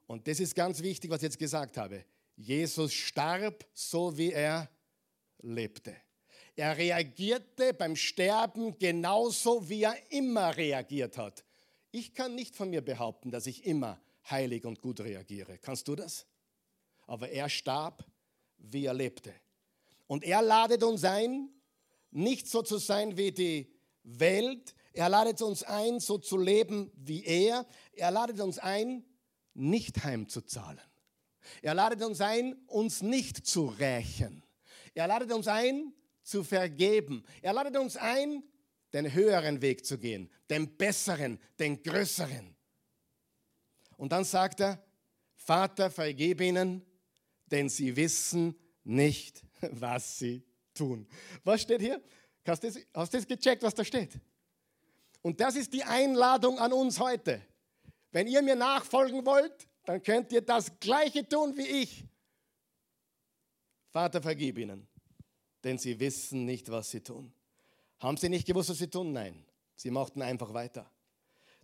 Und 0.09 0.27
das 0.27 0.39
ist 0.39 0.55
ganz 0.55 0.81
wichtig, 0.81 1.11
was 1.11 1.19
ich 1.19 1.25
jetzt 1.25 1.37
gesagt 1.37 1.77
habe. 1.77 2.03
Jesus 2.35 2.91
starb 2.91 3.63
so, 3.75 4.17
wie 4.17 4.31
er 4.31 4.67
lebte. 5.43 5.95
Er 6.55 6.75
reagierte 6.75 7.75
beim 7.75 7.95
Sterben 7.95 8.79
genauso, 8.79 9.69
wie 9.69 9.83
er 9.83 9.95
immer 10.11 10.57
reagiert 10.57 11.15
hat. 11.19 11.45
Ich 11.91 12.15
kann 12.15 12.33
nicht 12.33 12.55
von 12.55 12.71
mir 12.71 12.81
behaupten, 12.81 13.29
dass 13.29 13.45
ich 13.45 13.65
immer 13.65 14.01
heilig 14.27 14.65
und 14.65 14.81
gut 14.81 14.99
reagiere. 14.99 15.59
Kannst 15.59 15.87
du 15.87 15.95
das? 15.95 16.25
Aber 17.05 17.29
er 17.29 17.47
starb, 17.47 18.03
wie 18.57 18.85
er 18.85 18.95
lebte. 18.95 19.31
Und 20.07 20.23
er 20.23 20.41
ladet 20.41 20.81
uns 20.81 21.03
ein, 21.03 21.49
nicht 22.09 22.47
so 22.47 22.63
zu 22.63 22.79
sein 22.79 23.15
wie 23.15 23.31
die 23.31 23.71
Welt. 24.01 24.73
Er 24.91 25.09
ladet 25.09 25.43
uns 25.43 25.61
ein, 25.61 25.99
so 25.99 26.17
zu 26.17 26.35
leben 26.35 26.91
wie 26.95 27.23
er. 27.23 27.67
Er 27.93 28.09
ladet 28.09 28.39
uns 28.39 28.57
ein, 28.57 29.05
nicht 29.53 30.03
heimzuzahlen. 30.03 30.81
Er 31.61 31.73
ladet 31.73 32.03
uns 32.03 32.21
ein, 32.21 32.53
uns 32.67 33.01
nicht 33.01 33.45
zu 33.45 33.67
rächen. 33.67 34.43
Er 34.93 35.07
ladet 35.07 35.31
uns 35.31 35.47
ein, 35.47 35.93
zu 36.23 36.43
vergeben. 36.43 37.23
Er 37.41 37.53
ladet 37.53 37.77
uns 37.77 37.97
ein, 37.97 38.43
den 38.93 39.13
höheren 39.13 39.61
Weg 39.61 39.85
zu 39.85 39.97
gehen, 39.97 40.29
den 40.49 40.77
besseren, 40.77 41.39
den 41.59 41.81
größeren. 41.81 42.55
Und 43.97 44.11
dann 44.11 44.23
sagt 44.23 44.61
er, 44.61 44.83
Vater, 45.35 45.89
vergib 45.89 46.41
ihnen, 46.41 46.85
denn 47.47 47.69
sie 47.69 47.95
wissen 47.95 48.55
nicht, 48.83 49.43
was 49.71 50.19
sie 50.19 50.43
tun. 50.73 51.07
Was 51.43 51.61
steht 51.61 51.81
hier? 51.81 52.01
Hast 52.45 52.63
du 52.63 52.67
das, 52.67 52.79
hast 52.93 53.13
du 53.13 53.17
das 53.17 53.27
gecheckt, 53.27 53.61
was 53.61 53.75
da 53.75 53.83
steht? 53.83 54.19
Und 55.21 55.39
das 55.39 55.55
ist 55.55 55.73
die 55.73 55.83
Einladung 55.83 56.57
an 56.59 56.73
uns 56.73 56.99
heute. 56.99 57.41
Wenn 58.11 58.27
ihr 58.27 58.41
mir 58.41 58.55
nachfolgen 58.55 59.25
wollt, 59.25 59.67
dann 59.85 60.01
könnt 60.01 60.31
ihr 60.31 60.41
das 60.41 60.79
Gleiche 60.79 61.27
tun 61.27 61.55
wie 61.57 61.67
ich. 61.67 62.05
Vater, 63.89 64.21
vergib 64.21 64.57
ihnen, 64.57 64.87
denn 65.63 65.77
sie 65.77 65.99
wissen 65.99 66.45
nicht, 66.45 66.69
was 66.69 66.91
sie 66.91 67.01
tun. 67.01 67.33
Haben 67.99 68.17
sie 68.17 68.29
nicht 68.29 68.45
gewusst, 68.45 68.69
was 68.69 68.77
sie 68.77 68.89
tun? 68.89 69.11
Nein, 69.13 69.43
sie 69.75 69.89
machten 69.89 70.21
einfach 70.21 70.53
weiter. 70.53 70.89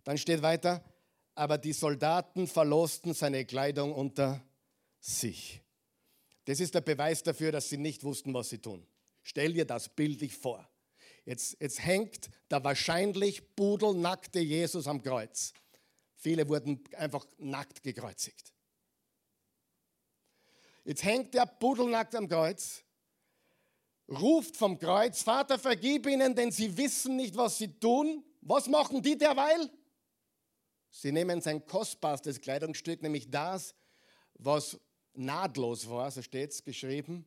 Dann 0.04 0.18
steht 0.18 0.42
weiter, 0.42 0.84
aber 1.34 1.58
die 1.58 1.72
Soldaten 1.72 2.46
verlosten 2.46 3.14
seine 3.14 3.44
Kleidung 3.44 3.92
unter 3.92 4.42
sich. 5.00 5.62
Das 6.44 6.60
ist 6.60 6.74
der 6.74 6.80
Beweis 6.80 7.22
dafür, 7.22 7.52
dass 7.52 7.68
sie 7.68 7.76
nicht 7.76 8.04
wussten, 8.04 8.32
was 8.34 8.48
sie 8.48 8.58
tun. 8.58 8.86
Stell 9.22 9.52
dir 9.52 9.64
das 9.64 9.88
bildlich 9.88 10.36
vor. 10.36 10.68
Jetzt, 11.24 11.56
jetzt 11.60 11.84
hängt 11.84 12.30
der 12.50 12.62
wahrscheinlich 12.62 13.56
pudelnackte 13.56 14.38
Jesus 14.38 14.86
am 14.86 15.02
Kreuz. 15.02 15.52
Viele 16.26 16.48
wurden 16.48 16.82
einfach 16.96 17.24
nackt 17.38 17.84
gekreuzigt. 17.84 18.52
Jetzt 20.82 21.04
hängt 21.04 21.32
der 21.34 21.46
pudelnackt 21.46 22.16
am 22.16 22.26
Kreuz, 22.26 22.82
ruft 24.08 24.56
vom 24.56 24.76
Kreuz, 24.76 25.22
Vater, 25.22 25.56
vergib 25.56 26.04
ihnen, 26.08 26.34
denn 26.34 26.50
sie 26.50 26.76
wissen 26.76 27.14
nicht, 27.14 27.36
was 27.36 27.58
sie 27.58 27.78
tun. 27.78 28.24
Was 28.40 28.66
machen 28.66 29.00
die 29.02 29.16
derweil? 29.16 29.70
Sie 30.90 31.12
nehmen 31.12 31.40
sein 31.40 31.64
kostbarstes 31.64 32.40
Kleidungsstück, 32.40 33.02
nämlich 33.02 33.30
das, 33.30 33.76
was 34.34 34.80
nahtlos 35.14 35.88
war, 35.88 36.10
so 36.10 36.22
steht 36.22 36.50
es 36.50 36.64
geschrieben, 36.64 37.24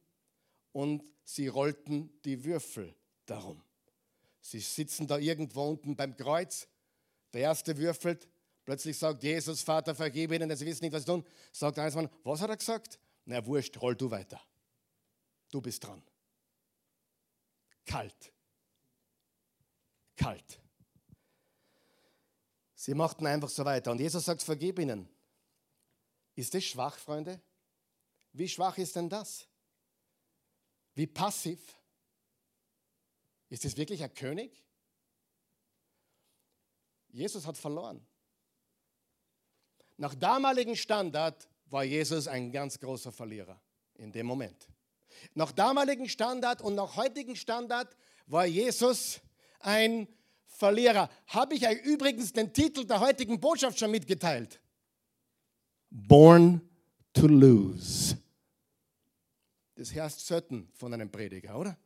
und 0.73 1.05
sie 1.23 1.47
rollten 1.47 2.19
die 2.25 2.43
Würfel 2.43 2.93
darum. 3.25 3.63
Sie 4.41 4.59
sitzen 4.59 5.07
da 5.07 5.17
irgendwo 5.17 5.69
unten 5.69 5.95
beim 5.95 6.17
Kreuz, 6.17 6.67
der 7.31 7.39
erste 7.43 7.77
würfelt, 7.77 8.27
plötzlich 8.69 8.99
sagt 8.99 9.23
Jesus, 9.23 9.63
Vater, 9.63 9.95
vergib 9.95 10.31
ihnen, 10.31 10.55
sie 10.55 10.63
wissen 10.63 10.83
nicht, 10.83 10.93
was 10.93 11.01
sie 11.01 11.07
tun. 11.07 11.25
Sagt 11.51 11.77
der 11.77 11.91
Mann, 11.95 12.07
was 12.23 12.39
hat 12.39 12.51
er 12.51 12.57
gesagt? 12.57 12.99
Na 13.25 13.43
wurscht, 13.43 13.75
roll 13.81 13.95
du 13.95 14.11
weiter. 14.11 14.39
Du 15.49 15.59
bist 15.59 15.83
dran. 15.83 16.03
Kalt. 17.83 18.31
Kalt. 20.15 20.59
Sie 22.75 22.93
machten 22.93 23.25
einfach 23.25 23.49
so 23.49 23.65
weiter. 23.65 23.89
Und 23.89 24.01
Jesus 24.01 24.25
sagt, 24.25 24.43
vergib 24.43 24.77
ihnen. 24.77 25.09
Ist 26.35 26.53
das 26.53 26.63
schwach, 26.63 26.99
Freunde? 26.99 27.41
Wie 28.33 28.47
schwach 28.47 28.77
ist 28.77 28.95
denn 28.95 29.09
das? 29.09 29.47
Wie 30.93 31.07
passiv? 31.07 31.59
Ist 33.49 33.65
das 33.65 33.75
wirklich 33.77 34.03
ein 34.03 34.13
König? 34.13 34.63
Jesus 37.07 37.47
hat 37.47 37.57
verloren. 37.57 38.05
Nach 39.99 40.15
damaligem 40.15 40.77
Standard 40.77 41.49
war 41.69 41.83
Jesus 41.83 42.29
ein 42.29 42.53
ganz 42.53 42.79
großer 42.79 43.11
Verlierer 43.11 43.59
in 43.95 44.13
dem 44.13 44.27
Moment. 44.27 44.69
Nach 45.33 45.51
damaligem 45.51 46.07
Standard 46.07 46.61
und 46.61 46.75
nach 46.75 46.95
heutigem 46.95 47.35
Standard 47.35 47.97
war 48.25 48.45
Jesus 48.45 49.19
ein 49.59 50.07
Verlierer. 50.45 51.09
Habe 51.27 51.55
ich 51.55 51.67
euch 51.67 51.81
übrigens 51.83 52.31
den 52.31 52.53
Titel 52.53 52.85
der 52.85 53.01
heutigen 53.01 53.41
Botschaft 53.41 53.77
schon 53.77 53.91
mitgeteilt? 53.91 54.61
Born 55.89 56.61
to 57.11 57.27
lose. 57.27 58.17
Das 59.75 59.93
heißt 59.93 60.25
selten 60.25 60.69
von 60.75 60.93
einem 60.93 61.11
Prediger, 61.11 61.59
oder? 61.59 61.77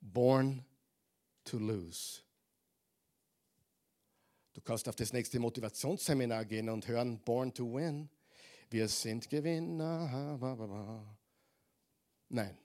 Born 0.00 0.64
to 1.44 1.58
lose. 1.58 2.21
Du 4.52 4.60
kannst 4.60 4.88
auf 4.88 4.96
das 4.96 5.12
nächste 5.12 5.38
Motivationsseminar 5.38 6.44
gehen 6.44 6.68
und 6.68 6.86
hören 6.86 7.18
Born 7.24 7.52
to 7.54 7.74
Win. 7.74 8.08
Wir 8.70 8.88
sind 8.88 9.28
Gewinner. 9.28 11.18
Nein. 12.28 12.58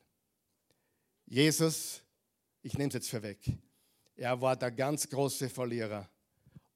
Jesus, 1.26 2.02
ich 2.62 2.78
nehme 2.78 2.88
es 2.88 2.94
jetzt 2.96 3.10
vorweg, 3.10 3.40
er 4.16 4.40
war 4.40 4.56
der 4.56 4.72
ganz 4.72 5.08
große 5.10 5.50
Verlierer 5.50 6.10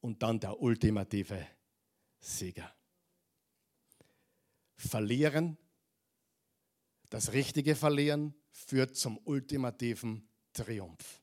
und 0.02 0.22
dann 0.22 0.40
der 0.40 0.62
ultimative 0.62 1.48
Sieger. 2.20 2.74
Verlieren, 4.76 5.58
das 7.10 7.32
richtige 7.32 7.76
Verlieren 7.76 8.34
führt 8.52 8.96
zum 8.96 9.18
ultimativen 9.26 10.28
Triumph. 10.54 11.21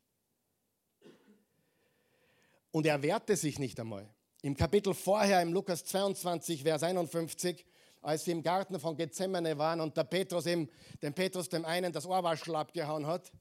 Und 2.78 2.86
er 2.86 3.02
wehrte 3.02 3.34
sich 3.34 3.58
nicht 3.58 3.80
einmal. 3.80 4.08
Im 4.40 4.56
Kapitel 4.56 4.94
vorher, 4.94 5.42
im 5.42 5.52
Lukas 5.52 5.84
22, 5.84 6.62
Vers 6.62 6.84
51, 6.84 7.66
als 8.02 8.24
sie 8.24 8.30
im 8.30 8.40
Garten 8.40 8.78
von 8.78 8.96
Gethsemane 8.96 9.58
waren 9.58 9.80
und 9.80 9.96
der 9.96 10.04
Petrus 10.04 10.46
ihm, 10.46 10.70
dem 11.02 11.12
Petrus 11.12 11.48
dem 11.48 11.64
einen 11.64 11.92
das 11.92 12.06
Ohrwaschel 12.06 12.54
abgehauen 12.54 13.04
hat, 13.04 13.32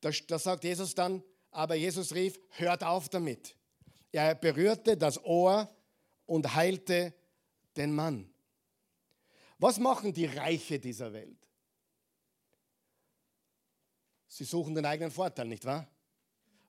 da, 0.00 0.10
da 0.28 0.38
sagt 0.38 0.62
Jesus 0.62 0.94
dann, 0.94 1.24
aber 1.50 1.74
Jesus 1.74 2.14
rief, 2.14 2.38
hört 2.50 2.84
auf 2.84 3.08
damit. 3.08 3.56
Er 4.12 4.36
berührte 4.36 4.96
das 4.96 5.20
Ohr 5.24 5.68
und 6.24 6.54
heilte 6.54 7.14
den 7.76 7.92
Mann. 7.92 8.32
Was 9.58 9.80
machen 9.80 10.12
die 10.12 10.26
Reiche 10.26 10.78
dieser 10.78 11.12
Welt? 11.12 11.48
Sie 14.28 14.44
suchen 14.44 14.76
den 14.76 14.86
eigenen 14.86 15.10
Vorteil, 15.10 15.48
nicht 15.48 15.64
wahr? 15.64 15.88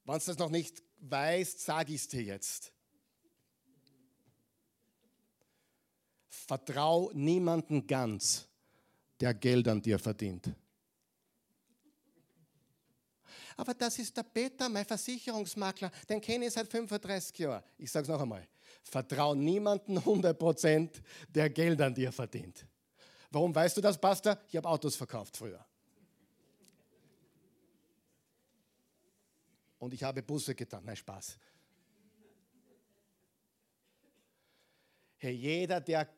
Wenn 0.06 0.18
du 0.18 0.26
das 0.26 0.40
noch 0.40 0.50
nicht 0.50 0.82
weißt, 1.10 1.60
sage 1.60 1.94
ich 1.94 2.02
es 2.02 2.08
dir 2.08 2.24
jetzt. 2.24 2.72
Vertrau 6.30 7.12
niemanden 7.14 7.86
ganz, 7.88 8.48
der 9.20 9.34
Geld 9.34 9.68
an 9.68 9.82
dir 9.82 9.98
verdient. 9.98 10.54
Aber 13.58 13.74
das 13.74 13.98
ist 14.00 14.16
der 14.16 14.24
Peter, 14.24 14.68
mein 14.68 14.86
Versicherungsmakler, 14.86 15.90
den 16.10 16.20
kenne 16.20 16.48
ich 16.48 16.54
seit 16.54 16.70
35 16.70 17.40
Jahren. 17.40 17.64
Ich 17.78 17.90
sage 17.90 18.04
es 18.04 18.10
noch 18.10 18.22
einmal. 18.22 18.48
Vertrau 18.84 19.34
niemanden 19.34 19.98
100%, 19.98 20.90
der 21.30 21.50
Geld 21.50 21.82
an 21.82 21.96
dir 21.96 22.12
verdient. 22.12 22.66
Warum 23.32 23.56
weißt 23.56 23.78
du 23.78 23.82
das, 23.82 24.00
Pastor? 24.00 24.38
Ich 24.50 24.58
habe 24.58 24.68
Autos 24.68 24.96
verkauft 24.96 25.38
früher. 25.38 25.66
Und 29.86 29.94
ich 29.94 30.04
habe 30.04 30.24
Busse 30.24 30.56
getan. 30.56 30.84
Nein, 30.84 30.96
Spaß. 30.96 31.38
Hey, 35.18 35.34
jeder, 35.34 35.80
der 35.80 36.10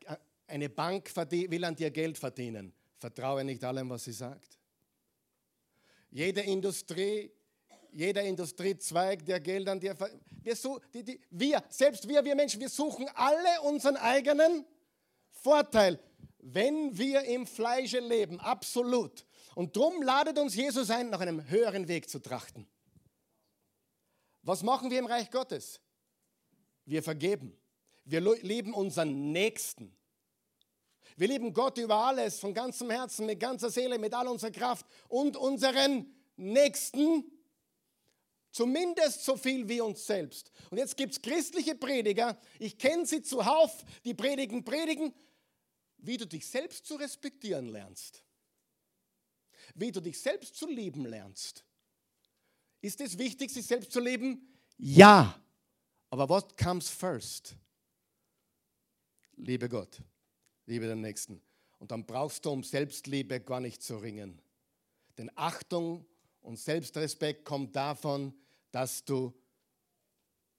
eine 0.46 0.70
Bank 0.70 1.14
will 1.14 1.64
an 1.64 1.76
dir 1.76 1.90
Geld 1.90 2.16
verdienen, 2.16 2.72
vertraue 2.96 3.44
nicht 3.44 3.62
allem, 3.62 3.90
was 3.90 4.04
sie 4.04 4.12
sagt. 4.12 4.58
Jede 6.10 6.40
Industrie, 6.40 7.30
jeder 7.92 8.22
Industriezweig, 8.22 9.24
der 9.26 9.40
Geld 9.40 9.68
an 9.68 9.78
dir 9.78 9.94
verdient, 9.94 10.22
wir, 10.42 10.54
die, 10.94 11.04
die, 11.04 11.20
wir, 11.30 11.62
selbst 11.68 12.08
wir, 12.08 12.24
wir 12.24 12.34
Menschen, 12.34 12.60
wir 12.60 12.70
suchen 12.70 13.06
alle 13.14 13.60
unseren 13.62 13.98
eigenen 13.98 14.64
Vorteil, 15.30 16.00
wenn 16.38 16.96
wir 16.96 17.22
im 17.24 17.46
Fleische 17.46 18.00
leben, 18.00 18.40
absolut. 18.40 19.26
Und 19.54 19.76
darum 19.76 20.02
ladet 20.02 20.38
uns 20.38 20.54
Jesus 20.54 20.88
ein, 20.88 21.10
nach 21.10 21.20
einem 21.20 21.50
höheren 21.50 21.86
Weg 21.86 22.08
zu 22.08 22.18
trachten. 22.18 22.66
Was 24.48 24.62
machen 24.62 24.90
wir 24.90 24.98
im 24.98 25.04
Reich 25.04 25.30
Gottes? 25.30 25.78
Wir 26.86 27.02
vergeben. 27.02 27.54
Wir 28.06 28.22
lieben 28.22 28.72
unseren 28.72 29.30
Nächsten. 29.30 29.94
Wir 31.18 31.28
lieben 31.28 31.52
Gott 31.52 31.76
über 31.76 31.96
alles, 31.96 32.40
von 32.40 32.54
ganzem 32.54 32.88
Herzen, 32.88 33.26
mit 33.26 33.40
ganzer 33.40 33.68
Seele, 33.68 33.98
mit 33.98 34.14
all 34.14 34.26
unserer 34.26 34.50
Kraft 34.50 34.86
und 35.08 35.36
unseren 35.36 36.06
Nächsten 36.36 37.30
zumindest 38.50 39.22
so 39.22 39.36
viel 39.36 39.68
wie 39.68 39.82
uns 39.82 40.06
selbst. 40.06 40.50
Und 40.70 40.78
jetzt 40.78 40.96
gibt 40.96 41.12
es 41.12 41.20
christliche 41.20 41.74
Prediger, 41.74 42.40
ich 42.58 42.78
kenne 42.78 43.04
sie 43.04 43.20
zuhauf, 43.20 43.84
die 44.06 44.14
predigen, 44.14 44.64
predigen, 44.64 45.12
wie 45.98 46.16
du 46.16 46.26
dich 46.26 46.46
selbst 46.46 46.86
zu 46.86 46.94
respektieren 46.94 47.68
lernst, 47.68 48.24
wie 49.74 49.92
du 49.92 50.00
dich 50.00 50.18
selbst 50.18 50.56
zu 50.56 50.66
lieben 50.66 51.04
lernst, 51.04 51.66
ist 52.80 53.00
es 53.00 53.18
wichtig, 53.18 53.50
sich 53.50 53.66
selbst 53.66 53.92
zu 53.92 54.00
leben? 54.00 54.48
Ja. 54.76 55.38
Aber 56.10 56.28
what 56.28 56.56
comes 56.56 56.88
first? 56.88 57.56
Liebe 59.36 59.68
Gott, 59.68 60.00
liebe 60.66 60.86
den 60.86 61.00
Nächsten. 61.00 61.40
Und 61.78 61.90
dann 61.90 62.04
brauchst 62.06 62.44
du 62.44 62.50
um 62.50 62.64
Selbstliebe 62.64 63.40
gar 63.40 63.60
nicht 63.60 63.82
zu 63.82 63.98
ringen. 63.98 64.40
Denn 65.16 65.30
Achtung 65.34 66.06
und 66.40 66.58
Selbstrespekt 66.58 67.44
kommt 67.44 67.76
davon, 67.76 68.34
dass 68.70 69.04
du 69.04 69.32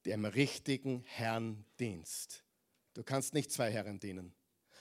dem 0.06 0.26
richtigen 0.26 1.04
Herrn 1.06 1.66
dienst. 1.80 2.44
Du 2.94 3.04
kannst 3.04 3.34
nicht 3.34 3.52
zwei 3.52 3.72
Herren 3.72 4.00
dienen. 4.00 4.34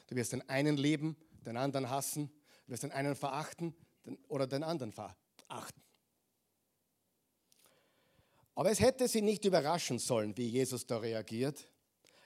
Du 0.06 0.16
wirst 0.16 0.32
den 0.32 0.48
einen 0.48 0.76
lieben, 0.76 1.16
den 1.44 1.56
anderen 1.56 1.90
hassen, 1.90 2.30
du 2.66 2.72
wirst 2.72 2.82
den 2.82 2.92
einen 2.92 3.14
verachten 3.14 3.74
oder 4.28 4.46
den 4.46 4.62
anderen 4.62 4.92
verachten. 4.92 5.82
Aber 8.58 8.72
es 8.72 8.80
hätte 8.80 9.06
sie 9.06 9.22
nicht 9.22 9.44
überraschen 9.44 10.00
sollen, 10.00 10.36
wie 10.36 10.48
Jesus 10.48 10.84
da 10.84 10.98
reagiert. 10.98 11.70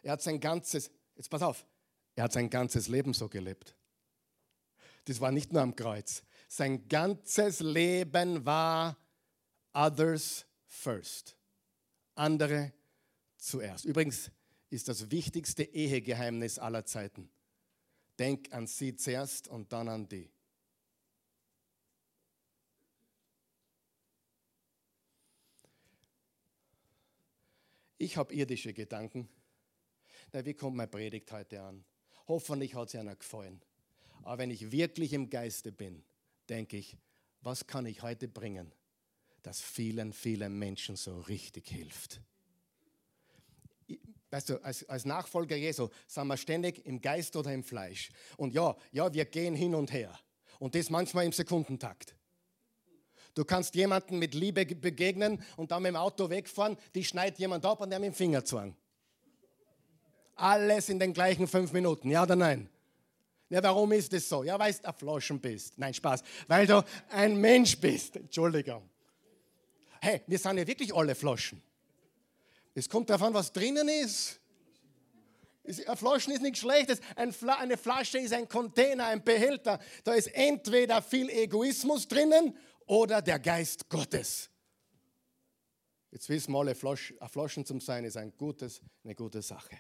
Er 0.03 0.13
hat 0.13 0.23
sein 0.23 0.41
ganzes, 0.41 0.91
jetzt 1.15 1.29
pass 1.29 1.43
auf, 1.43 1.67
er 2.15 2.25
hat 2.25 2.33
sein 2.33 2.49
ganzes 2.49 2.89
Leben 2.89 3.13
so 3.13 3.29
gelebt. 3.29 3.77
Das 5.05 5.21
war 5.21 5.31
nicht 5.31 5.53
nur 5.53 5.61
am 5.61 5.77
Kreuz. 5.77 6.23
Sein 6.49 6.89
ganzes 6.89 7.61
Leben 7.61 8.47
war 8.47 8.97
others 9.75 10.47
first. 10.65 11.37
Andere 12.15 12.73
zuerst. 13.37 13.85
Übrigens 13.85 14.31
ist 14.71 14.89
das 14.89 15.11
wichtigste 15.11 15.65
Ehegeheimnis 15.65 16.59
aller 16.59 16.87
Zeiten. 16.87 17.29
Denk 18.19 18.51
an 18.55 18.67
sie 18.67 18.97
zuerst 18.97 19.49
und 19.49 19.71
dann 19.71 19.87
an 19.87 20.09
die. 20.09 20.33
Ich 28.03 28.17
habe 28.17 28.35
irdische 28.35 28.73
Gedanken. 28.73 29.29
Na, 30.33 30.45
wie 30.45 30.55
kommt 30.55 30.77
meine 30.77 30.89
Predigt 30.89 31.31
heute 31.31 31.63
an? 31.63 31.85
Hoffentlich 32.27 32.75
hat 32.75 32.89
es 32.89 32.97
einer 32.97 33.15
gefallen. 33.15 33.63
Aber 34.25 34.39
wenn 34.39 34.51
ich 34.51 34.73
wirklich 34.73 35.13
im 35.13 35.31
Geiste 35.31 35.71
bin, 35.71 36.03
denke 36.49 36.79
ich, 36.79 36.97
was 37.43 37.65
kann 37.69 37.87
ich 37.87 38.03
heute 38.03 38.27
bringen, 38.27 38.73
das 39.43 39.61
vielen, 39.61 40.13
vielen 40.13 40.59
Menschen 40.59 40.97
so 40.97 41.21
richtig 41.21 41.69
hilft? 41.69 42.21
Weißt 44.31 44.49
du, 44.49 44.65
als, 44.65 44.83
als 44.89 45.05
Nachfolger 45.05 45.55
Jesu 45.55 45.89
sind 46.09 46.27
wir 46.27 46.37
ständig 46.37 46.85
im 46.85 47.01
Geist 47.01 47.37
oder 47.37 47.55
im 47.55 47.63
Fleisch. 47.63 48.11
Und 48.37 48.53
ja, 48.53 48.77
ja, 48.91 49.15
wir 49.15 49.27
gehen 49.27 49.55
hin 49.55 49.77
und 49.77 49.93
her. 49.93 50.19
Und 50.59 50.75
das 50.75 50.91
manchmal 50.91 51.25
im 51.25 51.33
Sekundentakt. 51.33 52.17
Du 53.35 53.45
kannst 53.45 53.75
jemanden 53.75 54.19
mit 54.19 54.35
Liebe 54.35 54.67
begegnen 54.67 55.43
und 55.57 55.71
dann 55.71 55.83
mit 55.83 55.91
dem 55.91 55.97
Auto 55.97 56.29
wegfahren, 56.29 56.77
die 56.95 57.05
schneidet 57.05 57.39
jemand 57.39 57.65
ab 57.65 57.81
und 57.81 57.91
der 57.91 57.99
mit 57.99 58.09
dem 58.09 58.15
Finger 58.15 58.45
zwang. 58.45 58.77
Alles 60.35 60.89
in 60.89 60.99
den 60.99 61.13
gleichen 61.13 61.49
fünf 61.49 61.73
Minuten, 61.73 62.11
ja 62.11 62.25
oder 62.25 62.37
nein? 62.37 62.69
Ja, 63.49 63.63
warum 63.63 63.93
ist 63.93 64.13
das 64.13 64.29
so? 64.29 64.45
Ja, 64.45 64.59
weil 64.59 64.73
du 64.73 64.85
ein 64.85 64.95
Flaschen 64.95 65.39
bist. 65.39 65.79
Nein, 65.79 65.93
Spaß. 65.93 66.23
Weil 66.49 66.67
du 66.67 66.83
ein 67.11 67.37
Mensch 67.37 67.79
bist. 67.79 68.17
Entschuldigung. 68.17 68.89
Hey, 70.01 70.23
wir 70.27 70.39
sind 70.39 70.57
ja 70.57 70.67
wirklich 70.67 70.95
alle 70.95 71.15
Flaschen. 71.15 71.63
Es 72.75 72.89
kommt 72.89 73.11
darauf 73.11 73.27
an, 73.27 73.35
was 73.35 73.53
drinnen 73.53 73.89
ist. 73.89 74.41
Eine 75.65 75.97
Flasche 75.97 76.33
ist 76.33 76.43
nichts 76.43 76.61
Schlechtes. 76.61 77.01
Eine 77.15 77.77
Flasche 77.77 78.19
ist 78.19 78.33
ein 78.33 78.49
Container, 78.49 79.07
ein 79.07 79.23
Behälter. 79.23 79.79
Da 80.03 80.15
ist 80.15 80.29
entweder 80.35 81.03
viel 81.03 81.29
Egoismus 81.29 82.09
drinnen 82.09 82.57
oder 82.87 83.23
der 83.23 83.39
Geist 83.39 83.89
Gottes. 83.89 84.51
Jetzt 86.11 86.29
wissen 86.29 86.53
wir 86.53 86.59
alle, 86.59 86.75
Flaschen 86.75 87.65
zum 87.65 87.81
Sein 87.81 88.05
ist 88.05 88.17
ein 88.17 88.37
gutes, 88.37 88.83
eine 89.03 89.15
gute 89.15 89.41
Sache. 89.41 89.79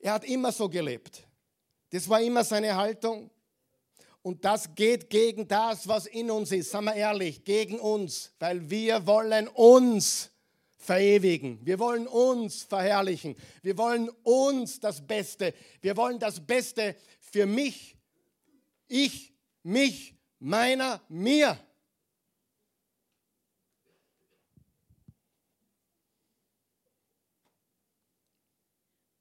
Er 0.00 0.14
hat 0.14 0.24
immer 0.24 0.52
so 0.52 0.68
gelebt. 0.68 1.26
Das 1.90 2.08
war 2.08 2.20
immer 2.20 2.44
seine 2.44 2.74
Haltung. 2.74 3.30
Und 4.22 4.44
das 4.44 4.74
geht 4.74 5.08
gegen 5.10 5.46
das, 5.46 5.86
was 5.86 6.06
in 6.06 6.30
uns 6.30 6.52
ist. 6.52 6.70
Sagen 6.70 6.86
wir 6.86 6.94
ehrlich, 6.94 7.44
gegen 7.44 7.78
uns, 7.78 8.32
weil 8.38 8.68
wir 8.68 9.06
wollen 9.06 9.48
uns 9.48 10.30
verewigen. 10.76 11.64
Wir 11.64 11.78
wollen 11.78 12.06
uns 12.06 12.62
verherrlichen. 12.64 13.36
Wir 13.62 13.78
wollen 13.78 14.08
uns 14.24 14.80
das 14.80 15.06
Beste. 15.06 15.54
Wir 15.80 15.96
wollen 15.96 16.18
das 16.18 16.44
Beste 16.44 16.96
für 17.20 17.46
mich. 17.46 17.96
Ich, 18.88 19.34
mich, 19.62 20.17
meiner, 20.38 21.00
mir. 21.08 21.58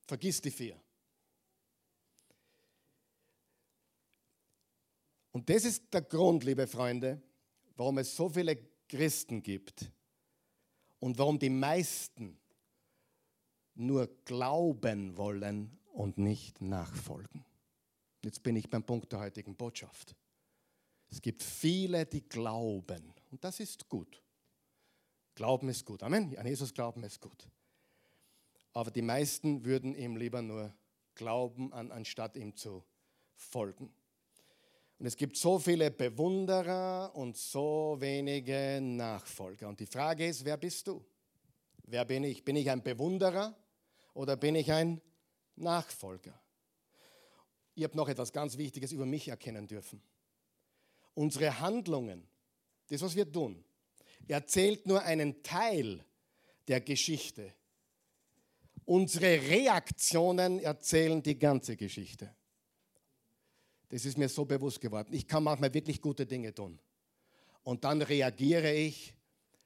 Vergiss 0.06 0.42
die 0.42 0.52
vier. 0.52 0.80
Und 5.32 5.50
das 5.50 5.66
ist 5.66 5.94
der 5.94 6.02
Grund, 6.02 6.44
liebe 6.46 6.66
Freunde, 6.66 7.22
warum 7.76 8.00
es 8.00 8.16
so 8.16 8.30
viele 8.30 8.58
Christen 8.88 9.44
gibt 9.44 9.92
und 11.00 11.18
warum 11.18 11.38
die 11.38 11.50
meisten 11.50 12.40
nur 13.76 14.08
glauben 14.26 15.16
wollen 15.16 15.78
und 15.94 16.18
nicht 16.18 16.62
nachfolgen. 16.62 17.46
Jetzt 18.24 18.42
bin 18.42 18.56
ich 18.56 18.70
beim 18.70 18.84
Punkt 18.84 19.12
der 19.12 19.20
heutigen 19.20 19.56
Botschaft. 19.56 20.16
Es 21.10 21.22
gibt 21.22 21.44
viele, 21.44 22.06
die 22.06 22.28
glauben 22.28 23.14
und 23.32 23.44
das 23.44 23.60
ist 23.60 23.88
gut. 23.88 24.22
Glauben 25.36 25.70
ist 25.70 25.86
gut. 25.86 26.04
Amen. 26.04 26.36
An 26.38 26.48
Jesus 26.48 26.74
glauben 26.74 27.04
ist 27.04 27.22
gut. 27.22 27.48
Aber 28.74 28.92
die 28.92 29.02
meisten 29.02 29.66
würden 29.66 29.96
ihm 29.96 30.18
lieber 30.18 30.42
nur 30.42 30.74
glauben, 31.16 31.74
anstatt 31.74 32.36
ihm 32.36 32.56
zu 32.56 32.84
folgen. 33.36 33.94
Und 35.00 35.06
es 35.06 35.16
gibt 35.16 35.38
so 35.38 35.60
viele 35.60 35.92
Bewunderer 35.92 37.12
und 37.16 37.38
so 37.38 37.98
wenige 38.00 38.80
Nachfolger. 38.82 39.68
Und 39.68 39.80
die 39.80 39.86
Frage 39.86 40.28
ist, 40.28 40.44
wer 40.44 40.58
bist 40.58 40.88
du? 40.88 41.06
Wer 41.84 42.04
bin 42.06 42.24
ich? 42.24 42.44
Bin 42.44 42.56
ich 42.56 42.70
ein 42.70 42.82
Bewunderer 42.82 43.56
oder 44.14 44.36
bin 44.36 44.56
ich 44.56 44.72
ein 44.72 45.02
Nachfolger? 45.56 46.40
Ihr 47.76 47.86
habt 47.86 47.96
noch 47.96 48.10
etwas 48.10 48.34
ganz 48.34 48.58
Wichtiges 48.58 48.92
über 48.92 49.06
mich 49.06 49.28
erkennen 49.28 49.68
dürfen. 49.68 50.02
Unsere 51.18 51.60
Handlungen, 51.60 52.28
das, 52.90 53.02
was 53.02 53.16
wir 53.16 53.32
tun, 53.32 53.64
erzählt 54.28 54.86
nur 54.86 55.02
einen 55.02 55.42
Teil 55.42 56.06
der 56.68 56.80
Geschichte. 56.80 57.56
Unsere 58.86 59.42
Reaktionen 59.42 60.60
erzählen 60.60 61.24
die 61.24 61.40
ganze 61.40 61.76
Geschichte. 61.76 62.36
Das 63.90 64.06
ist 64.06 64.20
mir 64.20 64.30
so 64.30 64.46
bewusst 64.46 64.80
geworden. 64.80 65.12
Ich 65.12 65.28
kann 65.28 65.42
manchmal 65.42 65.74
wirklich 65.74 66.00
gute 66.04 66.28
Dinge 66.28 66.54
tun. 66.54 66.78
Und 67.64 67.84
dann 67.84 68.04
reagiere 68.04 68.72
ich 68.72 69.16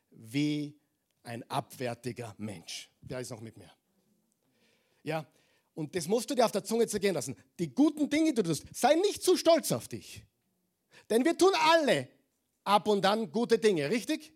wie 0.09 0.79
ein 1.23 1.43
abwärtiger 1.49 2.33
Mensch. 2.37 2.89
Der 3.01 3.19
ist 3.19 3.29
noch 3.29 3.41
mit 3.41 3.57
mir. 3.57 3.71
Ja, 5.03 5.27
und 5.75 5.97
das 5.97 6.07
musst 6.07 6.29
du 6.29 6.33
dir 6.33 6.45
auf 6.45 6.53
der 6.53 6.63
Zunge 6.63 6.87
zergehen 6.87 7.15
lassen. 7.15 7.35
Die 7.59 7.73
guten 7.73 8.09
Dinge, 8.09 8.33
die 8.33 8.41
du 8.41 8.43
tust, 8.43 8.73
sei 8.73 8.95
nicht 8.95 9.21
zu 9.21 9.35
stolz 9.35 9.73
auf 9.73 9.89
dich. 9.89 10.23
Denn 11.11 11.25
wir 11.25 11.37
tun 11.37 11.51
alle 11.59 12.07
ab 12.63 12.87
und 12.87 13.05
an 13.05 13.31
gute 13.31 13.59
Dinge, 13.59 13.89
richtig? 13.89 14.33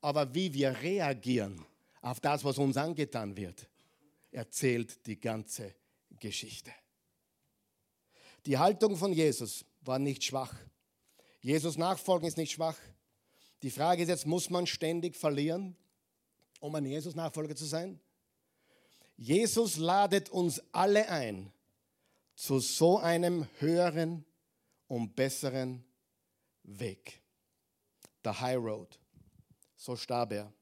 Aber 0.00 0.32
wie 0.32 0.54
wir 0.54 0.80
reagieren 0.80 1.64
auf 2.02 2.20
das, 2.20 2.44
was 2.44 2.56
uns 2.58 2.76
angetan 2.76 3.36
wird, 3.36 3.68
erzählt 4.30 5.04
die 5.06 5.18
ganze 5.18 5.74
Geschichte. 6.20 6.70
Die 8.46 8.58
Haltung 8.58 8.96
von 8.96 9.12
Jesus 9.12 9.64
war 9.80 9.98
nicht 9.98 10.22
schwach. 10.22 10.54
Jesus 11.40 11.76
nachfolgen 11.76 12.28
ist 12.28 12.36
nicht 12.36 12.52
schwach. 12.52 12.78
Die 13.62 13.70
Frage 13.70 14.02
ist 14.02 14.08
jetzt, 14.08 14.26
muss 14.26 14.50
man 14.50 14.68
ständig 14.68 15.16
verlieren, 15.16 15.74
um 16.60 16.74
ein 16.76 16.84
Jesus-Nachfolger 16.84 17.56
zu 17.56 17.64
sein? 17.64 17.98
Jesus 19.16 19.78
ladet 19.78 20.28
uns 20.28 20.62
alle 20.70 21.08
ein 21.08 21.52
zu 22.36 22.60
so 22.60 22.98
einem 22.98 23.48
höheren 23.58 24.25
und 24.88 25.14
besseren 25.14 25.84
Weg. 26.62 27.22
Der 28.24 28.40
High 28.40 28.58
Road. 28.58 28.98
So 29.76 29.96
starb 29.96 30.32
er. 30.32 30.52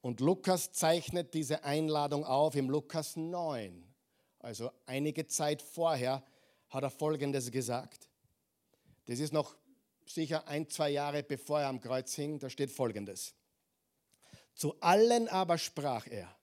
Und 0.00 0.20
Lukas 0.20 0.72
zeichnet 0.72 1.34
diese 1.34 1.62
Einladung 1.64 2.24
auf 2.24 2.56
im 2.56 2.70
Lukas 2.70 3.16
9, 3.16 3.84
also 4.38 4.70
einige 4.86 5.26
Zeit 5.26 5.60
vorher 5.60 6.22
hat 6.70 6.82
er 6.82 6.90
Folgendes 6.90 7.50
gesagt. 7.50 8.08
Das 9.06 9.18
ist 9.18 9.32
noch 9.32 9.54
sicher 10.06 10.46
ein, 10.48 10.68
zwei 10.70 10.90
Jahre 10.90 11.22
bevor 11.22 11.60
er 11.60 11.68
am 11.68 11.80
Kreuz 11.80 12.14
hing. 12.14 12.38
Da 12.38 12.48
steht 12.48 12.70
Folgendes. 12.70 13.34
Zu 14.54 14.80
allen 14.80 15.28
aber 15.28 15.58
sprach 15.58 16.06
er, 16.06 16.34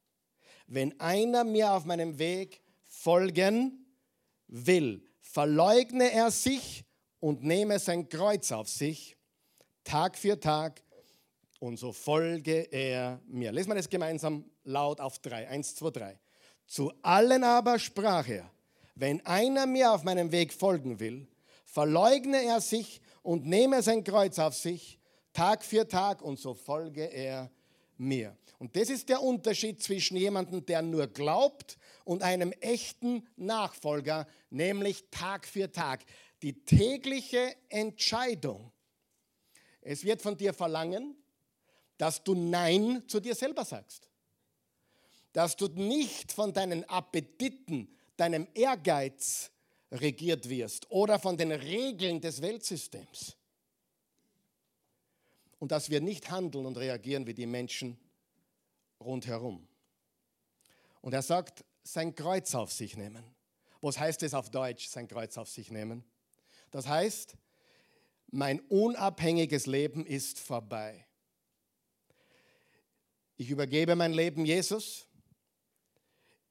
wenn 0.67 0.99
einer 0.99 1.43
mir 1.43 1.71
auf 1.71 1.85
meinem 1.85 2.19
Weg 2.19 2.61
folgen 2.85 3.85
will, 4.47 5.06
verleugne 5.27 6.11
er 6.11 6.31
sich 6.31 6.85
und 7.19 7.43
nehme 7.43 7.79
sein 7.79 8.09
Kreuz 8.09 8.51
auf 8.51 8.67
sich, 8.67 9.17
Tag 9.83 10.17
für 10.17 10.39
Tag, 10.39 10.81
und 11.59 11.77
so 11.77 11.91
folge 11.91 12.67
er 12.71 13.19
mir. 13.27 13.51
Lesen 13.51 13.69
wir 13.69 13.75
das 13.75 13.89
gemeinsam 13.89 14.45
laut 14.63 14.99
auf 14.99 15.19
drei. 15.19 15.47
Eins, 15.47 15.75
zwei, 15.75 15.89
drei. 15.89 16.19
Zu 16.67 16.91
allen 17.01 17.43
aber 17.43 17.79
sprach 17.79 18.27
er, 18.27 18.51
wenn 18.95 19.25
einer 19.25 19.65
mir 19.65 19.91
auf 19.91 20.03
meinem 20.03 20.31
Weg 20.31 20.53
folgen 20.53 20.99
will, 20.99 21.27
verleugne 21.65 22.43
er 22.43 22.61
sich 22.61 23.01
und 23.23 23.45
nehme 23.45 23.81
sein 23.81 24.03
Kreuz 24.03 24.37
auf 24.39 24.55
sich, 24.55 24.99
Tag 25.33 25.63
für 25.63 25.87
Tag, 25.87 26.21
und 26.21 26.39
so 26.39 26.53
folge 26.53 27.05
er 27.05 27.51
mir. 27.97 28.35
Und 28.59 28.75
das 28.75 28.89
ist 28.89 29.07
der 29.09 29.21
Unterschied 29.21 29.81
zwischen 29.81 30.17
jemandem, 30.17 30.65
der 30.65 30.81
nur 30.81 31.07
glaubt, 31.07 31.77
und 32.07 32.23
einem 32.23 32.53
echten 32.53 33.27
Nachfolger, 33.35 34.27
nämlich 34.49 35.09
Tag 35.11 35.45
für 35.45 35.69
Tag. 35.69 36.05
Die 36.41 36.63
tägliche 36.63 37.53
Entscheidung. 37.67 38.71
Es 39.81 40.05
wird 40.05 40.21
von 40.21 40.37
dir 40.37 40.53
verlangen, 40.53 41.17
dass 41.97 42.23
du 42.23 42.33
Nein 42.33 43.03
zu 43.07 43.19
dir 43.19 43.35
selber 43.35 43.65
sagst. 43.65 44.09
Dass 45.33 45.57
du 45.57 45.67
nicht 45.67 46.31
von 46.31 46.53
deinen 46.53 46.85
Appetiten, 46.85 47.93
deinem 48.15 48.47
Ehrgeiz 48.53 49.51
regiert 49.91 50.47
wirst 50.47 50.89
oder 50.89 51.19
von 51.19 51.35
den 51.35 51.51
Regeln 51.51 52.21
des 52.21 52.41
Weltsystems. 52.41 53.35
Und 55.59 55.73
dass 55.73 55.89
wir 55.89 55.99
nicht 55.99 56.31
handeln 56.31 56.65
und 56.65 56.77
reagieren 56.77 57.27
wie 57.27 57.33
die 57.33 57.47
Menschen 57.47 57.99
rundherum. 59.01 59.67
Und 61.01 61.13
er 61.13 61.21
sagt, 61.21 61.63
sein 61.93 62.15
Kreuz 62.15 62.53
auf 62.55 62.71
sich 62.71 62.97
nehmen. 62.97 63.23
Was 63.81 63.99
heißt 63.99 64.23
es 64.23 64.33
auf 64.33 64.49
Deutsch, 64.49 64.87
sein 64.87 65.07
Kreuz 65.07 65.37
auf 65.37 65.49
sich 65.49 65.71
nehmen? 65.71 66.03
Das 66.71 66.87
heißt, 66.87 67.37
mein 68.27 68.59
unabhängiges 68.61 69.65
Leben 69.65 70.05
ist 70.05 70.39
vorbei. 70.39 71.05
Ich 73.37 73.49
übergebe 73.49 73.95
mein 73.95 74.13
Leben 74.13 74.45
Jesus 74.45 75.07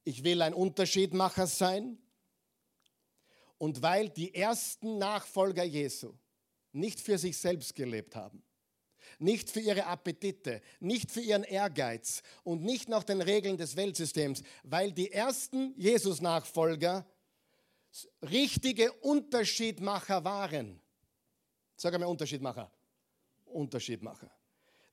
ich 0.07 0.23
will 0.23 0.41
ein 0.41 0.55
Unterschiedmacher 0.55 1.47
sein. 1.49 1.99
Und 3.59 3.83
weil 3.83 4.09
die 4.09 4.35
ersten 4.35 4.99
Nachfolger 4.99 5.65
Jesu 5.65 6.15
nicht 6.73 7.01
für 7.01 7.19
sich 7.19 7.37
selbst 7.39 7.75
gelebt 7.75 8.15
haben, 8.15 8.43
nicht 9.19 9.51
für 9.51 9.61
ihre 9.61 9.87
Appetite, 9.87 10.61
nicht 10.81 11.11
für 11.11 11.21
ihren 11.21 11.45
Ehrgeiz 11.45 12.23
und 12.45 12.63
nicht 12.63 12.89
nach 12.89 13.05
den 13.05 13.21
Regeln 13.21 13.57
des 13.57 13.77
Weltsystems, 13.77 14.43
weil 14.63 14.93
die 14.93 15.11
ersten 15.11 15.75
Jesus-Nachfolger 15.77 17.07
richtige 18.23 18.93
Unterschiedmacher 18.93 20.25
waren. 20.25 20.81
Sag 21.77 21.95
einmal 21.95 22.09
Unterschiedmacher. 22.09 22.71
Unterschiedmacher. 23.47 24.31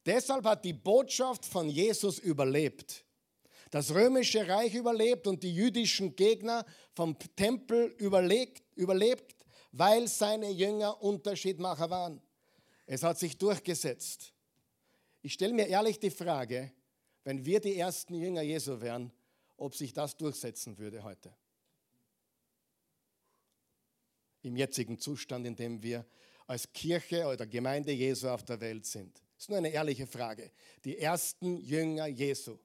Deshalb 0.05 0.45
hat 0.45 0.63
die 0.65 0.73
Botschaft 0.73 1.45
von 1.45 1.69
Jesus 1.69 2.19
überlebt 2.19 3.05
das 3.73 3.91
römische 3.91 4.47
Reich 4.47 4.75
überlebt 4.75 5.25
und 5.25 5.41
die 5.41 5.51
jüdischen 5.51 6.15
Gegner 6.15 6.63
vom 6.93 7.17
Tempel 7.35 7.85
überlebt, 7.97 8.61
überlebt, 8.75 9.35
weil 9.71 10.07
seine 10.07 10.51
Jünger 10.51 11.01
Unterschiedmacher 11.01 11.89
waren. 11.89 12.21
Es 12.93 13.01
hat 13.01 13.17
sich 13.17 13.39
durchgesetzt. 13.39 14.35
Ich 15.23 15.33
stelle 15.33 15.51
mir 15.51 15.65
ehrlich 15.65 15.99
die 15.99 16.11
Frage, 16.11 16.71
wenn 17.23 17.43
wir 17.43 17.59
die 17.59 17.75
ersten 17.75 18.13
Jünger 18.13 18.43
Jesu 18.43 18.81
wären, 18.81 19.11
ob 19.57 19.73
sich 19.73 19.93
das 19.93 20.15
durchsetzen 20.15 20.77
würde 20.77 21.03
heute. 21.03 21.35
Im 24.43 24.55
jetzigen 24.55 24.99
Zustand, 24.99 25.47
in 25.47 25.55
dem 25.55 25.81
wir 25.81 26.05
als 26.45 26.71
Kirche 26.71 27.25
oder 27.25 27.47
Gemeinde 27.47 27.91
Jesu 27.91 28.27
auf 28.27 28.43
der 28.43 28.61
Welt 28.61 28.85
sind. 28.85 29.17
Das 29.17 29.45
ist 29.45 29.49
nur 29.49 29.57
eine 29.57 29.69
ehrliche 29.69 30.05
Frage. 30.05 30.51
Die 30.85 30.99
ersten 30.99 31.57
Jünger 31.57 32.05
Jesu 32.05 32.59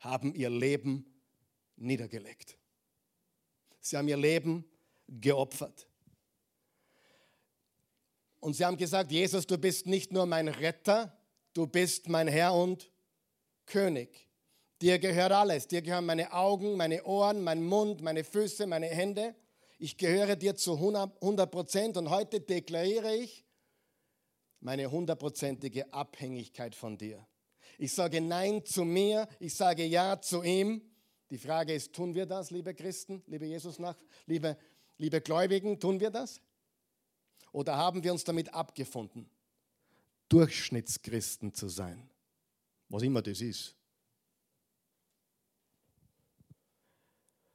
haben 0.00 0.34
ihr 0.34 0.50
Leben 0.50 1.06
niedergelegt. 1.76 2.58
Sie 3.80 3.96
haben 3.96 4.08
ihr 4.08 4.18
Leben 4.18 4.70
geopfert. 5.08 5.87
Und 8.40 8.54
sie 8.54 8.64
haben 8.64 8.76
gesagt, 8.76 9.10
Jesus, 9.10 9.46
du 9.46 9.58
bist 9.58 9.86
nicht 9.86 10.12
nur 10.12 10.26
mein 10.26 10.48
Retter, 10.48 11.16
du 11.54 11.66
bist 11.66 12.08
mein 12.08 12.28
Herr 12.28 12.54
und 12.54 12.90
König. 13.66 14.28
Dir 14.80 14.98
gehört 14.98 15.32
alles. 15.32 15.66
Dir 15.66 15.82
gehören 15.82 16.06
meine 16.06 16.32
Augen, 16.32 16.76
meine 16.76 17.04
Ohren, 17.04 17.42
mein 17.42 17.64
Mund, 17.64 18.00
meine 18.00 18.22
Füße, 18.22 18.66
meine 18.66 18.86
Hände. 18.86 19.34
Ich 19.78 19.96
gehöre 19.96 20.36
dir 20.36 20.54
zu 20.54 20.74
100 20.74 21.50
Prozent 21.50 21.96
und 21.96 22.10
heute 22.10 22.40
deklariere 22.40 23.14
ich 23.16 23.44
meine 24.60 24.90
hundertprozentige 24.90 25.92
Abhängigkeit 25.92 26.74
von 26.74 26.98
dir. 26.98 27.26
Ich 27.78 27.92
sage 27.92 28.20
Nein 28.20 28.64
zu 28.64 28.84
mir, 28.84 29.28
ich 29.38 29.54
sage 29.54 29.84
Ja 29.84 30.20
zu 30.20 30.42
ihm. 30.42 30.82
Die 31.30 31.38
Frage 31.38 31.74
ist, 31.74 31.92
tun 31.92 32.14
wir 32.14 32.26
das, 32.26 32.50
liebe 32.50 32.74
Christen, 32.74 33.22
liebe 33.26 33.46
Jesus 33.46 33.78
nach, 33.78 33.96
liebe, 34.26 34.56
liebe 34.96 35.20
Gläubigen, 35.20 35.78
tun 35.78 36.00
wir 36.00 36.10
das? 36.10 36.40
Oder 37.52 37.76
haben 37.76 38.02
wir 38.02 38.12
uns 38.12 38.24
damit 38.24 38.52
abgefunden, 38.52 39.28
Durchschnittschristen 40.28 41.54
zu 41.54 41.68
sein? 41.68 42.08
Was 42.88 43.02
immer 43.02 43.22
das 43.22 43.40
ist. 43.40 43.74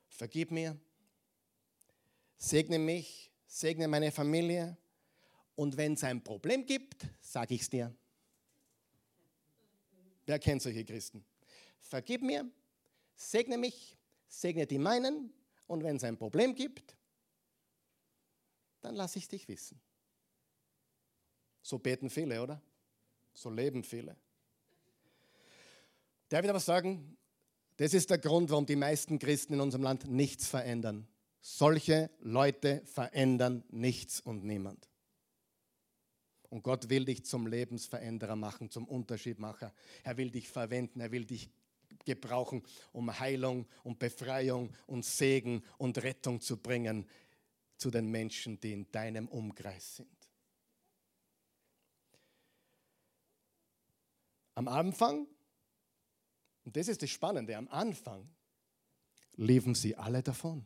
Vergib 0.08 0.52
mir, 0.52 0.80
segne 2.38 2.78
mich, 2.78 3.32
segne 3.48 3.88
meine 3.88 4.12
Familie 4.12 4.78
und 5.56 5.76
wenn 5.76 5.94
es 5.94 6.04
ein 6.04 6.24
Problem 6.24 6.66
gibt, 6.66 7.08
sage 7.20 7.56
ich 7.56 7.62
es 7.62 7.70
dir. 7.70 7.96
Wer 10.26 10.40
kennt 10.40 10.62
solche 10.62 10.86
Christen? 10.86 11.26
Vergib 11.80 12.22
mir, 12.22 12.50
segne 13.16 13.58
mich, 13.58 13.98
segne 14.28 14.66
die 14.66 14.78
meinen 14.78 15.34
und 15.68 15.84
wenn 15.84 15.98
es 15.98 16.04
ein 16.04 16.18
Problem 16.18 16.56
gibt, 16.56 16.96
dann 18.84 18.96
lasse 18.96 19.18
ich 19.18 19.28
dich 19.28 19.48
wissen. 19.48 19.80
So 21.62 21.80
beten 21.80 22.10
viele, 22.10 22.42
oder? 22.44 22.62
So 23.34 23.50
leben 23.50 23.84
viele. 23.84 24.16
Darf 26.28 26.44
ich 26.44 26.50
aber 26.50 26.60
sagen, 26.60 27.18
das 27.78 27.94
ist 27.94 28.10
der 28.10 28.18
Grund, 28.18 28.50
warum 28.52 28.66
die 28.66 28.76
meisten 28.76 29.18
Christen 29.18 29.54
in 29.54 29.62
unserem 29.62 29.84
Land 29.84 30.10
nichts 30.10 30.48
verändern. 30.48 31.08
Solche 31.42 32.10
Leute 32.20 32.82
verändern 32.86 33.64
nichts 33.70 34.20
und 34.20 34.44
niemand. 34.44 34.90
Und 36.50 36.62
Gott 36.62 36.90
will 36.90 37.06
dich 37.06 37.26
zum 37.26 37.48
Lebensveränderer 37.48 38.36
machen, 38.36 38.70
zum 38.70 38.88
Unterschiedmacher. 38.88 39.74
Er 40.04 40.18
will 40.18 40.30
dich 40.30 40.50
verwenden, 40.50 41.00
er 41.00 41.12
will 41.12 41.26
dich 41.26 41.50
gebrauchen, 42.06 42.64
um 42.92 43.20
Heilung 43.20 43.66
und 43.84 44.00
Befreiung 44.00 44.70
und 44.86 45.06
Segen 45.06 45.64
und 45.78 46.04
Rettung 46.04 46.42
zu 46.42 46.58
bringen 46.58 47.08
zu 47.84 47.92
den 47.92 48.10
Menschen, 48.10 48.58
die 48.62 48.72
in 48.72 48.90
deinem 48.94 49.28
Umkreis 49.28 49.98
sind. 49.98 50.30
Am 54.56 54.70
Anfang, 54.70 55.28
und 56.64 56.78
das 56.78 56.88
ist 56.88 57.02
das 57.02 57.10
Spannende, 57.10 57.58
am 57.58 57.68
Anfang 57.68 58.34
liefen 59.34 59.76
sie 59.76 59.98
alle 59.98 60.24
davon. 60.24 60.66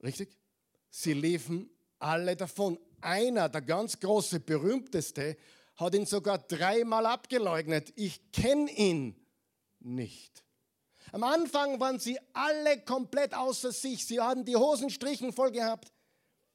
Richtig? 0.00 0.38
Sie 0.88 1.14
liefen 1.14 1.68
alle 1.98 2.36
davon. 2.36 2.78
Einer, 3.00 3.48
der 3.48 3.62
ganz 3.62 3.98
große, 3.98 4.38
berühmteste, 4.38 5.36
hat 5.74 5.96
ihn 5.96 6.06
sogar 6.06 6.38
dreimal 6.38 7.06
abgeleugnet. 7.06 7.92
Ich 7.96 8.30
kenne 8.30 8.70
ihn 8.70 9.16
nicht. 9.80 10.44
Am 11.12 11.24
Anfang 11.24 11.80
waren 11.80 11.98
sie 11.98 12.18
alle 12.32 12.80
komplett 12.82 13.34
außer 13.34 13.72
sich. 13.72 14.06
Sie 14.06 14.20
hatten 14.20 14.44
die 14.44 14.56
Hosenstrichen 14.56 15.32
voll 15.32 15.50
gehabt. 15.50 15.92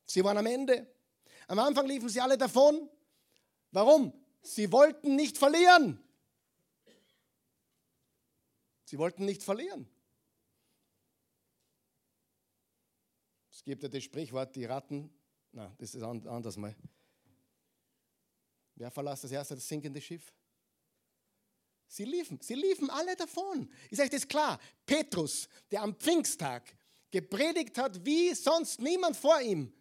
Sie 0.06 0.24
waren 0.24 0.38
am 0.38 0.46
Ende. 0.46 0.88
Am 1.48 1.60
Anfang 1.60 1.88
liefen 1.88 2.10
sie 2.10 2.22
alle 2.22 2.38
davon. 2.38 2.90
Warum? 3.72 4.14
Sie 4.42 4.72
wollten 4.72 5.16
nicht 5.16 5.38
verlieren. 5.38 6.00
Sie 8.86 8.98
wollten 8.98 9.26
nicht 9.26 9.44
verlieren. 9.44 9.90
gibt 13.66 13.82
ja 13.82 13.90
das 13.90 14.04
Sprichwort, 14.04 14.56
die 14.56 14.66
Ratten, 14.66 15.10
na, 15.52 15.74
das 15.80 15.96
ist 15.96 16.04
anders 16.04 16.56
mal. 16.56 16.76
Wer 18.76 18.92
verlässt 18.92 19.24
das 19.24 19.32
erste 19.32 19.56
das 19.56 19.68
sinkende 19.68 20.00
Schiff? 20.00 20.32
Sie 21.96 22.04
liefen, 22.04 22.38
sie 22.42 22.56
liefen 22.56 22.90
alle 22.90 23.16
davon. 23.16 23.72
Ich 23.90 23.98
sage 23.98 24.10
das 24.10 24.28
klar. 24.28 24.60
Petrus, 24.86 25.48
der 25.72 25.82
am 25.82 25.96
Pfingsttag 25.96 26.76
gepredigt 27.10 27.78
hat, 27.78 28.04
wie 28.06 28.34
sonst 28.34 28.82
niemand 28.82 29.16
vor 29.16 29.40
ihm, 29.40 29.72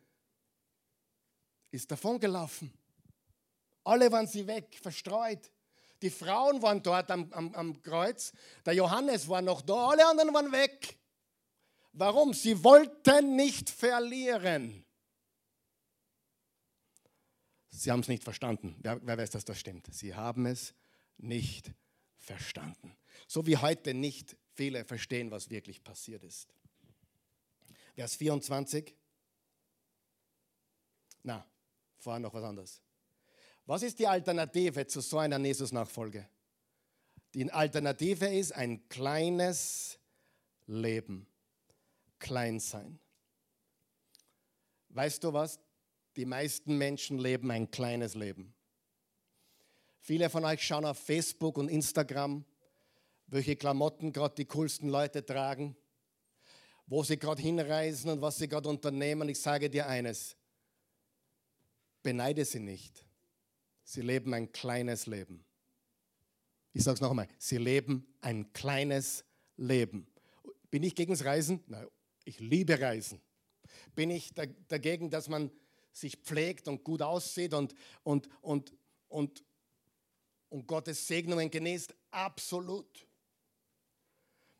ist 1.73 1.91
davon 1.91 2.21
gelaufen. 2.21 2.73
Alle 3.83 4.13
waren 4.13 4.29
sie 4.29 4.47
weg, 4.47 4.79
verstreut. 4.81 5.51
Die 6.03 6.11
Frauen 6.11 6.63
waren 6.63 6.81
dort 6.81 7.11
am, 7.11 7.33
am, 7.33 7.53
am 7.53 7.83
Kreuz. 7.83 8.33
Der 8.65 8.75
Johannes 8.75 9.29
war 9.29 9.43
noch 9.43 9.61
da, 9.61 9.89
alle 9.89 10.07
anderen 10.07 10.33
waren 10.33 10.53
weg. 10.53 10.97
Warum? 11.95 12.33
Sie 12.33 12.63
wollten 12.63 13.35
nicht 13.35 13.69
verlieren. 13.69 14.85
Sie 17.71 17.91
haben 17.91 18.01
es 18.01 18.09
nicht 18.09 18.23
verstanden. 18.23 18.77
Wer, 18.79 19.05
wer 19.05 19.19
weiß, 19.19 19.31
dass 19.31 19.45
das 19.45 19.59
stimmt? 19.59 19.93
Sie 19.93 20.15
haben 20.15 20.47
es 20.47 20.75
nicht 21.17 21.75
verstanden. 22.25 22.97
So 23.27 23.47
wie 23.47 23.57
heute 23.57 23.95
nicht 23.95 24.37
viele 24.55 24.85
verstehen, 24.85 25.31
was 25.31 25.51
wirklich 25.51 25.83
passiert 25.83 26.25
ist. 26.25 26.49
Vers 27.95 28.17
24. 28.17 28.95
Na, 31.23 31.47
vorher 31.99 32.21
noch 32.21 32.35
was 32.35 32.45
anderes. 32.45 32.83
Was 33.67 33.83
ist 33.83 33.99
die 33.99 34.07
Alternative 34.07 34.87
zu 34.87 35.01
so 35.01 35.19
einer 35.19 35.39
Jesus-Nachfolge? 35.39 36.29
Die 37.35 37.51
Alternative 37.51 38.27
ist 38.27 38.53
ein 38.53 38.89
kleines 38.89 39.99
Leben 40.67 41.27
klein 42.25 42.59
sein. 42.59 42.99
Weißt 44.89 45.23
du 45.23 45.33
was? 45.33 45.61
Die 46.17 46.25
meisten 46.25 46.79
Menschen 46.79 47.19
leben 47.19 47.51
ein 47.51 47.71
kleines 47.71 48.15
Leben. 48.15 48.55
Viele 50.07 50.29
von 50.29 50.45
euch 50.45 50.61
schauen 50.61 50.85
auf 50.85 50.99
Facebook 50.99 51.57
und 51.57 51.71
Instagram, 51.71 52.45
welche 53.29 53.57
Klamotten 53.57 54.13
gerade 54.13 54.35
die 54.35 54.45
coolsten 54.45 54.91
Leute 54.91 55.25
tragen, 55.25 55.79
wo 56.87 57.03
sie 57.03 57.19
gerade 57.19 57.41
hinreisen 57.41 58.11
und 58.11 58.21
was 58.21 58.37
sie 58.37 58.47
gerade 58.47 58.69
unternehmen. 58.69 59.31
Ich 59.31 59.41
sage 59.41 59.71
dir 59.71 59.87
eines, 59.87 60.37
beneide 62.03 62.45
sie 62.45 62.59
nicht. 62.59 63.03
Sie 63.83 64.03
leben 64.03 64.35
ein 64.35 64.53
kleines 64.53 65.07
Leben. 65.07 65.43
Ich 66.75 66.85
sage 66.85 66.97
es 66.97 67.01
noch 67.01 67.09
einmal, 67.09 67.29
sie 67.39 67.57
leben 67.57 68.07
ein 68.21 68.53
kleines 68.53 69.25
Leben. 69.57 70.07
Bin 70.71 70.83
ich 70.83 70.95
gegen 70.95 71.13
das 71.15 71.25
Reisen? 71.25 71.65
Nein, 71.67 71.89
ich 72.27 72.41
liebe 72.41 72.79
Reisen. 72.79 73.23
Bin 73.95 74.11
ich 74.11 74.35
dagegen, 74.69 75.09
dass 75.09 75.31
man 75.31 75.51
sich 75.95 76.17
pflegt 76.19 76.69
und 76.69 76.85
gut 76.85 77.01
aussieht 77.01 77.55
und, 77.55 77.75
und, 78.03 78.29
und, 78.43 78.75
und, 79.09 79.43
und 80.55 80.69
Gottes 80.69 81.09
Segnungen 81.09 81.51
genießt? 81.51 81.93
Absolut. 82.13 83.09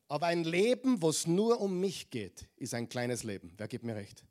Aber 0.09 0.27
ein 0.27 0.43
Leben, 0.43 1.01
wo 1.01 1.11
es 1.11 1.29
nur 1.29 1.61
um 1.61 1.79
mich 1.79 2.11
geht, 2.11 2.49
ist 2.57 2.75
ein 2.75 2.89
kleines 2.89 3.23
Leben. 3.23 3.55
Wer 3.57 3.69
gibt 3.69 3.85
mir 3.85 3.95
recht? 3.95 4.25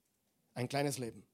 Ein 0.55 0.67
kleines 0.67 0.97
Leben. 0.97 1.25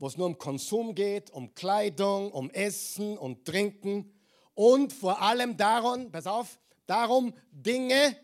Wo 0.00 0.08
es 0.08 0.16
nur 0.16 0.26
um 0.26 0.38
Konsum 0.38 0.92
geht, 0.92 1.30
um 1.30 1.54
Kleidung, 1.54 2.32
um 2.32 2.50
Essen 2.50 3.16
und 3.16 3.44
Trinken 3.44 4.12
und 4.54 4.92
vor 4.92 5.22
allem 5.22 5.56
darum, 5.56 6.10
pass 6.10 6.26
auf, 6.26 6.58
darum, 6.86 7.32
Dinge 7.52 8.16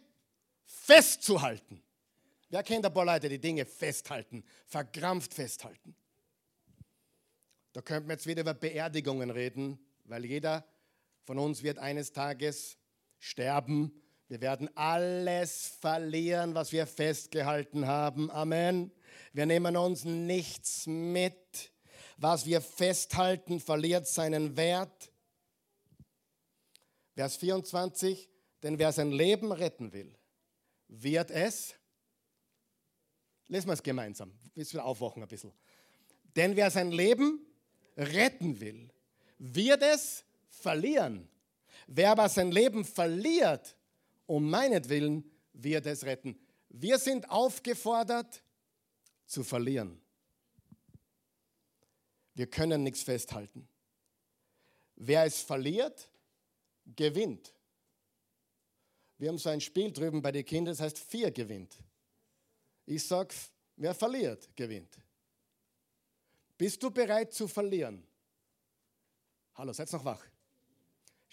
festzuhalten. 0.64 1.80
Wer 2.48 2.64
kennt 2.64 2.86
ein 2.86 2.92
paar 2.92 3.04
Leute, 3.04 3.28
die 3.28 3.40
Dinge 3.40 3.64
festhalten, 3.66 4.42
verkrampft 4.66 5.32
festhalten? 5.32 5.94
Da 7.72 7.82
könnten 7.82 8.08
wir 8.08 8.14
jetzt 8.14 8.26
wieder 8.26 8.40
über 8.40 8.54
Beerdigungen 8.54 9.30
reden, 9.30 9.78
weil 10.04 10.24
jeder 10.24 10.64
von 11.24 11.38
uns 11.38 11.62
wird 11.62 11.78
eines 11.78 12.12
Tages 12.12 12.78
sterben. 13.18 14.00
Wir 14.28 14.40
werden 14.40 14.68
alles 14.76 15.76
verlieren, 15.80 16.54
was 16.54 16.72
wir 16.72 16.86
festgehalten 16.86 17.86
haben. 17.86 18.30
Amen. 18.30 18.92
Wir 19.32 19.46
nehmen 19.46 19.76
uns 19.76 20.04
nichts 20.04 20.86
mit. 20.86 21.72
was 22.16 22.46
wir 22.46 22.60
festhalten, 22.60 23.60
verliert 23.60 24.06
seinen 24.06 24.56
Wert. 24.56 25.10
Vers 27.14 27.36
24, 27.36 28.28
denn 28.62 28.78
wer 28.78 28.92
sein 28.92 29.10
Leben 29.12 29.52
retten 29.52 29.92
will, 29.92 30.16
wird 30.88 31.30
es, 31.30 31.74
lesen 33.48 33.68
wir 33.68 33.74
es 33.74 33.82
gemeinsam, 33.82 34.32
bis 34.54 34.72
wir 34.72 34.84
aufwachen 34.84 35.22
ein 35.22 35.28
bisschen. 35.28 35.52
Denn 36.34 36.56
wer 36.56 36.70
sein 36.70 36.90
Leben 36.90 37.46
retten 37.96 38.60
will, 38.60 38.90
wird 39.38 39.82
es 39.82 40.24
verlieren. 40.64 41.28
Wer 41.86 42.10
aber 42.12 42.28
sein 42.28 42.50
Leben 42.50 42.84
verliert, 42.84 43.76
um 44.26 44.48
meinetwillen, 44.48 45.30
wird 45.52 45.86
es 45.86 46.04
retten. 46.04 46.38
Wir 46.68 46.98
sind 46.98 47.30
aufgefordert 47.30 48.42
zu 49.26 49.44
verlieren. 49.44 50.00
Wir 52.34 52.48
können 52.48 52.82
nichts 52.82 53.02
festhalten. 53.02 53.68
Wer 54.96 55.24
es 55.24 55.42
verliert, 55.42 56.10
gewinnt. 56.96 57.54
Wir 59.18 59.28
haben 59.28 59.38
so 59.38 59.50
ein 59.50 59.60
Spiel 59.60 59.92
drüben 59.92 60.20
bei 60.22 60.32
den 60.32 60.44
Kindern, 60.44 60.74
das 60.74 60.80
heißt 60.80 60.98
vier 60.98 61.30
gewinnt. 61.30 61.76
Ich 62.86 63.06
sage, 63.06 63.34
wer 63.76 63.94
verliert, 63.94 64.48
gewinnt. 64.56 64.98
Bist 66.56 66.82
du 66.82 66.90
bereit 66.90 67.32
zu 67.32 67.46
verlieren? 67.46 68.06
Hallo, 69.54 69.72
seid 69.72 69.92
noch 69.92 70.04
wach. 70.04 70.24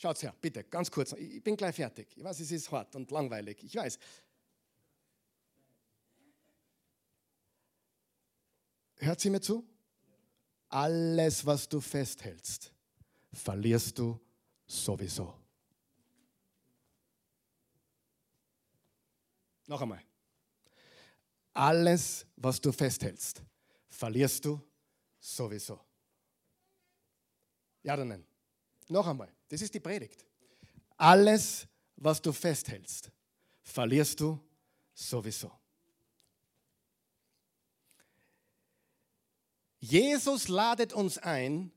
Schaut 0.01 0.23
her, 0.23 0.33
bitte, 0.41 0.63
ganz 0.63 0.89
kurz. 0.89 1.11
Ich 1.13 1.43
bin 1.43 1.55
gleich 1.55 1.75
fertig. 1.75 2.07
Ich 2.17 2.23
weiß, 2.23 2.39
es 2.39 2.51
ist 2.51 2.71
hart 2.71 2.95
und 2.95 3.11
langweilig. 3.11 3.63
Ich 3.63 3.75
weiß. 3.75 3.99
Hört 8.95 9.19
sie 9.19 9.29
mir 9.29 9.41
zu? 9.41 9.63
Alles, 10.69 11.45
was 11.45 11.69
du 11.69 11.79
festhältst, 11.79 12.73
verlierst 13.31 13.99
du 13.99 14.19
sowieso. 14.65 15.35
Noch 19.67 19.81
einmal. 19.81 20.01
Alles, 21.53 22.25
was 22.37 22.59
du 22.59 22.71
festhältst, 22.71 23.43
verlierst 23.87 24.43
du 24.45 24.59
sowieso. 25.19 25.79
Ja 27.83 27.93
oder 27.93 28.05
nein? 28.05 28.25
Noch 28.89 29.05
einmal. 29.05 29.31
Das 29.51 29.61
ist 29.61 29.73
die 29.73 29.81
Predigt. 29.81 30.25
Alles, 30.95 31.67
was 31.97 32.21
du 32.21 32.31
festhältst, 32.31 33.11
verlierst 33.61 34.17
du 34.21 34.39
sowieso. 34.93 35.51
Jesus 39.81 40.47
ladet 40.47 40.93
uns 40.93 41.17
ein, 41.17 41.69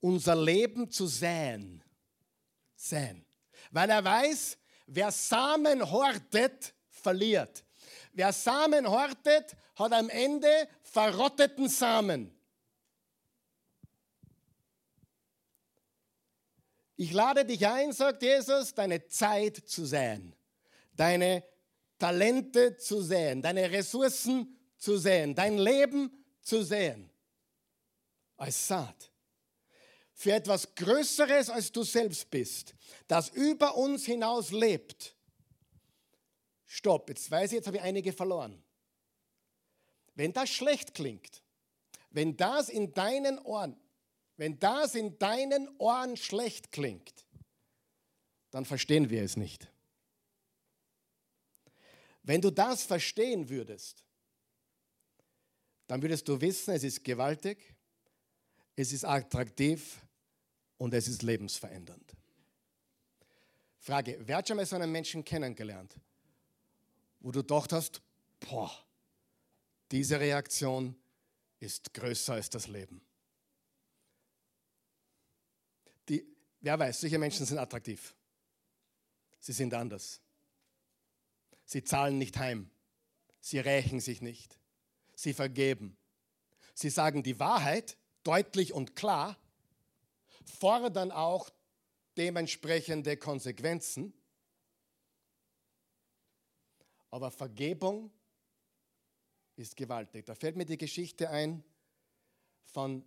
unser 0.00 0.34
Leben 0.34 0.90
zu 0.90 1.06
säen. 1.06 1.84
Säen. 2.76 3.26
Weil 3.70 3.90
er 3.90 4.02
weiß, 4.02 4.56
wer 4.86 5.12
Samen 5.12 5.90
hortet, 5.90 6.72
verliert. 6.88 7.62
Wer 8.14 8.32
Samen 8.32 8.88
hortet, 8.88 9.54
hat 9.74 9.92
am 9.92 10.08
Ende 10.08 10.66
verrotteten 10.82 11.68
Samen. 11.68 12.34
Ich 17.02 17.12
lade 17.12 17.44
dich 17.44 17.66
ein, 17.66 17.92
sagt 17.92 18.22
Jesus, 18.22 18.74
deine 18.74 19.08
Zeit 19.08 19.56
zu 19.56 19.84
säen, 19.84 20.36
deine 20.92 21.42
Talente 21.98 22.76
zu 22.76 23.02
säen, 23.02 23.42
deine 23.42 23.72
Ressourcen 23.72 24.56
zu 24.78 24.96
säen, 24.96 25.34
dein 25.34 25.58
Leben 25.58 26.24
zu 26.42 26.62
säen. 26.62 27.10
Als 28.36 28.68
Saat. 28.68 29.10
Für 30.12 30.34
etwas 30.34 30.76
Größeres, 30.76 31.50
als 31.50 31.72
du 31.72 31.82
selbst 31.82 32.30
bist, 32.30 32.76
das 33.08 33.30
über 33.30 33.76
uns 33.76 34.04
hinaus 34.04 34.52
lebt. 34.52 35.16
Stopp, 36.66 37.08
jetzt 37.08 37.28
weiß 37.28 37.50
ich, 37.50 37.56
jetzt 37.56 37.66
habe 37.66 37.78
ich 37.78 37.82
einige 37.82 38.12
verloren. 38.12 38.62
Wenn 40.14 40.32
das 40.32 40.50
schlecht 40.50 40.94
klingt, 40.94 41.42
wenn 42.10 42.36
das 42.36 42.68
in 42.68 42.94
deinen 42.94 43.40
Ohren 43.40 43.81
wenn 44.42 44.58
das 44.58 44.96
in 44.96 45.16
deinen 45.20 45.68
Ohren 45.78 46.16
schlecht 46.16 46.72
klingt, 46.72 47.24
dann 48.50 48.64
verstehen 48.64 49.08
wir 49.08 49.22
es 49.22 49.36
nicht. 49.36 49.70
Wenn 52.24 52.40
du 52.40 52.50
das 52.50 52.82
verstehen 52.82 53.48
würdest, 53.48 54.04
dann 55.86 56.02
würdest 56.02 56.26
du 56.26 56.40
wissen, 56.40 56.74
es 56.74 56.82
ist 56.82 57.04
gewaltig, 57.04 57.76
es 58.74 58.92
ist 58.92 59.04
attraktiv 59.04 60.00
und 60.76 60.92
es 60.92 61.06
ist 61.06 61.22
lebensverändernd. 61.22 62.16
Frage, 63.78 64.18
wer 64.22 64.38
hat 64.38 64.48
schon 64.48 64.56
mal 64.56 64.66
so 64.66 64.74
einen 64.74 64.90
Menschen 64.90 65.24
kennengelernt, 65.24 65.94
wo 67.20 67.30
du 67.30 67.42
gedacht 67.42 67.72
hast, 67.72 68.02
boah, 68.40 68.72
diese 69.92 70.18
Reaktion 70.18 70.96
ist 71.60 71.94
größer 71.94 72.32
als 72.32 72.50
das 72.50 72.66
Leben? 72.66 73.06
Die, 76.08 76.26
wer 76.62 76.78
weiß, 76.78 77.00
solche 77.00 77.18
Menschen 77.18 77.44
sind 77.44 77.58
attraktiv. 77.58 78.14
Sie 79.38 79.52
sind 79.52 79.74
anders. 79.74 80.20
Sie 81.64 81.84
zahlen 81.84 82.18
nicht 82.18 82.38
heim. 82.38 82.70
Sie 83.40 83.58
rächen 83.58 84.00
sich 84.00 84.22
nicht. 84.22 84.58
Sie 85.14 85.34
vergeben. 85.34 85.96
Sie 86.74 86.90
sagen 86.90 87.22
die 87.22 87.38
Wahrheit 87.38 87.96
deutlich 88.22 88.72
und 88.72 88.96
klar, 88.96 89.36
fordern 90.44 91.10
auch 91.10 91.50
dementsprechende 92.16 93.16
Konsequenzen. 93.16 94.14
Aber 97.10 97.30
Vergebung 97.30 98.10
ist 99.56 99.76
gewaltig. 99.76 100.24
Da 100.26 100.34
fällt 100.34 100.56
mir 100.56 100.64
die 100.64 100.78
Geschichte 100.78 101.28
ein 101.30 101.62
von 102.64 103.04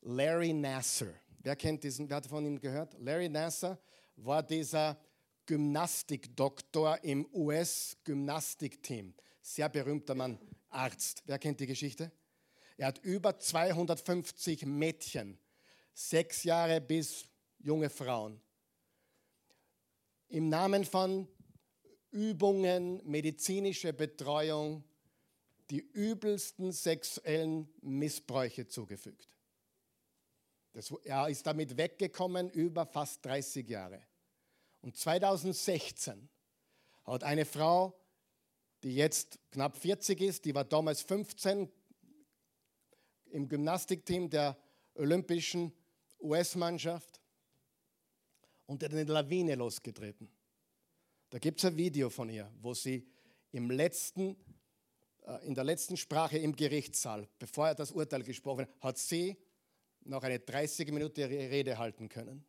Larry 0.00 0.52
Nasser. 0.52 1.14
Wer 1.44 1.56
kennt 1.56 1.84
diesen, 1.84 2.08
wer 2.08 2.16
hat 2.16 2.26
von 2.26 2.46
ihm 2.46 2.58
gehört? 2.58 2.96
Larry 2.98 3.28
Nasser 3.28 3.78
war 4.16 4.42
dieser 4.42 4.98
Gymnastikdoktor 5.44 7.04
im 7.04 7.28
US-Gymnastikteam. 7.34 9.12
Sehr 9.42 9.68
berühmter 9.68 10.14
Mann, 10.14 10.38
Arzt. 10.70 11.22
Wer 11.26 11.38
kennt 11.38 11.60
die 11.60 11.66
Geschichte? 11.66 12.10
Er 12.78 12.86
hat 12.86 12.98
über 13.04 13.38
250 13.38 14.64
Mädchen, 14.64 15.38
sechs 15.92 16.44
Jahre 16.44 16.80
bis 16.80 17.26
junge 17.58 17.90
Frauen, 17.90 18.40
im 20.28 20.48
Namen 20.48 20.86
von 20.86 21.28
Übungen, 22.10 23.02
medizinische 23.04 23.92
Betreuung, 23.92 24.82
die 25.68 25.80
übelsten 25.92 26.72
sexuellen 26.72 27.68
Missbräuche 27.82 28.66
zugefügt. 28.66 29.33
Das, 30.74 30.92
er 31.04 31.28
ist 31.28 31.46
damit 31.46 31.76
weggekommen 31.76 32.50
über 32.50 32.84
fast 32.84 33.24
30 33.24 33.68
Jahre. 33.68 34.02
Und 34.82 34.96
2016 34.96 36.28
hat 37.04 37.22
eine 37.22 37.44
Frau, 37.44 37.96
die 38.82 38.96
jetzt 38.96 39.38
knapp 39.52 39.76
40 39.76 40.20
ist, 40.20 40.44
die 40.44 40.54
war 40.54 40.64
damals 40.64 41.00
15 41.02 41.70
im 43.30 43.48
Gymnastikteam 43.48 44.28
der 44.28 44.58
olympischen 44.96 45.72
US-Mannschaft 46.20 47.20
und 48.66 48.82
hat 48.82 48.92
eine 48.92 49.04
Lawine 49.04 49.54
losgetreten. 49.54 50.28
Da 51.30 51.38
gibt 51.38 51.60
es 51.60 51.64
ein 51.66 51.76
Video 51.76 52.10
von 52.10 52.28
ihr, 52.28 52.50
wo 52.60 52.74
sie 52.74 53.06
im 53.52 53.70
letzten, 53.70 54.36
äh, 55.24 55.46
in 55.46 55.54
der 55.54 55.64
letzten 55.64 55.96
Sprache 55.96 56.36
im 56.38 56.56
Gerichtssaal, 56.56 57.28
bevor 57.38 57.68
er 57.68 57.74
das 57.76 57.92
Urteil 57.92 58.24
gesprochen 58.24 58.62
hat, 58.62 58.80
hat 58.80 58.98
sie 58.98 59.36
noch 60.04 60.22
eine 60.22 60.38
30-minütige 60.38 61.28
Rede 61.28 61.78
halten 61.78 62.08
können, 62.08 62.44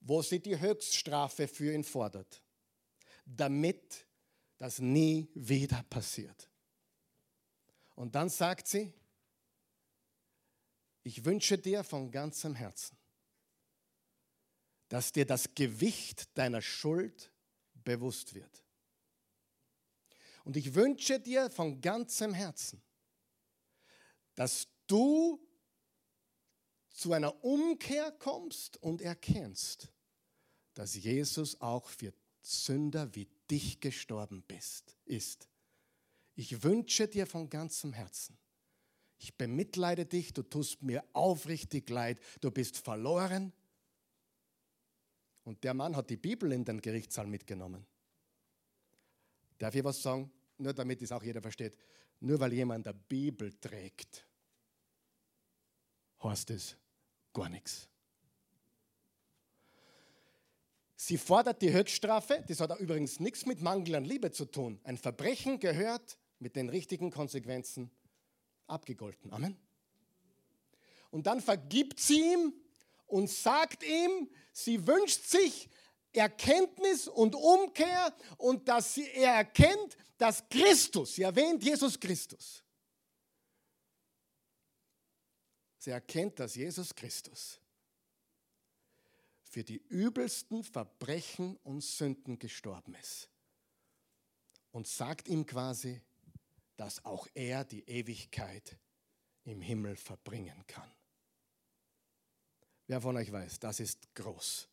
wo 0.00 0.22
sie 0.22 0.40
die 0.40 0.58
Höchststrafe 0.58 1.48
für 1.48 1.72
ihn 1.72 1.84
fordert, 1.84 2.42
damit 3.24 4.06
das 4.58 4.78
nie 4.78 5.28
wieder 5.34 5.82
passiert. 5.84 6.48
Und 7.94 8.14
dann 8.14 8.28
sagt 8.28 8.66
sie, 8.66 8.92
ich 11.02 11.24
wünsche 11.24 11.58
dir 11.58 11.84
von 11.84 12.10
ganzem 12.10 12.54
Herzen, 12.54 12.96
dass 14.88 15.12
dir 15.12 15.26
das 15.26 15.54
Gewicht 15.54 16.36
deiner 16.36 16.62
Schuld 16.62 17.30
bewusst 17.74 18.34
wird. 18.34 18.64
Und 20.44 20.56
ich 20.56 20.74
wünsche 20.74 21.20
dir 21.20 21.50
von 21.50 21.80
ganzem 21.80 22.34
Herzen, 22.34 22.82
dass 24.34 24.68
du 24.86 25.43
zu 26.94 27.12
einer 27.12 27.44
Umkehr 27.44 28.12
kommst 28.12 28.80
und 28.82 29.02
erkennst, 29.02 29.92
dass 30.74 30.94
Jesus 30.94 31.60
auch 31.60 31.88
für 31.88 32.14
Sünder 32.40 33.14
wie 33.14 33.28
dich 33.50 33.80
gestorben 33.80 34.42
bist, 34.46 34.96
ist. 35.04 35.48
Ich 36.36 36.62
wünsche 36.62 37.08
dir 37.08 37.26
von 37.26 37.50
ganzem 37.50 37.92
Herzen, 37.92 38.38
Ich 39.18 39.36
bemitleide 39.36 40.06
dich, 40.06 40.32
du 40.32 40.42
tust 40.42 40.82
mir 40.82 41.04
aufrichtig 41.12 41.88
leid, 41.88 42.20
du 42.40 42.50
bist 42.50 42.76
verloren. 42.76 43.52
Und 45.44 45.62
der 45.64 45.74
Mann 45.74 45.96
hat 45.96 46.10
die 46.10 46.16
Bibel 46.16 46.52
in 46.52 46.64
den 46.64 46.80
Gerichtssaal 46.80 47.26
mitgenommen. 47.26 47.86
Darf 49.58 49.74
ich 49.74 49.84
was 49.84 50.02
sagen? 50.02 50.30
Nur 50.58 50.72
damit 50.72 51.02
es 51.02 51.12
auch 51.12 51.22
jeder 51.22 51.42
versteht. 51.42 51.76
Nur 52.20 52.38
weil 52.40 52.52
jemand 52.52 52.86
der 52.86 52.92
Bibel 52.92 53.52
trägt, 53.60 54.26
heißt 56.22 56.50
es 56.50 56.76
gar 57.34 57.50
nichts. 57.50 57.88
Sie 60.96 61.18
fordert 61.18 61.60
die 61.60 61.70
Höchststrafe, 61.70 62.42
das 62.48 62.60
hat 62.60 62.78
übrigens 62.80 63.20
nichts 63.20 63.44
mit 63.44 63.60
Mangel 63.60 63.96
an 63.96 64.06
Liebe 64.06 64.30
zu 64.30 64.46
tun. 64.46 64.80
Ein 64.84 64.96
Verbrechen 64.96 65.60
gehört 65.60 66.16
mit 66.38 66.56
den 66.56 66.70
richtigen 66.70 67.10
Konsequenzen 67.10 67.90
abgegolten. 68.66 69.30
Amen. 69.30 69.58
Und 71.10 71.26
dann 71.26 71.42
vergibt 71.42 72.00
sie 72.00 72.32
ihm 72.32 72.54
und 73.06 73.28
sagt 73.28 73.84
ihm, 73.84 74.30
sie 74.52 74.86
wünscht 74.86 75.24
sich 75.24 75.68
Erkenntnis 76.14 77.06
und 77.06 77.34
Umkehr 77.34 78.14
und 78.38 78.66
dass 78.68 78.94
sie, 78.94 79.06
er 79.10 79.34
erkennt, 79.34 79.98
dass 80.16 80.48
Christus, 80.48 81.16
sie 81.16 81.22
erwähnt 81.22 81.62
Jesus 81.62 82.00
Christus, 82.00 82.63
sie 85.84 85.90
erkennt, 85.90 86.40
dass 86.40 86.54
Jesus 86.54 86.94
Christus 86.94 87.60
für 89.42 89.62
die 89.62 89.82
übelsten 89.88 90.64
Verbrechen 90.64 91.56
und 91.62 91.82
Sünden 91.82 92.38
gestorben 92.38 92.94
ist. 92.94 93.28
Und 94.72 94.88
sagt 94.88 95.28
ihm 95.28 95.46
quasi, 95.46 96.00
dass 96.76 97.04
auch 97.04 97.28
er 97.34 97.64
die 97.64 97.88
Ewigkeit 97.88 98.76
im 99.44 99.60
Himmel 99.60 99.94
verbringen 99.94 100.66
kann. 100.66 100.90
Wer 102.88 103.00
von 103.00 103.16
euch 103.16 103.30
weiß, 103.30 103.60
das 103.60 103.78
ist 103.78 104.12
groß. 104.14 104.68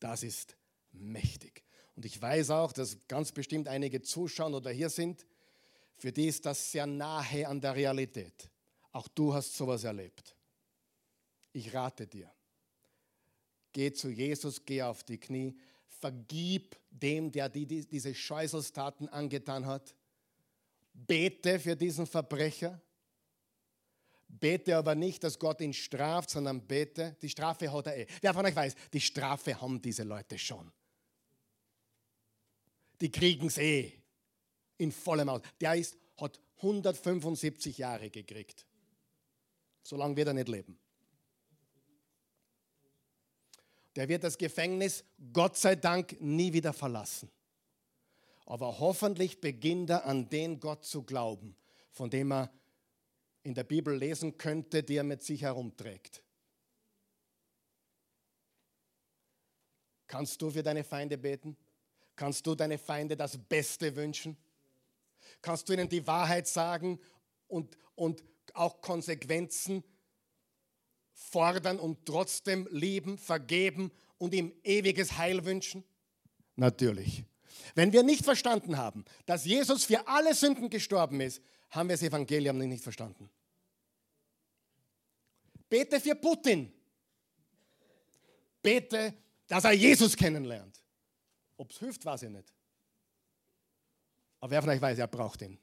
Das 0.00 0.24
ist 0.24 0.56
mächtig. 0.90 1.62
Und 1.94 2.04
ich 2.04 2.20
weiß 2.20 2.50
auch, 2.50 2.72
dass 2.72 2.98
ganz 3.06 3.30
bestimmt 3.30 3.68
einige 3.68 4.02
zuschauen 4.02 4.54
oder 4.54 4.72
hier 4.72 4.90
sind, 4.90 5.24
für 5.96 6.10
die 6.10 6.26
ist 6.26 6.44
das 6.44 6.72
sehr 6.72 6.86
nahe 6.86 7.46
an 7.46 7.60
der 7.60 7.76
Realität. 7.76 8.50
Auch 8.94 9.08
du 9.08 9.34
hast 9.34 9.54
sowas 9.54 9.82
erlebt. 9.84 10.36
Ich 11.52 11.74
rate 11.74 12.06
dir, 12.06 12.32
Geh 13.72 13.92
zu 13.92 14.08
Jesus, 14.08 14.64
geh 14.64 14.82
auf 14.82 15.02
die 15.02 15.18
Knie, 15.18 15.58
vergib 15.88 16.76
dem, 16.90 17.32
der 17.32 17.48
dir 17.48 17.66
diese 17.66 18.14
Scheuselstaten 18.14 19.08
angetan 19.08 19.66
hat. 19.66 19.96
Bete 20.92 21.58
für 21.58 21.74
diesen 21.74 22.06
Verbrecher. 22.06 22.80
Bete 24.28 24.76
aber 24.76 24.94
nicht, 24.94 25.24
dass 25.24 25.40
Gott 25.40 25.60
ihn 25.60 25.74
straft, 25.74 26.30
sondern 26.30 26.64
bete. 26.64 27.16
Die 27.20 27.28
Strafe 27.28 27.72
hat 27.72 27.88
er 27.88 27.96
eh. 27.96 28.06
Wer 28.20 28.32
von 28.32 28.46
euch 28.46 28.54
weiß, 28.54 28.76
die 28.92 29.00
Strafe 29.00 29.60
haben 29.60 29.82
diese 29.82 30.04
Leute 30.04 30.38
schon. 30.38 30.70
Die 33.00 33.10
kriegen 33.10 33.48
es 33.48 33.58
eh 33.58 33.92
in 34.78 34.92
vollem 34.92 35.28
Aus. 35.28 35.40
Der 35.60 35.74
ist, 35.74 35.98
hat 36.16 36.40
175 36.58 37.76
Jahre 37.76 38.08
gekriegt. 38.08 38.64
So 39.84 39.96
lange 39.96 40.16
wird 40.16 40.28
er 40.28 40.34
nicht 40.34 40.48
leben. 40.48 40.76
der 43.96 44.08
wird 44.08 44.24
das 44.24 44.38
Gefängnis 44.38 45.04
Gott 45.32 45.56
sei 45.56 45.76
Dank 45.76 46.20
nie 46.20 46.52
wieder 46.52 46.72
verlassen. 46.72 47.30
Aber 48.46 48.78
hoffentlich 48.78 49.40
beginnt 49.40 49.90
er 49.90 50.04
an 50.04 50.28
den 50.28 50.60
Gott 50.60 50.84
zu 50.84 51.02
glauben, 51.02 51.56
von 51.90 52.10
dem 52.10 52.32
er 52.32 52.52
in 53.42 53.54
der 53.54 53.64
Bibel 53.64 53.96
lesen 53.96 54.36
könnte, 54.36 54.82
die 54.82 54.96
er 54.96 55.04
mit 55.04 55.22
sich 55.22 55.42
herumträgt. 55.42 56.22
Kannst 60.06 60.40
du 60.42 60.50
für 60.50 60.62
deine 60.62 60.84
Feinde 60.84 61.16
beten? 61.16 61.56
Kannst 62.16 62.46
du 62.46 62.54
deine 62.54 62.78
Feinde 62.78 63.16
das 63.16 63.38
Beste 63.38 63.96
wünschen? 63.96 64.36
Kannst 65.40 65.68
du 65.68 65.72
ihnen 65.72 65.88
die 65.88 66.06
Wahrheit 66.06 66.46
sagen 66.46 67.00
und, 67.48 67.76
und 67.94 68.22
auch 68.54 68.80
Konsequenzen 68.80 69.84
fordern 71.12 71.78
und 71.78 72.06
trotzdem 72.06 72.68
lieben, 72.70 73.18
vergeben 73.18 73.92
und 74.18 74.34
ihm 74.34 74.52
ewiges 74.64 75.18
Heil 75.18 75.44
wünschen? 75.44 75.84
Natürlich. 76.56 77.24
Wenn 77.74 77.92
wir 77.92 78.02
nicht 78.02 78.24
verstanden 78.24 78.76
haben, 78.76 79.04
dass 79.26 79.44
Jesus 79.44 79.84
für 79.84 80.06
alle 80.06 80.34
Sünden 80.34 80.70
gestorben 80.70 81.20
ist, 81.20 81.42
haben 81.70 81.88
wir 81.88 81.94
das 81.96 82.02
Evangelium 82.02 82.58
nicht 82.58 82.82
verstanden. 82.82 83.30
Bete 85.68 86.00
für 86.00 86.14
Putin. 86.14 86.72
Bete, 88.62 89.14
dass 89.46 89.64
er 89.64 89.72
Jesus 89.72 90.16
kennenlernt. 90.16 90.80
Ob 91.56 91.70
es 91.70 91.78
hilft, 91.78 92.04
weiß 92.04 92.22
ich 92.22 92.30
nicht. 92.30 92.52
Aber 94.40 94.50
wer 94.50 94.62
von 94.62 94.70
euch 94.70 94.80
weiß, 94.80 94.98
er 94.98 95.06
braucht 95.06 95.42
ihn. 95.42 95.58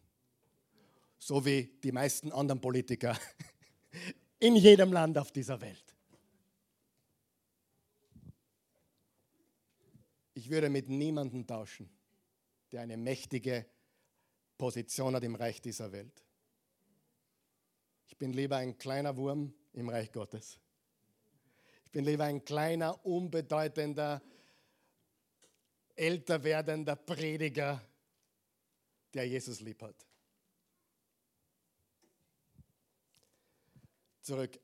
So 1.23 1.45
wie 1.45 1.65
die 1.83 1.91
meisten 1.91 2.31
anderen 2.31 2.59
Politiker 2.59 3.15
in 4.39 4.55
jedem 4.55 4.91
Land 4.91 5.19
auf 5.19 5.31
dieser 5.31 5.61
Welt. 5.61 5.95
Ich 10.33 10.49
würde 10.49 10.67
mit 10.71 10.89
niemandem 10.89 11.45
tauschen, 11.45 11.87
der 12.71 12.81
eine 12.81 12.97
mächtige 12.97 13.67
Position 14.57 15.15
hat 15.15 15.23
im 15.23 15.35
Reich 15.35 15.61
dieser 15.61 15.91
Welt. 15.91 16.25
Ich 18.07 18.17
bin 18.17 18.33
lieber 18.33 18.57
ein 18.57 18.79
kleiner 18.79 19.15
Wurm 19.15 19.53
im 19.73 19.89
Reich 19.89 20.11
Gottes. 20.11 20.57
Ich 21.85 21.91
bin 21.91 22.03
lieber 22.03 22.23
ein 22.23 22.43
kleiner, 22.43 23.05
unbedeutender, 23.05 24.23
älter 25.95 26.43
werdender 26.43 26.95
Prediger, 26.95 27.79
der 29.13 29.27
Jesus 29.27 29.59
lieb 29.59 29.83
hat. 29.83 30.10
Zurück. 34.31 34.59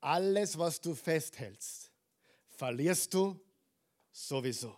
Alles, 0.00 0.58
was 0.58 0.80
du 0.80 0.94
festhältst, 0.94 1.92
verlierst 2.48 3.12
du 3.12 3.38
sowieso. 4.10 4.74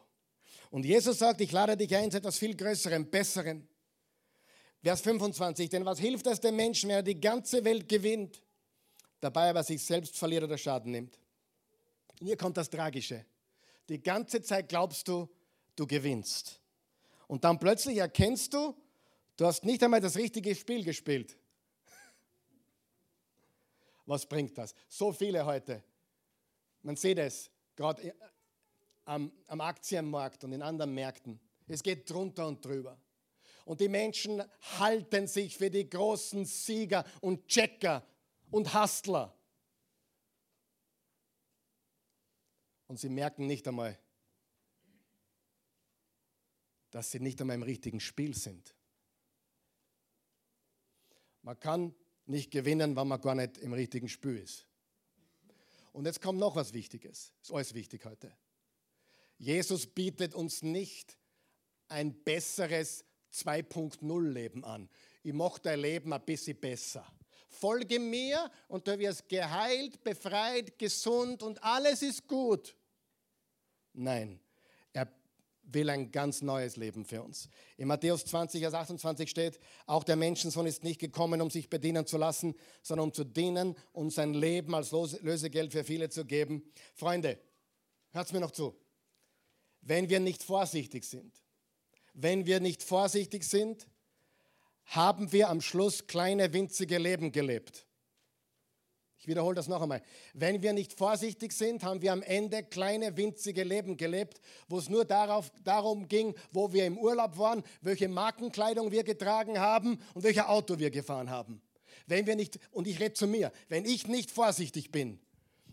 Und 0.70 0.84
Jesus 0.84 1.18
sagt, 1.20 1.40
ich 1.40 1.52
lade 1.52 1.76
dich 1.76 1.94
ein 1.94 2.10
zu 2.10 2.16
etwas 2.18 2.38
viel 2.38 2.56
Größerem, 2.56 3.08
Besserem. 3.08 3.68
Vers 4.82 5.02
25, 5.02 5.70
denn 5.70 5.84
was 5.84 6.00
hilft 6.00 6.26
es 6.26 6.40
dem 6.40 6.56
Menschen, 6.56 6.88
wenn 6.88 6.96
er 6.96 7.02
die 7.02 7.20
ganze 7.20 7.64
Welt 7.64 7.88
gewinnt, 7.88 8.42
dabei 9.20 9.50
aber 9.50 9.62
sich 9.62 9.82
selbst 9.82 10.18
verliert 10.18 10.42
oder 10.42 10.58
Schaden 10.58 10.90
nimmt? 10.90 11.16
Und 12.20 12.26
hier 12.26 12.36
kommt 12.36 12.56
das 12.56 12.68
Tragische. 12.68 13.24
Die 13.88 14.02
ganze 14.02 14.42
Zeit 14.42 14.68
glaubst 14.68 15.06
du, 15.06 15.28
du 15.76 15.86
gewinnst. 15.86 16.60
Und 17.28 17.44
dann 17.44 17.58
plötzlich 17.58 17.98
erkennst 17.98 18.52
du, 18.52 18.74
du 19.36 19.46
hast 19.46 19.64
nicht 19.64 19.82
einmal 19.82 20.00
das 20.00 20.16
richtige 20.16 20.54
Spiel 20.56 20.84
gespielt. 20.84 21.36
Was 24.06 24.26
bringt 24.26 24.56
das? 24.58 24.74
So 24.88 25.12
viele 25.12 25.44
heute. 25.44 25.82
Man 26.82 26.96
sieht 26.96 27.18
es 27.18 27.50
gerade 27.74 28.14
am, 29.04 29.32
am 29.46 29.60
Aktienmarkt 29.60 30.44
und 30.44 30.52
in 30.52 30.62
anderen 30.62 30.94
Märkten. 30.94 31.40
Es 31.66 31.82
geht 31.82 32.08
drunter 32.10 32.46
und 32.46 32.64
drüber. 32.64 32.98
Und 33.64 33.80
die 33.80 33.88
Menschen 33.88 34.42
halten 34.78 35.26
sich 35.26 35.56
für 35.56 35.70
die 35.70 35.88
großen 35.88 36.44
Sieger 36.44 37.04
und 37.20 37.48
Checker 37.48 38.06
und 38.50 38.74
Hustler. 38.74 39.34
Und 42.86 43.00
sie 43.00 43.08
merken 43.08 43.46
nicht 43.46 43.66
einmal, 43.66 43.98
dass 46.90 47.10
sie 47.10 47.20
nicht 47.20 47.40
einmal 47.40 47.56
im 47.56 47.62
richtigen 47.62 48.00
Spiel 48.00 48.34
sind. 48.34 48.74
Man 51.42 51.58
kann 51.58 51.94
nicht 52.26 52.50
gewinnen, 52.50 52.96
wenn 52.96 53.08
man 53.08 53.20
gar 53.20 53.34
nicht 53.34 53.58
im 53.58 53.72
richtigen 53.72 54.08
Spiel 54.08 54.38
ist. 54.38 54.66
Und 55.92 56.06
jetzt 56.06 56.20
kommt 56.20 56.38
noch 56.38 56.56
was 56.56 56.72
Wichtiges. 56.72 57.32
Ist 57.42 57.52
alles 57.52 57.74
wichtig 57.74 58.04
heute. 58.04 58.32
Jesus 59.38 59.86
bietet 59.86 60.34
uns 60.34 60.62
nicht 60.62 61.16
ein 61.88 62.14
besseres 62.22 63.04
2.0-Leben 63.32 64.64
an. 64.64 64.88
Ich 65.22 65.32
mache 65.32 65.60
dein 65.60 65.80
Leben 65.80 66.12
ein 66.12 66.24
bisschen 66.24 66.58
besser. 66.58 67.06
Folge 67.48 68.00
mir 68.00 68.50
und 68.68 68.86
du 68.88 68.98
wirst 68.98 69.28
geheilt, 69.28 70.02
befreit, 70.02 70.78
gesund 70.78 71.42
und 71.42 71.62
alles 71.62 72.02
ist 72.02 72.26
gut. 72.26 72.76
Nein, 73.92 74.40
will 75.66 75.90
ein 75.90 76.10
ganz 76.10 76.42
neues 76.42 76.76
Leben 76.76 77.04
für 77.04 77.22
uns. 77.22 77.48
In 77.76 77.88
Matthäus 77.88 78.24
20, 78.24 78.60
Vers 78.60 78.74
28 78.74 79.28
steht, 79.28 79.58
auch 79.86 80.04
der 80.04 80.16
Menschensohn 80.16 80.66
ist 80.66 80.84
nicht 80.84 81.00
gekommen, 81.00 81.40
um 81.40 81.50
sich 81.50 81.70
bedienen 81.70 82.06
zu 82.06 82.16
lassen, 82.16 82.54
sondern 82.82 83.08
um 83.08 83.12
zu 83.14 83.24
dienen 83.24 83.76
und 83.92 84.12
sein 84.12 84.34
Leben 84.34 84.74
als 84.74 84.92
Lösegeld 84.92 85.72
für 85.72 85.84
viele 85.84 86.08
zu 86.10 86.24
geben. 86.24 86.62
Freunde, 86.94 87.38
hört 88.12 88.32
mir 88.32 88.40
noch 88.40 88.52
zu. 88.52 88.74
Wenn 89.80 90.08
wir 90.08 90.20
nicht 90.20 90.42
vorsichtig 90.42 91.04
sind, 91.04 91.34
wenn 92.14 92.46
wir 92.46 92.60
nicht 92.60 92.82
vorsichtig 92.82 93.44
sind, 93.44 93.86
haben 94.86 95.32
wir 95.32 95.48
am 95.48 95.60
Schluss 95.60 96.06
kleine, 96.06 96.52
winzige 96.52 96.98
Leben 96.98 97.32
gelebt. 97.32 97.86
Ich 99.24 99.28
wiederhole 99.28 99.54
das 99.54 99.68
noch 99.68 99.80
einmal. 99.80 100.02
Wenn 100.34 100.60
wir 100.60 100.74
nicht 100.74 100.92
vorsichtig 100.92 101.52
sind, 101.52 101.82
haben 101.82 102.02
wir 102.02 102.12
am 102.12 102.20
Ende 102.20 102.62
kleine, 102.62 103.16
winzige 103.16 103.64
Leben 103.64 103.96
gelebt, 103.96 104.38
wo 104.68 104.76
es 104.76 104.90
nur 104.90 105.06
darauf, 105.06 105.50
darum 105.62 106.08
ging, 106.08 106.34
wo 106.52 106.74
wir 106.74 106.84
im 106.84 106.98
Urlaub 106.98 107.38
waren, 107.38 107.62
welche 107.80 108.06
Markenkleidung 108.06 108.92
wir 108.92 109.02
getragen 109.02 109.58
haben 109.58 109.98
und 110.12 110.24
welches 110.24 110.44
Auto 110.44 110.78
wir 110.78 110.90
gefahren 110.90 111.30
haben. 111.30 111.62
Wenn 112.06 112.26
wir 112.26 112.36
nicht, 112.36 112.58
und 112.70 112.86
ich 112.86 113.00
rede 113.00 113.14
zu 113.14 113.26
mir, 113.26 113.50
wenn 113.70 113.86
ich 113.86 114.06
nicht 114.08 114.30
vorsichtig 114.30 114.92
bin, 114.92 115.18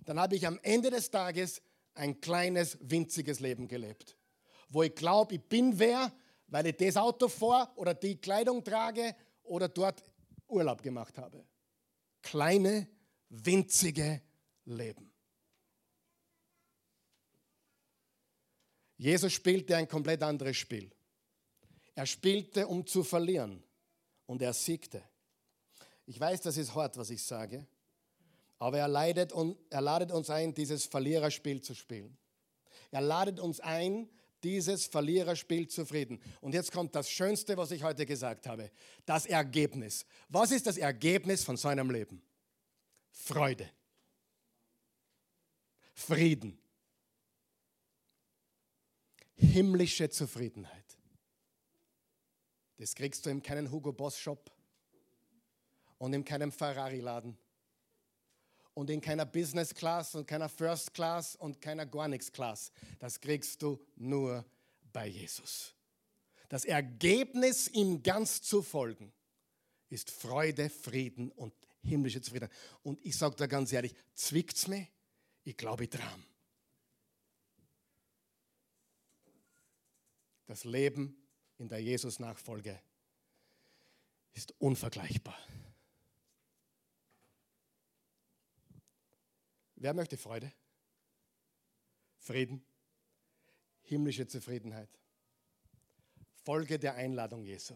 dann 0.06 0.18
habe 0.18 0.38
ich 0.38 0.48
am 0.48 0.58
Ende 0.64 0.90
des 0.90 1.12
Tages 1.12 1.62
ein 1.94 2.22
kleines, 2.22 2.78
winziges 2.80 3.42
Leben 3.42 3.68
gelebt. 3.68 4.16
Wo 4.70 4.82
ich 4.82 4.96
glaube, 4.96 5.36
ich 5.36 5.42
bin 5.42 5.78
wer, 5.78 6.14
weil 6.48 6.68
ich 6.68 6.78
das 6.78 6.96
Auto 6.96 7.28
vor 7.28 7.70
oder 7.76 7.96
die 7.96 8.16
Kleidung 8.16 8.64
trage 8.64 9.14
oder 9.44 9.68
dort 9.68 10.06
Urlaub 10.48 10.82
gemacht 10.82 11.18
habe. 11.18 11.44
Kleine, 12.22 12.88
winzige 13.32 14.22
Leben. 14.66 15.12
Jesus 18.98 19.34
spielte 19.34 19.76
ein 19.76 19.88
komplett 19.88 20.22
anderes 20.22 20.58
Spiel. 20.58 20.92
Er 21.96 22.06
spielte, 22.06 22.68
um 22.68 22.86
zu 22.86 23.04
verlieren 23.04 23.64
und 24.28 24.42
er 24.42 24.54
siegte. 24.54 25.02
Ich 26.06 26.20
weiß, 26.20 26.42
das 26.42 26.58
ist 26.58 26.76
hart, 26.76 26.98
was 26.98 27.10
ich 27.10 27.24
sage, 27.24 27.66
aber 28.60 28.78
er, 28.78 28.88
leidet 28.88 29.34
und, 29.34 29.58
er 29.70 29.82
ladet 29.82 30.12
uns 30.12 30.30
ein, 30.30 30.54
dieses 30.54 30.86
Verliererspiel 30.86 31.62
zu 31.62 31.74
spielen. 31.74 32.16
Er 32.92 33.02
ladet 33.02 33.40
uns 33.40 33.60
ein, 33.60 34.10
dieses 34.44 34.86
Verliererspiel 34.86 35.68
zufrieden. 35.68 36.20
Und 36.42 36.54
jetzt 36.54 36.72
kommt 36.72 36.96
das 36.96 37.10
Schönste, 37.10 37.58
was 37.58 37.72
ich 37.72 37.84
heute 37.84 38.06
gesagt 38.06 38.48
habe. 38.48 38.72
Das 39.06 39.26
Ergebnis. 39.26 40.06
Was 40.30 40.52
ist 40.52 40.68
das 40.68 40.78
Ergebnis 40.78 41.44
von 41.44 41.58
seinem 41.58 41.90
Leben? 41.90 42.22
Freude. 43.12 43.70
Frieden. 45.94 46.58
Himmlische 49.36 50.10
Zufriedenheit. 50.10 50.98
Das 52.78 52.96
kriegst 52.96 53.26
du 53.26 53.30
in 53.30 53.44
keinem 53.44 53.70
Hugo 53.70 53.92
Boss 53.94 54.18
Shop 54.18 54.52
und 55.98 56.14
in 56.14 56.26
keinem 56.26 56.52
Ferrari 56.52 57.00
Laden 57.00 57.38
und 58.74 58.90
in 58.90 59.02
keiner 59.02 59.26
Business 59.26 59.74
Class 59.74 60.16
und 60.16 60.26
keiner 60.26 60.50
First 60.50 60.94
Class 60.94 61.36
und 61.36 61.62
keiner 61.62 61.86
gar 61.86 62.08
nichts 62.08 62.32
Class. 62.32 62.72
Das 63.00 63.20
kriegst 63.20 63.62
du 63.62 63.80
nur 63.96 64.46
bei 64.92 65.08
Jesus. 65.08 65.74
Das 66.50 66.66
Ergebnis, 66.66 67.68
ihm 67.68 68.02
ganz 68.02 68.42
zu 68.42 68.62
folgen, 68.62 69.14
ist 69.90 70.10
Freude, 70.10 70.70
Frieden 70.70 71.32
und 71.32 71.54
himmlische 71.84 72.22
Zufriedenheit. 72.22 72.56
Und 72.84 73.04
ich 73.06 73.18
sage 73.18 73.36
da 73.36 73.48
ganz 73.48 73.72
ehrlich, 73.74 73.96
zwickt 74.14 74.56
es 74.56 74.68
mich? 74.68 74.88
Ich 75.44 75.58
glaube, 75.58 75.88
dran. 75.88 76.26
Das 80.46 80.64
Leben 80.64 81.16
in 81.58 81.68
der 81.68 81.80
Jesus-Nachfolge 81.80 82.80
ist 84.34 84.54
unvergleichbar. 84.60 85.38
Wer 89.76 89.94
möchte 89.94 90.18
Freude? 90.18 90.52
Frieden? 92.20 92.64
Himmlische 93.82 94.28
Zufriedenheit? 94.28 94.90
Folge 96.44 96.78
der 96.78 96.96
Einladung 96.96 97.44
Jesu. 97.44 97.76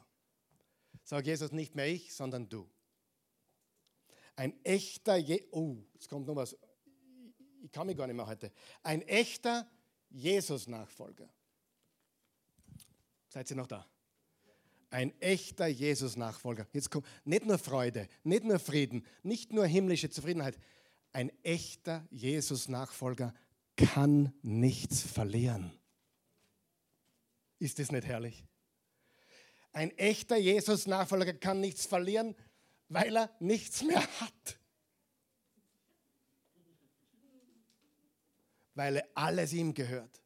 Sag 1.03 1.25
Jesus 1.25 1.51
nicht 1.51 1.75
mehr 1.75 1.87
ich, 1.87 2.13
sondern 2.13 2.47
du. 2.49 2.69
Ein 4.36 4.53
echter, 4.63 5.15
Je 5.15 5.47
oh, 5.51 5.77
jetzt 5.93 6.09
kommt 6.09 6.27
noch 6.27 6.36
was, 6.36 6.55
ich 7.61 7.71
kann 7.71 7.88
mich 7.88 7.97
gar 7.97 8.07
nicht 8.07 8.15
mehr 8.15 8.27
heute. 8.27 8.51
Ein 8.83 9.01
echter 9.03 9.67
Jesus-Nachfolger. 10.09 11.29
Seid 13.29 13.49
ihr 13.49 13.55
noch 13.55 13.67
da? 13.67 13.86
Ein 14.89 15.19
echter 15.19 15.67
Jesus-Nachfolger. 15.67 16.67
Jetzt 16.71 16.89
kommt 16.89 17.05
nicht 17.25 17.45
nur 17.45 17.57
Freude, 17.57 18.07
nicht 18.23 18.43
nur 18.43 18.59
Frieden, 18.59 19.05
nicht 19.23 19.51
nur 19.51 19.65
himmlische 19.65 20.09
Zufriedenheit, 20.09 20.57
ein 21.11 21.31
echter 21.43 22.05
Jesus-Nachfolger 22.11 23.33
kann 23.75 24.33
nichts 24.41 25.01
verlieren. 25.01 25.71
Ist 27.59 27.79
das 27.79 27.91
nicht 27.91 28.05
herrlich? 28.05 28.43
Ein 29.71 29.91
echter 29.97 30.38
Jesus-Nachfolger 30.38 31.33
kann 31.33 31.59
nichts 31.59 31.86
verlieren, 31.86 32.36
weil 32.89 33.17
er 33.17 33.36
nichts 33.39 33.83
mehr 33.83 34.01
hat. 34.19 34.59
Weil 38.73 39.03
alles 39.13 39.53
ihm 39.53 39.73
gehört. 39.73 40.21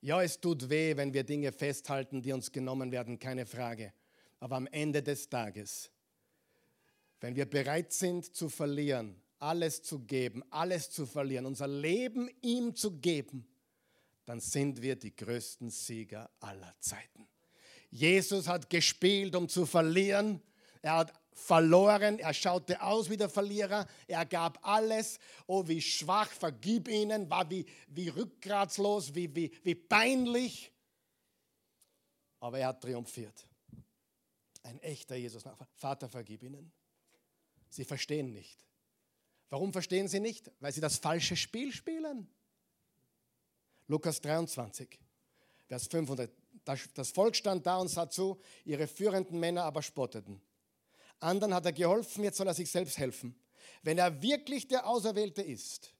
Ja, 0.00 0.22
es 0.22 0.40
tut 0.40 0.68
weh, 0.68 0.96
wenn 0.96 1.12
wir 1.14 1.24
Dinge 1.24 1.52
festhalten, 1.52 2.22
die 2.22 2.32
uns 2.32 2.52
genommen 2.52 2.92
werden, 2.92 3.18
keine 3.18 3.46
Frage. 3.46 3.92
Aber 4.40 4.56
am 4.56 4.66
Ende 4.66 5.02
des 5.02 5.28
Tages, 5.28 5.90
wenn 7.20 7.34
wir 7.34 7.46
bereit 7.46 7.92
sind 7.92 8.34
zu 8.34 8.48
verlieren, 8.48 9.20
alles 9.38 9.82
zu 9.82 10.00
geben, 10.00 10.42
alles 10.50 10.90
zu 10.90 11.06
verlieren, 11.06 11.46
unser 11.46 11.68
Leben 11.68 12.30
ihm 12.42 12.74
zu 12.74 12.98
geben, 12.98 13.46
dann 14.24 14.40
sind 14.40 14.82
wir 14.82 14.96
die 14.96 15.14
größten 15.14 15.70
Sieger 15.70 16.30
aller 16.40 16.74
Zeiten. 16.80 17.28
Jesus 17.90 18.48
hat 18.48 18.68
gespielt, 18.68 19.34
um 19.36 19.48
zu 19.48 19.64
verlieren. 19.66 20.42
Er 20.86 20.98
hat 20.98 21.12
verloren, 21.32 22.20
er 22.20 22.32
schaute 22.32 22.80
aus 22.80 23.10
wie 23.10 23.16
der 23.16 23.28
Verlierer, 23.28 23.88
er 24.06 24.24
gab 24.24 24.64
alles. 24.64 25.18
Oh, 25.48 25.66
wie 25.66 25.82
schwach, 25.82 26.30
vergib 26.30 26.86
ihnen, 26.86 27.28
war 27.28 27.50
wie, 27.50 27.66
wie 27.88 28.08
rückgratslos, 28.08 29.12
wie, 29.12 29.34
wie, 29.34 29.52
wie 29.64 29.74
peinlich. 29.74 30.72
Aber 32.38 32.60
er 32.60 32.68
hat 32.68 32.82
triumphiert. 32.82 33.48
Ein 34.62 34.78
echter 34.78 35.16
Jesus. 35.16 35.42
Vater, 35.74 36.08
vergib 36.08 36.44
ihnen. 36.44 36.70
Sie 37.68 37.84
verstehen 37.84 38.32
nicht. 38.32 38.64
Warum 39.50 39.72
verstehen 39.72 40.06
sie 40.06 40.20
nicht? 40.20 40.52
Weil 40.60 40.70
sie 40.70 40.80
das 40.80 40.98
falsche 40.98 41.34
Spiel 41.34 41.72
spielen. 41.72 42.30
Lukas 43.88 44.20
23, 44.20 45.00
Vers 45.66 45.88
500. 45.88 46.30
Das 46.94 47.10
Volk 47.10 47.34
stand 47.34 47.66
da 47.66 47.78
und 47.78 47.88
sah 47.88 48.08
zu, 48.08 48.40
ihre 48.64 48.86
führenden 48.86 49.40
Männer 49.40 49.64
aber 49.64 49.82
spotteten. 49.82 50.40
Anderen 51.20 51.54
hat 51.54 51.66
er 51.66 51.72
geholfen, 51.72 52.24
jetzt 52.24 52.36
soll 52.36 52.46
er 52.46 52.54
sich 52.54 52.70
selbst 52.70 52.98
helfen. 52.98 53.38
Wenn 53.82 53.98
er 53.98 54.22
wirklich 54.22 54.68
der 54.68 54.86
Auserwählte 54.86 55.42
ist, 55.42 55.92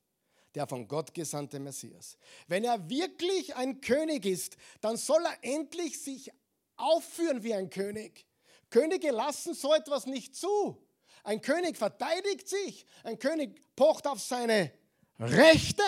der 0.54 0.66
von 0.66 0.88
Gott 0.88 1.14
gesandte 1.14 1.58
Messias, 1.58 2.18
wenn 2.46 2.64
er 2.64 2.88
wirklich 2.88 3.54
ein 3.56 3.80
König 3.80 4.26
ist, 4.26 4.56
dann 4.80 4.96
soll 4.96 5.24
er 5.24 5.36
endlich 5.42 6.02
sich 6.02 6.30
aufführen 6.76 7.42
wie 7.42 7.54
ein 7.54 7.70
König. 7.70 8.26
Könige 8.70 9.10
lassen 9.10 9.54
so 9.54 9.74
etwas 9.74 10.06
nicht 10.06 10.34
zu. 10.34 10.82
Ein 11.24 11.40
König 11.40 11.76
verteidigt 11.76 12.48
sich. 12.48 12.86
Ein 13.02 13.18
König 13.18 13.60
pocht 13.74 14.06
auf 14.06 14.20
seine 14.20 14.72
Rechte. 15.18 15.82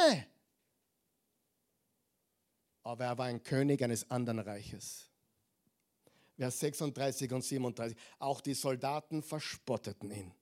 Aber 2.83 3.05
er 3.05 3.19
war 3.19 3.27
ein 3.27 3.43
König 3.43 3.83
eines 3.83 4.11
anderen 4.11 4.41
Reiches. 4.41 5.08
Vers 6.39 6.61
36 6.61 7.33
und 7.33 7.45
37. 7.45 7.99
Auch 8.21 8.41
die 8.41 8.55
Soldaten 8.55 9.23
verspotteten 9.23 10.13
ihn. 10.13 10.33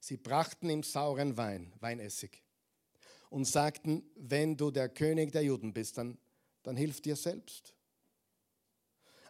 Sie 0.00 0.16
brachten 0.16 0.68
ihm 0.68 0.82
sauren 0.82 1.36
Wein, 1.36 1.72
Weinessig, 1.78 2.42
und 3.30 3.44
sagten, 3.44 4.02
wenn 4.16 4.56
du 4.56 4.72
der 4.72 4.88
König 4.88 5.30
der 5.30 5.44
Juden 5.44 5.72
bist, 5.72 5.96
dann, 5.96 6.18
dann 6.64 6.76
hilf 6.76 7.00
dir 7.00 7.14
selbst. 7.14 7.72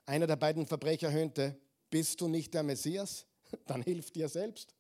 Einer 0.06 0.26
der 0.26 0.36
beiden 0.36 0.66
Verbrecher 0.66 1.12
höhnte, 1.12 1.60
bist 1.90 2.22
du 2.22 2.26
nicht 2.26 2.54
der 2.54 2.62
Messias? 2.62 3.26
Dann 3.66 3.82
hilf 3.82 4.10
dir 4.10 4.28
selbst. 4.28 4.74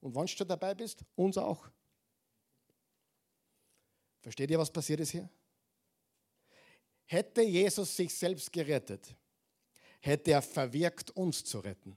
Und 0.00 0.16
wenn 0.16 0.26
du 0.26 0.44
dabei 0.44 0.74
bist, 0.74 1.04
uns 1.14 1.38
auch. 1.38 1.70
Versteht 4.20 4.50
ihr, 4.50 4.58
was 4.58 4.70
passiert 4.70 4.98
ist 4.98 5.10
hier? 5.10 5.30
Hätte 7.04 7.42
Jesus 7.42 7.96
sich 7.96 8.12
selbst 8.12 8.52
gerettet, 8.52 9.14
hätte 10.00 10.32
er 10.32 10.42
verwirkt, 10.42 11.10
uns 11.10 11.44
zu 11.44 11.60
retten. 11.60 11.96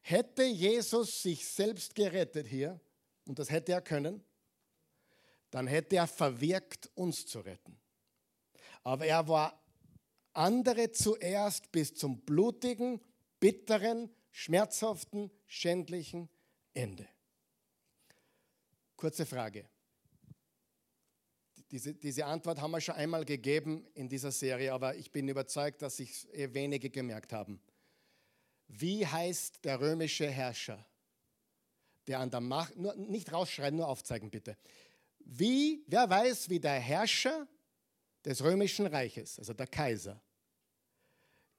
Hätte 0.00 0.44
Jesus 0.44 1.22
sich 1.22 1.46
selbst 1.46 1.94
gerettet 1.94 2.46
hier, 2.46 2.80
und 3.26 3.38
das 3.38 3.50
hätte 3.50 3.72
er 3.72 3.82
können, 3.82 4.24
dann 5.50 5.66
hätte 5.66 5.96
er 5.96 6.06
verwirkt, 6.06 6.90
uns 6.94 7.26
zu 7.26 7.40
retten. 7.40 7.78
Aber 8.82 9.06
er 9.06 9.28
war 9.28 9.62
andere 10.32 10.92
zuerst 10.92 11.70
bis 11.72 11.94
zum 11.94 12.20
blutigen, 12.20 13.00
bitteren, 13.40 14.10
schmerzhaften, 14.30 15.30
schändlichen 15.46 16.28
Ende. 16.74 17.06
Kurze 18.96 19.26
Frage. 19.26 19.68
Diese, 21.70 21.94
diese 21.94 22.24
Antwort 22.24 22.60
haben 22.60 22.70
wir 22.70 22.80
schon 22.80 22.94
einmal 22.94 23.24
gegeben 23.24 23.86
in 23.94 24.08
dieser 24.08 24.32
Serie, 24.32 24.72
aber 24.72 24.96
ich 24.96 25.10
bin 25.10 25.28
überzeugt, 25.28 25.82
dass 25.82 25.98
sich 25.98 26.26
eh 26.32 26.52
wenige 26.54 26.88
gemerkt 26.88 27.32
haben. 27.32 27.60
Wie 28.68 29.06
heißt 29.06 29.64
der 29.64 29.80
römische 29.80 30.30
Herrscher, 30.30 30.84
der 32.06 32.20
an 32.20 32.30
der 32.30 32.40
Macht, 32.40 32.76
nur, 32.76 32.94
nicht 32.96 33.32
rausschreien, 33.32 33.76
nur 33.76 33.88
aufzeigen 33.88 34.30
bitte. 34.30 34.56
Wie, 35.18 35.84
wer 35.86 36.08
weiß, 36.08 36.48
wie 36.48 36.58
der 36.58 36.80
Herrscher 36.80 37.46
des 38.24 38.42
römischen 38.42 38.86
Reiches, 38.86 39.38
also 39.38 39.52
der 39.52 39.66
Kaiser, 39.66 40.22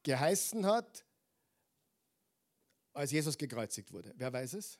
geheißen 0.01 0.65
hat, 0.65 1.05
als 2.93 3.11
Jesus 3.11 3.37
gekreuzigt 3.37 3.91
wurde? 3.91 4.11
Wer 4.15 4.33
weiß 4.33 4.53
es? 4.53 4.79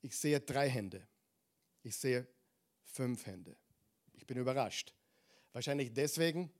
Ich 0.00 0.16
sehe 0.16 0.40
drei 0.40 0.70
Hände. 0.70 1.06
Ich 1.82 1.96
sehe 1.96 2.26
fünf 2.92 3.26
Hände. 3.26 3.56
Ich 4.12 4.26
bin 4.26 4.36
überrascht. 4.36 4.94
Wahrscheinlich 5.52 5.92
deswegen, 5.92 6.52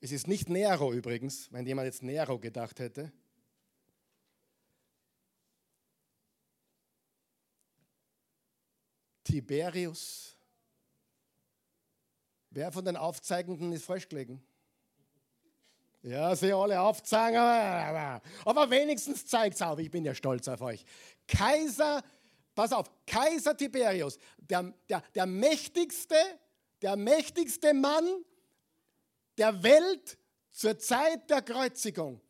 es 0.00 0.12
ist 0.12 0.26
nicht 0.26 0.48
Nero 0.48 0.92
übrigens, 0.92 1.52
wenn 1.52 1.66
jemand 1.66 1.86
jetzt 1.86 2.02
Nero 2.02 2.38
gedacht 2.38 2.80
hätte. 2.80 3.12
Tiberius. 9.24 10.36
Wer 12.50 12.72
von 12.72 12.84
den 12.84 12.96
Aufzeigenden 12.96 13.72
ist 13.72 13.84
falsch 13.84 14.08
gelegen? 14.08 14.42
Ja, 16.02 16.36
sie 16.36 16.52
alle 16.52 16.80
aufzeigen, 16.80 17.36
aber, 17.36 18.70
wenigstens 18.70 19.26
zeigt 19.26 19.56
es 19.56 19.62
auf. 19.62 19.80
Ich 19.80 19.90
bin 19.90 20.04
ja 20.04 20.14
stolz 20.14 20.46
auf 20.46 20.60
euch. 20.60 20.84
Kaiser, 21.26 22.04
pass 22.56 22.72
auf, 22.72 22.90
Kaiser 23.06 23.56
Tiberius, 23.56 24.18
der, 24.38 24.74
der, 24.88 25.00
der 25.14 25.26
mächtigste, 25.26 26.16
der 26.82 26.96
mächtigste 26.96 27.72
Mann 27.72 28.24
der 29.38 29.62
Welt 29.62 30.18
zur 30.50 30.78
Zeit 30.78 31.30
der 31.30 31.42
Kreuzigung 31.42 32.20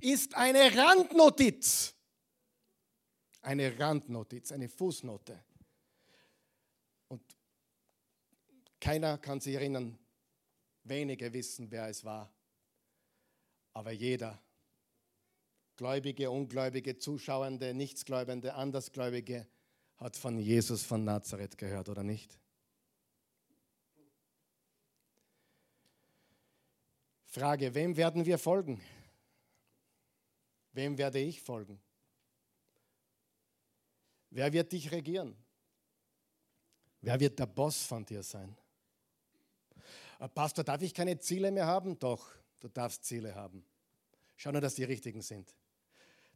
ist 0.00 0.34
eine 0.34 0.74
Randnotiz. 0.74 1.94
Eine 3.42 3.78
Randnotiz, 3.78 4.50
eine 4.52 4.70
Fußnote. 4.70 5.44
Und 7.08 7.22
keiner 8.80 9.18
kann 9.18 9.40
sich 9.40 9.54
erinnern, 9.54 9.98
wenige 10.82 11.30
wissen, 11.32 11.70
wer 11.70 11.88
es 11.88 12.02
war. 12.04 12.32
Aber 13.74 13.92
jeder, 13.92 14.42
Gläubige, 15.76 16.30
Ungläubige, 16.30 16.96
Zuschauende, 16.96 17.74
Nichtsgläubende, 17.74 18.54
Andersgläubige, 18.54 19.46
hat 20.04 20.18
von 20.18 20.38
Jesus 20.38 20.82
von 20.82 21.02
Nazareth 21.02 21.56
gehört, 21.56 21.88
oder 21.88 22.02
nicht? 22.02 22.38
Frage, 27.24 27.74
wem 27.74 27.96
werden 27.96 28.26
wir 28.26 28.36
folgen? 28.36 28.82
Wem 30.72 30.98
werde 30.98 31.20
ich 31.20 31.40
folgen? 31.40 31.80
Wer 34.28 34.52
wird 34.52 34.72
dich 34.72 34.92
regieren? 34.92 35.34
Wer 37.00 37.18
wird 37.18 37.38
der 37.38 37.46
Boss 37.46 37.84
von 37.84 38.04
dir 38.04 38.22
sein? 38.22 38.54
Äh, 40.18 40.28
Pastor, 40.28 40.64
darf 40.64 40.82
ich 40.82 40.92
keine 40.92 41.18
Ziele 41.18 41.50
mehr 41.50 41.66
haben? 41.66 41.98
Doch, 41.98 42.28
du 42.60 42.68
darfst 42.68 43.06
Ziele 43.06 43.34
haben. 43.34 43.64
Schau 44.36 44.52
nur, 44.52 44.60
dass 44.60 44.74
die 44.74 44.84
richtigen 44.84 45.22
sind. 45.22 45.54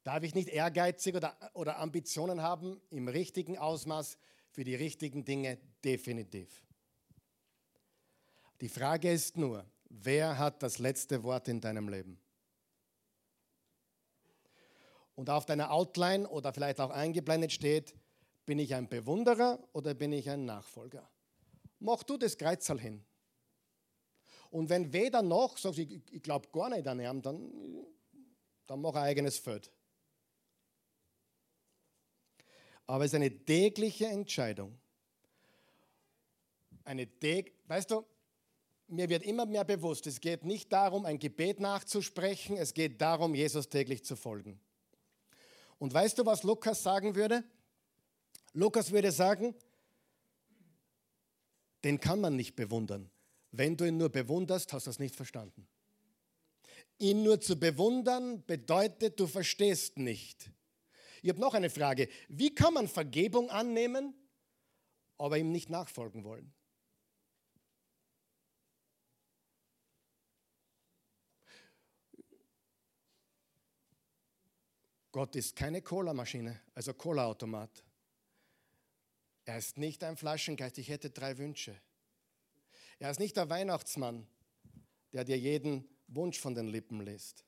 Darf 0.09 0.23
ich 0.23 0.35
nicht 0.35 0.49
ehrgeizig 0.49 1.15
oder, 1.17 1.37
oder 1.53 1.79
Ambitionen 1.81 2.41
haben 2.41 2.81
im 2.89 3.09
richtigen 3.09 3.59
Ausmaß 3.59 4.17
für 4.53 4.65
die 4.65 4.75
richtigen 4.75 5.27
Dinge? 5.27 5.59
Definitiv. 5.85 6.65
Die 8.63 8.71
Frage 8.71 9.13
ist 9.13 9.37
nur, 9.37 9.67
Wer 9.91 10.39
hat 10.39 10.63
das 10.63 10.79
letzte 10.79 11.23
Wort 11.25 11.47
in 11.49 11.61
deinem 11.61 11.91
Leben? 11.91 12.19
Und 15.15 15.29
auf 15.29 15.45
deiner 15.45 15.73
Outline 15.73 16.27
oder 16.27 16.55
vielleicht 16.55 16.81
auch 16.81 16.89
eingeblendet 16.89 17.53
steht, 17.53 17.95
bin 18.47 18.59
ich 18.59 18.75
ein 18.75 18.89
Bewunderer 18.89 19.59
oder 19.75 19.93
bin 19.93 20.15
ich 20.15 20.31
ein 20.31 20.47
Nachfolger? 20.47 21.07
Mach 21.81 22.03
du 22.03 22.17
das 22.17 22.39
Kreuzal 22.39 22.81
hin. 22.81 23.05
Und 24.49 24.71
wenn 24.71 24.91
weder 24.91 25.21
noch, 25.21 25.59
sagst 25.59 25.81
ich, 25.81 26.01
ich 26.11 26.23
glaube 26.23 26.49
gar 26.51 26.71
nicht 26.71 26.89
an 26.89 26.99
ihn, 26.99 27.21
dann, 27.21 27.53
dann 28.67 28.81
mach 28.81 28.95
ein 28.95 29.03
eigenes 29.03 29.37
Feld. 29.37 29.71
Aber 32.89 33.05
es 33.05 33.12
ist 33.12 33.16
eine 33.16 33.30
tägliche 33.30 34.07
Entscheidung. 34.07 34.76
Eine 36.84 37.07
weißt 37.66 37.91
du, 37.91 38.05
mir 38.89 39.11
wird 39.11 39.22
immer 39.24 39.45
mehr 39.45 39.64
bewusst, 39.64 40.07
es 40.07 40.20
geht 40.20 40.45
nicht 40.45 40.72
darum, 40.72 41.05
ein 41.05 41.18
Gebet 41.18 41.61
nachzusprechen, 41.61 42.57
es 42.57 42.72
geht 42.72 43.03
darum, 43.03 43.34
Jesus 43.34 43.68
täglich 43.68 44.07
zu 44.07 44.16
folgen. 44.16 44.59
Und 45.78 45.93
weißt 45.93 46.18
du, 46.18 46.24
was 46.24 46.45
Lukas 46.45 46.82
sagen 46.82 47.14
würde? 47.14 47.45
Lukas 48.55 48.91
würde 48.91 49.12
sagen, 49.12 49.55
den 51.84 52.01
kann 52.01 52.22
man 52.22 52.36
nicht 52.36 52.57
bewundern. 52.57 53.11
Wenn 53.53 53.76
du 53.76 53.84
ihn 53.84 53.99
nur 53.99 54.09
bewunderst, 54.09 54.72
hast 54.72 54.86
du 54.86 54.91
es 54.91 54.99
nicht 54.99 55.14
verstanden. 55.14 55.68
Ihn 56.99 57.22
nur 57.22 57.39
zu 57.39 57.61
bewundern 57.61 58.43
bedeutet, 58.47 59.20
du 59.20 59.26
verstehst 59.26 59.99
nicht. 59.99 60.51
Ich 61.23 61.31
habe 61.31 61.41
noch 61.41 61.55
eine 61.55 61.71
Frage. 61.71 62.09
Wie 62.29 62.55
kann 62.55 62.75
man 62.75 62.89
Vergebung 62.89 63.51
annehmen, 63.51 64.14
aber 65.16 65.39
ihm 65.39 65.51
nicht 65.51 65.71
nachfolgen 65.71 66.25
wollen? 66.25 66.53
Gott 75.11 75.35
ist 75.37 75.57
keine 75.57 75.83
Cola-Maschine, 75.83 76.61
also 76.75 76.95
Cola-Automat. 76.95 77.83
Er 79.47 79.59
ist 79.59 79.79
nicht 79.79 80.05
ein 80.05 80.16
Flaschengeist, 80.16 80.79
ich 80.79 80.91
hätte 80.91 81.11
drei 81.11 81.39
Wünsche. 81.39 81.75
Er 82.99 83.11
ist 83.11 83.19
nicht 83.19 83.37
der 83.37 83.49
Weihnachtsmann, 83.49 84.27
der 85.12 85.25
dir 85.25 85.39
jeden 85.39 85.89
Wunsch 86.07 86.39
von 86.39 86.55
den 86.55 86.69
Lippen 86.69 87.01
lässt. 87.01 87.45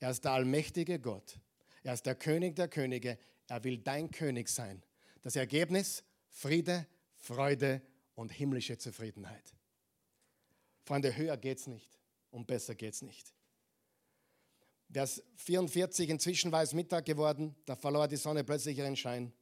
Er 0.00 0.10
ist 0.10 0.24
der 0.24 0.32
allmächtige 0.32 0.98
Gott. 0.98 1.38
Er 1.82 1.94
ist 1.94 2.06
der 2.06 2.14
König 2.14 2.56
der 2.56 2.68
Könige. 2.68 3.18
Er 3.48 3.64
will 3.64 3.78
dein 3.78 4.10
König 4.10 4.48
sein. 4.48 4.82
Das 5.22 5.36
Ergebnis? 5.36 6.04
Friede, 6.28 6.86
Freude 7.16 7.82
und 8.14 8.30
himmlische 8.30 8.78
Zufriedenheit. 8.78 9.54
Freunde, 10.84 11.16
höher 11.16 11.36
geht's 11.36 11.66
nicht 11.66 11.98
und 12.30 12.46
besser 12.46 12.74
geht's 12.74 13.02
nicht. 13.02 13.32
Vers 14.92 15.22
44, 15.36 16.10
inzwischen 16.10 16.52
war 16.52 16.62
es 16.62 16.74
Mittag 16.74 17.06
geworden, 17.06 17.54
da 17.64 17.76
verlor 17.76 18.08
die 18.08 18.16
Sonne 18.16 18.44
plötzlich 18.44 18.76
ihren 18.76 18.96
Schein. 18.96 19.32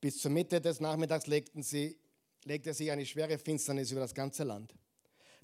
Bis 0.00 0.18
zur 0.18 0.32
Mitte 0.32 0.60
des 0.60 0.80
Nachmittags 0.80 1.26
legten 1.26 1.62
sie, 1.62 1.96
legte 2.44 2.74
sich 2.74 2.90
eine 2.90 3.06
schwere 3.06 3.38
Finsternis 3.38 3.92
über 3.92 4.00
das 4.00 4.14
ganze 4.14 4.42
Land. 4.42 4.74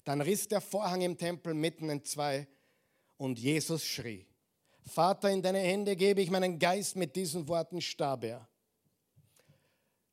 Dann 0.03 0.19
riss 0.21 0.47
der 0.47 0.59
Vorhang 0.59 1.01
im 1.01 1.17
Tempel 1.17 1.53
mitten 1.53 1.89
in 1.89 2.03
zwei 2.03 2.47
und 3.17 3.39
Jesus 3.39 3.85
schrie, 3.85 4.25
Vater, 4.89 5.29
in 5.29 5.41
deine 5.41 5.59
Hände 5.59 5.95
gebe 5.95 6.21
ich 6.21 6.29
meinen 6.29 6.59
Geist, 6.59 6.95
mit 6.95 7.15
diesen 7.15 7.47
Worten 7.47 7.81
starb 7.81 8.23
er. 8.23 8.47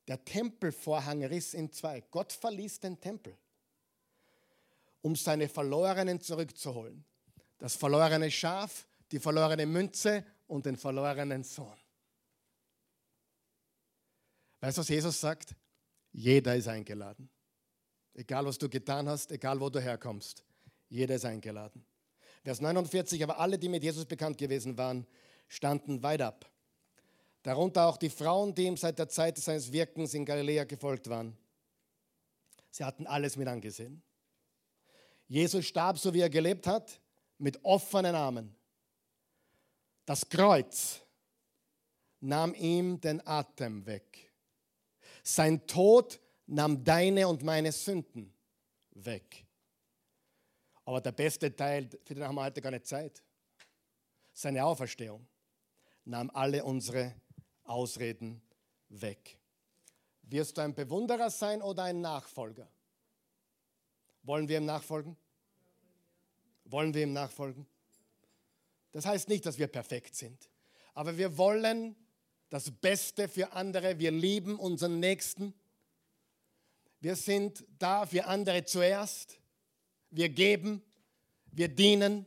Der 0.07 0.25
Tempelvorhang 0.25 1.25
riss 1.25 1.55
in 1.55 1.73
zwei. 1.73 2.03
Gott 2.11 2.33
verließ 2.33 2.81
den 2.81 3.01
Tempel, 3.01 3.37
um 5.03 5.17
seine 5.17 5.49
Verlorenen 5.49 6.21
zurückzuholen. 6.21 7.05
Das 7.59 7.75
verlorene 7.75 8.31
Schaf 8.31 8.87
die 9.13 9.19
verlorene 9.19 9.67
Münze 9.67 10.25
und 10.47 10.67
den 10.67 10.77
verlorenen 10.77 11.43
Sohn. 11.43 11.79
Weißt 14.61 14.79
du, 14.79 14.81
was 14.81 14.89
Jesus 14.89 15.21
sagt? 15.21 15.55
Jeder 16.13 16.57
ist 16.57 16.69
eingeladen. 16.69 17.29
Egal, 18.15 18.47
was 18.47 18.59
du 18.59 18.69
getan 18.69 19.09
hast, 19.09 19.31
egal, 19.31 19.61
wo 19.61 19.69
du 19.69 19.81
herkommst. 19.81 20.43
Jeder 20.89 21.17
ist 21.17 21.25
eingeladen. 21.25 21.85
Vers 22.47 22.61
49, 22.61 23.25
aber 23.25 23.41
alle, 23.41 23.59
die 23.59 23.69
mit 23.69 23.83
Jesus 23.83 24.05
bekannt 24.05 24.39
gewesen 24.39 24.79
waren, 24.79 25.05
standen 25.49 26.05
weit 26.05 26.23
ab. 26.23 26.49
Darunter 27.43 27.89
auch 27.89 27.97
die 27.97 28.09
Frauen, 28.09 28.55
die 28.55 28.67
ihm 28.67 28.77
seit 28.77 29.01
der 29.01 29.09
Zeit 29.09 29.37
seines 29.39 29.73
Wirkens 29.73 30.15
in 30.15 30.25
Galiläa 30.25 30.63
gefolgt 30.63 31.09
waren. 31.09 31.37
Sie 32.71 32.85
hatten 32.85 33.05
alles 33.09 33.37
mit 33.37 33.49
angesehen. 33.49 34.01
Jesus 35.27 35.67
starb, 35.67 35.99
so 35.99 36.15
wie 36.15 36.21
er 36.21 36.31
gelebt 36.31 36.69
hat, 36.69 37.01
mit 37.37 37.65
offenen 37.65 38.15
Armen. 38.15 38.55
Das 40.05 40.29
Kreuz 40.29 41.01
nahm 42.21 42.55
ihm 42.55 43.01
den 43.01 43.27
Atem 43.27 43.85
weg. 43.87 44.33
Sein 45.25 45.67
Tod 45.67 46.21
nahm 46.47 46.85
deine 46.85 47.27
und 47.27 47.43
meine 47.43 47.73
Sünden 47.73 48.33
weg. 48.93 49.46
Aber 50.87 51.01
der 51.01 51.13
beste 51.13 51.55
Teil, 51.55 51.91
für 52.05 52.15
den 52.15 52.25
haben 52.25 52.37
wir 52.37 52.45
heute 52.45 52.63
gar 52.63 52.71
nicht 52.71 52.87
Zeit. 52.87 53.23
Seine 54.33 54.65
Auferstehung 54.65 55.27
nahm 56.05 56.31
alle 56.33 56.65
unsere 56.65 57.13
Ausreden 57.65 58.41
weg. 58.89 59.37
Wirst 60.23 60.57
du 60.57 60.63
ein 60.63 60.75
Bewunderer 60.75 61.29
sein 61.29 61.61
oder 61.61 61.83
ein 61.83 62.01
Nachfolger? 62.01 62.71
Wollen 64.23 64.49
wir 64.49 64.59
ihm 64.59 64.65
nachfolgen? 64.65 65.17
Wollen 66.65 66.95
wir 66.95 67.03
ihm 67.03 67.13
nachfolgen? 67.13 67.67
Das 68.93 69.07
heißt 69.07 69.29
nicht, 69.29 69.45
dass 69.45 69.59
wir 69.59 69.67
perfekt 69.67 70.15
sind. 70.15 70.49
Aber 70.95 71.19
wir 71.19 71.37
wollen 71.37 71.97
das 72.49 72.71
Beste 72.71 73.29
für 73.29 73.53
andere. 73.53 73.99
Wir 73.99 74.13
lieben 74.13 74.57
unseren 74.57 75.01
Nächsten. 75.01 75.53
Wir 77.01 77.17
sind 77.17 77.65
da 77.79 78.07
für 78.07 78.25
andere 78.27 78.65
zuerst. 78.65 79.41
Wir 80.11 80.29
geben, 80.29 80.83
wir 81.53 81.69
dienen, 81.69 82.27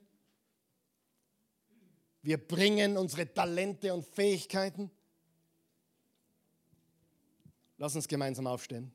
wir 2.21 2.37
bringen 2.37 2.97
unsere 2.97 3.33
Talente 3.33 3.93
und 3.93 4.05
Fähigkeiten. 4.05 4.91
Lass 7.77 7.95
uns 7.95 8.07
gemeinsam 8.07 8.45
aufstehen. 8.45 8.91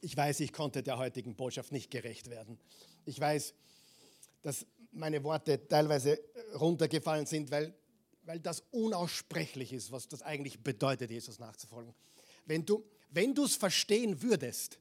Ich 0.00 0.16
weiß, 0.16 0.40
ich 0.40 0.52
konnte 0.52 0.82
der 0.82 0.98
heutigen 0.98 1.34
Botschaft 1.34 1.72
nicht 1.72 1.90
gerecht 1.90 2.30
werden. 2.30 2.58
Ich 3.04 3.20
weiß, 3.20 3.54
dass 4.42 4.66
meine 4.98 5.22
Worte 5.24 5.66
teilweise 5.66 6.20
runtergefallen 6.54 7.26
sind, 7.26 7.50
weil, 7.50 7.74
weil 8.22 8.40
das 8.40 8.62
unaussprechlich 8.70 9.72
ist, 9.72 9.90
was 9.92 10.08
das 10.08 10.22
eigentlich 10.22 10.62
bedeutet, 10.62 11.10
Jesus 11.10 11.38
nachzufolgen. 11.38 11.94
Wenn 12.44 12.64
du 12.64 12.84
wenn 13.10 13.36
es 13.38 13.56
verstehen 13.56 14.22
würdest, 14.22 14.78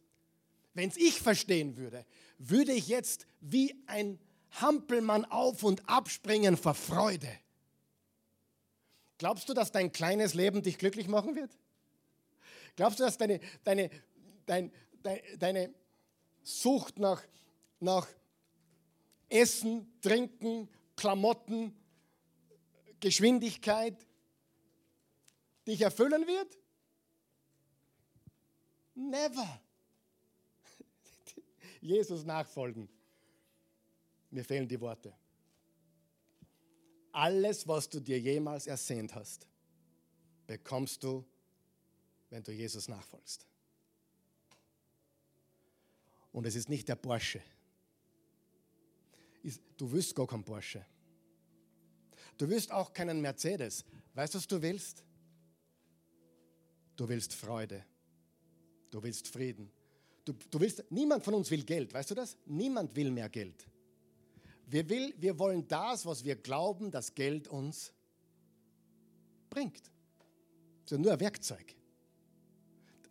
wenn 0.74 0.90
es 0.90 0.98
ich 0.98 1.22
verstehen 1.22 1.78
würde, 1.78 2.06
würde 2.38 2.74
ich 2.74 2.88
jetzt 2.88 3.26
wie 3.40 3.76
ein 3.88 4.20
Hampelmann 4.52 5.26
auf 5.26 5.64
und 5.64 5.88
abspringen 5.90 6.58
vor 6.58 6.74
Freude. 6.74 7.30
Glaubst 9.18 9.50
du, 9.50 9.54
dass 9.54 9.72
dein 9.72 9.92
kleines 9.92 10.34
Leben 10.34 10.62
dich 10.62 10.78
glücklich 10.78 11.08
machen 11.08 11.36
wird? 11.36 11.52
Glaubst 12.76 13.00
du, 13.00 13.04
dass 13.04 13.18
deine, 13.18 13.40
deine, 13.64 13.90
dein, 14.46 14.72
deine 15.40 15.74
Sucht 16.44 17.00
nach, 17.00 17.24
nach 17.80 18.08
Essen, 19.30 20.00
Trinken, 20.02 20.70
Klamotten, 20.96 21.76
Geschwindigkeit 23.00 23.96
dich 25.68 25.82
erfüllen 25.82 26.26
wird? 26.26 26.58
Never. 28.96 29.62
Jesus 31.82 32.24
nachfolgen. 32.24 32.90
Mir 34.32 34.44
fehlen 34.44 34.68
die 34.68 34.80
Worte. 34.80 35.14
Alles, 37.12 37.68
was 37.68 37.90
du 37.90 38.00
dir 38.00 38.20
jemals 38.20 38.68
ersehnt 38.68 39.16
hast, 39.16 39.48
bekommst 40.46 41.04
du, 41.04 41.26
wenn 42.30 42.44
du 42.44 42.52
Jesus 42.52 42.88
nachfolgst. 42.88 43.46
Und 46.32 46.46
es 46.46 46.56
ist 46.56 46.70
nicht 46.70 46.88
der 46.88 46.96
Porsche. 46.96 47.42
Du 49.78 49.92
willst 49.92 50.16
gar 50.16 50.28
keinen 50.28 50.44
Porsche. 50.44 50.86
Du 52.38 52.48
willst 52.50 52.72
auch 52.72 52.94
keinen 52.94 53.22
Mercedes. 53.22 53.86
Weißt 54.14 54.34
du, 54.34 54.38
was 54.38 54.48
du 54.48 54.62
willst? 54.62 55.04
Du 56.96 57.08
willst 57.08 57.34
Freude. 57.34 57.86
Du 58.90 59.02
willst 59.02 59.28
Frieden. 59.28 59.72
Du, 60.26 60.34
du 60.34 60.60
willst, 60.60 60.84
niemand 60.90 61.24
von 61.24 61.36
uns 61.36 61.50
will 61.52 61.64
Geld, 61.64 61.94
weißt 61.94 62.12
du 62.12 62.16
das? 62.16 62.38
Niemand 62.46 62.96
will 62.96 63.12
mehr 63.12 63.30
Geld. 63.30 63.66
Wir, 64.66 64.90
will, 64.90 65.14
wir 65.18 65.40
wollen 65.40 65.68
das, 65.68 66.06
was 66.06 66.24
wir 66.24 66.36
glauben, 66.36 66.92
dass 66.92 67.16
Geld 67.16 67.48
uns 67.48 67.94
bringt. 69.50 69.84
Das 70.84 70.94
ist 70.94 71.00
nur 71.00 71.14
ein 71.14 71.20
Werkzeug. 71.20 71.76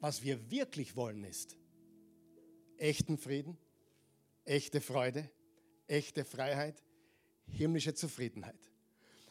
Was 0.01 0.23
wir 0.23 0.51
wirklich 0.51 0.95
wollen 0.95 1.25
ist, 1.25 1.57
echten 2.77 3.17
Frieden, 3.17 3.57
echte 4.45 4.83
Freude, 4.83 5.31
echte 5.87 6.25
Freiheit, 6.25 6.83
himmlische 7.47 7.95
Zufriedenheit. 7.95 8.71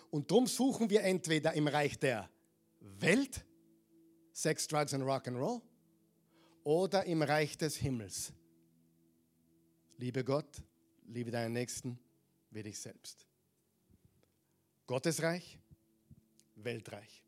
Und 0.09 0.31
darum 0.31 0.47
suchen 0.47 0.89
wir 0.89 1.03
entweder 1.03 1.53
im 1.53 1.67
Reich 1.67 1.99
der 1.99 2.29
Welt, 2.79 3.45
Sex, 4.31 4.67
Drugs 4.67 4.93
und 4.93 5.03
Rock'n'Roll, 5.03 5.61
oder 6.63 7.05
im 7.05 7.21
Reich 7.21 7.57
des 7.57 7.75
Himmels. 7.77 8.33
Liebe 9.97 10.23
Gott, 10.23 10.61
liebe 11.05 11.31
deinen 11.31 11.53
Nächsten 11.53 11.99
wie 12.51 12.63
dich 12.63 12.79
selbst. 12.79 13.27
Gottesreich, 14.87 15.59
Weltreich. 16.55 17.23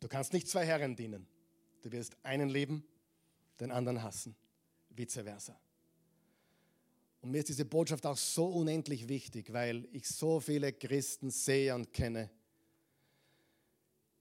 Du 0.00 0.08
kannst 0.08 0.32
nicht 0.32 0.48
zwei 0.48 0.66
Herren 0.66 0.96
dienen. 0.96 1.26
Du 1.82 1.90
wirst 1.92 2.16
einen 2.22 2.48
lieben, 2.48 2.84
den 3.60 3.70
anderen 3.70 4.02
hassen 4.02 4.36
vice 4.96 5.22
versa. 5.22 5.58
Und 7.22 7.30
mir 7.30 7.38
ist 7.38 7.48
diese 7.48 7.64
Botschaft 7.64 8.04
auch 8.04 8.16
so 8.16 8.46
unendlich 8.46 9.08
wichtig, 9.08 9.52
weil 9.52 9.88
ich 9.92 10.08
so 10.08 10.40
viele 10.40 10.72
Christen 10.72 11.30
sehe 11.30 11.72
und 11.72 11.92
kenne, 11.92 12.28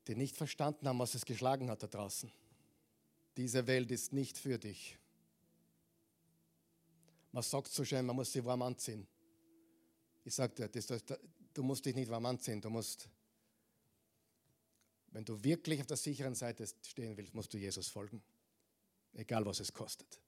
die 0.07 0.15
nicht 0.15 0.37
verstanden 0.37 0.87
haben, 0.87 0.99
was 0.99 1.15
es 1.15 1.25
geschlagen 1.25 1.69
hat 1.69 1.81
da 1.81 1.87
draußen. 1.87 2.31
Diese 3.37 3.65
Welt 3.65 3.89
ist 3.89 4.13
nicht 4.13 4.37
für 4.37 4.59
dich. 4.59 4.97
Man 7.31 7.41
sagt 7.41 7.69
so 7.69 7.83
schön, 7.83 8.05
man 8.05 8.15
muss 8.15 8.31
sich 8.31 8.45
warm 8.45 8.61
anziehen. 8.61 9.07
Ich 10.23 10.35
dir, 10.35 10.69
du 11.53 11.63
musst 11.63 11.83
dich 11.83 11.95
nicht 11.95 12.11
warm 12.11 12.27
anziehen, 12.27 12.61
du 12.61 12.69
musst, 12.69 13.09
wenn 15.07 15.25
du 15.25 15.43
wirklich 15.43 15.79
auf 15.79 15.87
der 15.87 15.97
sicheren 15.97 16.35
Seite 16.35 16.67
stehen 16.85 17.17
willst, 17.17 17.33
musst 17.33 17.51
du 17.51 17.57
Jesus 17.57 17.87
folgen. 17.87 18.21
Egal 19.13 19.43
was 19.43 19.59
es 19.59 19.73
kostet. 19.73 20.21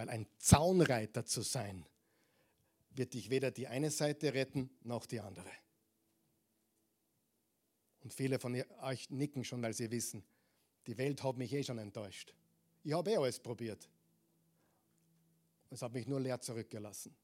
Weil 0.00 0.08
ein 0.08 0.26
Zaunreiter 0.38 1.26
zu 1.26 1.42
sein, 1.42 1.84
wird 2.92 3.12
dich 3.12 3.28
weder 3.28 3.50
die 3.50 3.66
eine 3.68 3.90
Seite 3.90 4.32
retten 4.32 4.70
noch 4.80 5.04
die 5.04 5.20
andere. 5.20 5.50
Und 8.02 8.14
viele 8.14 8.38
von 8.38 8.54
euch 8.80 9.10
nicken 9.10 9.44
schon, 9.44 9.60
weil 9.60 9.74
sie 9.74 9.90
wissen, 9.90 10.24
die 10.86 10.96
Welt 10.96 11.22
hat 11.22 11.36
mich 11.36 11.52
eh 11.52 11.62
schon 11.62 11.76
enttäuscht. 11.76 12.34
Ich 12.82 12.94
habe 12.94 13.10
eh 13.10 13.16
alles 13.18 13.38
probiert. 13.40 13.90
Es 15.68 15.82
hat 15.82 15.92
mich 15.92 16.06
nur 16.06 16.18
leer 16.18 16.40
zurückgelassen. 16.40 17.14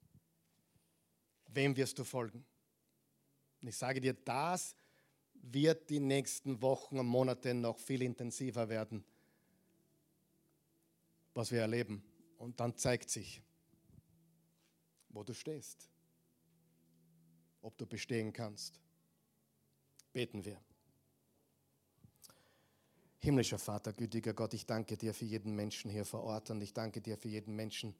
Wem 1.46 1.74
wirst 1.78 1.98
du 1.98 2.04
folgen? 2.04 2.44
Und 3.62 3.68
ich 3.68 3.76
sage 3.78 4.02
dir, 4.02 4.12
das 4.12 4.76
wird 5.32 5.88
die 5.88 6.00
nächsten 6.00 6.60
Wochen 6.60 6.98
und 6.98 7.06
Monate 7.06 7.54
noch 7.54 7.78
viel 7.78 8.02
intensiver 8.02 8.68
werden, 8.68 9.02
was 11.32 11.50
wir 11.50 11.62
erleben. 11.62 12.04
Und 12.38 12.60
dann 12.60 12.76
zeigt 12.76 13.10
sich, 13.10 13.42
wo 15.08 15.22
du 15.22 15.32
stehst, 15.32 15.88
ob 17.62 17.76
du 17.78 17.86
bestehen 17.86 18.32
kannst. 18.32 18.80
Beten 20.12 20.44
wir. 20.44 20.60
Himmlischer 23.18 23.58
Vater, 23.58 23.92
gütiger 23.92 24.34
Gott, 24.34 24.54
ich 24.54 24.66
danke 24.66 24.96
dir 24.96 25.12
für 25.14 25.24
jeden 25.24 25.56
Menschen 25.56 25.90
hier 25.90 26.04
vor 26.04 26.22
Ort 26.22 26.50
und 26.50 26.60
ich 26.60 26.72
danke 26.72 27.00
dir 27.00 27.16
für 27.16 27.28
jeden 27.28 27.56
Menschen, 27.56 27.94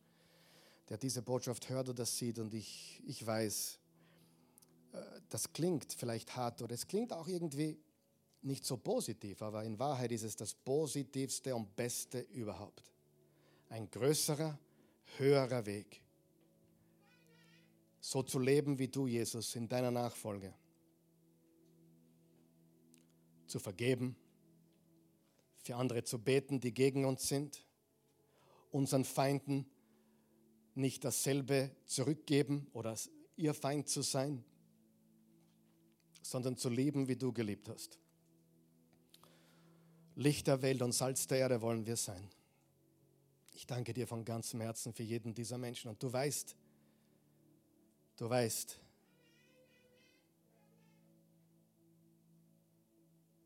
der 0.89 0.99
diese 0.99 1.23
Botschaft 1.23 1.69
hört 1.69 1.89
oder 1.89 2.05
sieht. 2.05 2.39
Und 2.39 2.55
ich, 2.55 3.03
ich 3.07 3.27
weiß, 3.27 3.81
äh, 4.93 4.99
das 5.29 5.53
klingt 5.53 5.93
vielleicht 5.95 6.37
hart 6.37 6.63
oder 6.63 6.75
es 6.75 6.87
klingt 6.87 7.13
auch 7.13 7.27
irgendwie 7.27 7.79
nicht 8.43 8.65
so 8.65 8.77
positiv, 8.77 9.43
aber 9.43 9.65
in 9.65 9.79
Wahrheit 9.79 10.13
ist 10.13 10.23
es 10.23 10.37
das 10.37 10.55
Positivste 10.55 11.57
und 11.57 11.75
Beste 11.75 12.21
überhaupt 12.21 12.96
ein 13.69 13.91
größerer, 13.91 14.59
höherer 15.19 15.67
Weg. 15.67 16.03
So 18.01 18.23
zu 18.23 18.39
leben 18.39 18.79
wie 18.79 18.89
du, 18.89 19.07
Jesus, 19.07 19.55
in 19.57 19.69
deiner 19.69 19.91
Nachfolge. 19.91 20.55
Zu 23.47 23.59
vergeben, 23.59 24.17
für 25.59 25.77
andere 25.77 26.05
zu 26.05 26.19
beten, 26.19 26.61
die 26.61 26.73
gegen 26.73 27.05
uns 27.05 27.29
sind, 27.29 27.65
unseren 28.71 29.05
Feinden 29.05 29.67
nicht 30.75 31.05
dasselbe 31.05 31.71
zurückgeben 31.87 32.69
oder 32.73 32.97
ihr 33.37 33.55
Feind 33.55 33.89
zu 33.89 34.03
sein, 34.03 34.45
sondern 36.23 36.57
zu 36.57 36.69
lieben, 36.69 37.09
wie 37.09 37.17
du 37.17 37.33
geliebt 37.33 37.69
hast. 37.69 37.99
Licht 40.15 40.47
der 40.47 40.63
Welt 40.63 40.83
und 40.83 40.93
Salz 40.93 41.27
der 41.27 41.39
Erde 41.39 41.61
wollen 41.61 41.87
wir 41.87 41.97
sein. 41.97 42.29
Ich 43.57 43.67
danke 43.67 43.95
dir 43.95 44.07
von 44.07 44.23
ganzem 44.23 44.61
Herzen 44.61 44.93
für 44.93 45.03
jeden 45.03 45.35
dieser 45.35 45.57
Menschen. 45.57 45.89
Und 45.89 46.03
du 46.03 46.13
weißt, 46.13 46.55
du 48.19 48.29
weißt, 48.29 48.79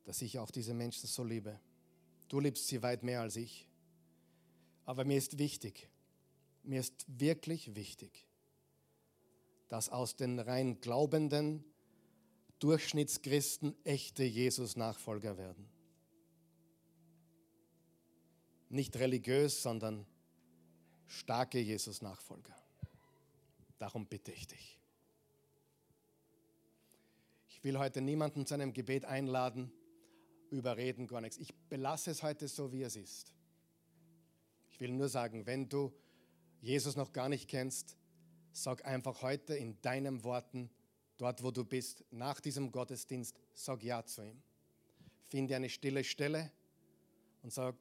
dass 0.03 0.21
ich 0.21 0.41
auch 0.41 0.51
diese 0.51 0.75
Menschen 0.75 1.07
so 1.07 1.23
liebe. 1.23 1.61
Du 2.27 2.41
liebst 2.41 2.67
sie 2.67 2.83
weit 2.83 3.05
mehr 3.05 3.21
als 3.21 3.37
ich. 3.37 3.69
Aber 4.85 5.05
mir 5.05 5.17
ist 5.17 5.39
wichtig, 5.39 5.89
mir 6.65 6.81
ist 6.81 7.07
wirklich 7.07 7.77
wichtig, 7.77 8.27
dass 9.69 9.91
aus 9.91 10.17
den 10.17 10.41
rein 10.41 10.81
glaubenden, 10.81 11.65
Durchschnittschristen 12.59 13.77
echte 13.85 14.25
Jesus-Nachfolger 14.25 15.39
werden. 15.39 15.71
Nicht 18.71 18.97
religiös, 18.97 19.62
sondern 19.62 20.07
starke 21.07 21.59
Jesus-Nachfolger. 21.59 22.57
Darum 23.79 24.07
bitte 24.07 24.33
ich 24.33 24.47
dich. 24.47 24.79
Ich 27.49 27.64
will 27.64 27.79
heute 27.79 28.01
niemanden 28.01 28.47
zu 28.47 28.55
einem 28.55 28.73
Gebet 28.73 29.05
einladen, 29.05 29.71
überreden, 30.51 31.07
gar 31.07 31.21
nichts. 31.21 31.37
Ich 31.37 31.55
belasse 31.68 32.11
es 32.11 32.23
heute 32.23 32.49
so, 32.49 32.73
wie 32.73 32.83
es 32.83 32.97
ist. 32.97 33.35
Ich 34.71 34.81
will 34.81 34.93
nur 34.93 35.09
sagen, 35.09 35.45
wenn 35.47 35.68
du 35.68 35.93
Jesus 36.62 36.97
noch 36.97 37.12
gar 37.12 37.29
nicht 37.29 37.49
kennst, 37.49 37.97
sag 38.53 38.85
einfach 38.87 39.21
heute 39.23 39.55
in 39.55 39.81
deinen 39.83 40.25
Worten, 40.25 40.71
dort 41.18 41.43
wo 41.43 41.51
du 41.51 41.64
bist, 41.64 42.05
nach 42.11 42.41
diesem 42.41 42.73
Gottesdienst, 42.73 43.37
sag 43.53 43.83
Ja 43.83 44.05
zu 44.05 44.23
ihm. 44.25 44.43
Finde 45.29 45.57
eine 45.57 45.68
stille 45.68 46.05
Stelle 46.05 46.51
und 47.43 47.53
sag 47.53 47.77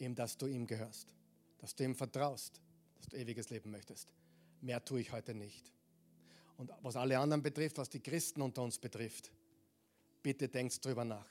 ihm, 0.00 0.14
dass 0.14 0.36
du 0.36 0.46
ihm 0.46 0.66
gehörst, 0.66 1.08
dass 1.58 1.74
du 1.74 1.84
ihm 1.84 1.94
vertraust, 1.94 2.60
dass 2.98 3.08
du 3.08 3.16
ewiges 3.16 3.50
Leben 3.50 3.70
möchtest. 3.70 4.08
Mehr 4.60 4.84
tue 4.84 5.00
ich 5.00 5.12
heute 5.12 5.34
nicht. 5.34 5.72
Und 6.56 6.70
was 6.82 6.96
alle 6.96 7.18
anderen 7.18 7.42
betrifft, 7.42 7.78
was 7.78 7.88
die 7.88 8.00
Christen 8.00 8.42
unter 8.42 8.62
uns 8.62 8.78
betrifft, 8.78 9.32
bitte 10.22 10.48
denkt 10.48 10.84
drüber 10.84 11.04
nach. 11.04 11.28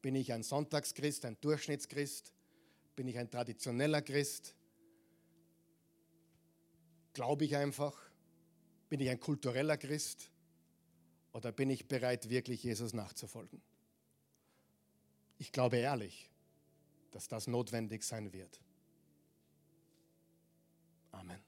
Bin 0.00 0.14
ich 0.14 0.32
ein 0.32 0.42
Sonntagschrist, 0.42 1.24
ein 1.24 1.36
Durchschnittschrist? 1.40 2.32
Bin 2.94 3.08
ich 3.08 3.18
ein 3.18 3.30
traditioneller 3.30 4.02
Christ? 4.02 4.54
Glaube 7.12 7.44
ich 7.44 7.56
einfach? 7.56 7.96
Bin 8.88 9.00
ich 9.00 9.10
ein 9.10 9.20
kultureller 9.20 9.76
Christ? 9.76 10.30
Oder 11.32 11.52
bin 11.52 11.70
ich 11.70 11.88
bereit, 11.88 12.28
wirklich 12.28 12.62
Jesus 12.62 12.92
nachzufolgen? 12.92 13.62
Ich 15.38 15.50
glaube 15.50 15.78
ehrlich, 15.78 16.30
dass 17.12 17.28
das 17.28 17.46
notwendig 17.46 18.02
sein 18.02 18.32
wird. 18.32 18.60
Amen. 21.12 21.40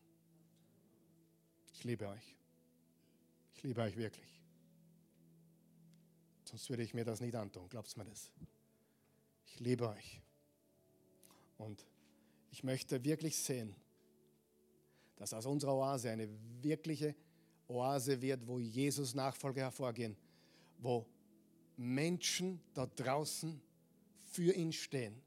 Ich 1.72 1.84
liebe 1.84 2.08
euch. 2.08 2.36
Ich 3.54 3.62
liebe 3.62 3.80
euch 3.82 3.96
wirklich. 3.96 4.40
Sonst 6.44 6.68
würde 6.70 6.82
ich 6.82 6.94
mir 6.94 7.04
das 7.04 7.20
nicht 7.20 7.34
antun, 7.34 7.68
glaubst 7.68 7.96
mir 7.96 8.04
das. 8.04 8.30
Ich 9.46 9.58
liebe 9.60 9.88
euch. 9.88 10.20
Und 11.58 11.84
ich 12.50 12.62
möchte 12.62 13.02
wirklich 13.04 13.36
sehen, 13.36 13.74
dass 15.16 15.32
aus 15.32 15.46
unserer 15.46 15.74
Oase 15.74 16.10
eine 16.10 16.28
wirkliche 16.62 17.14
Oase 17.68 18.20
wird, 18.20 18.46
wo 18.46 18.58
Jesus 18.58 19.14
Nachfolger 19.14 19.62
hervorgehen, 19.62 20.16
wo 20.78 21.06
Menschen 21.76 22.60
da 22.74 22.86
draußen 22.86 23.60
für 24.30 24.52
ihn 24.52 24.72
stehen, 24.72 25.23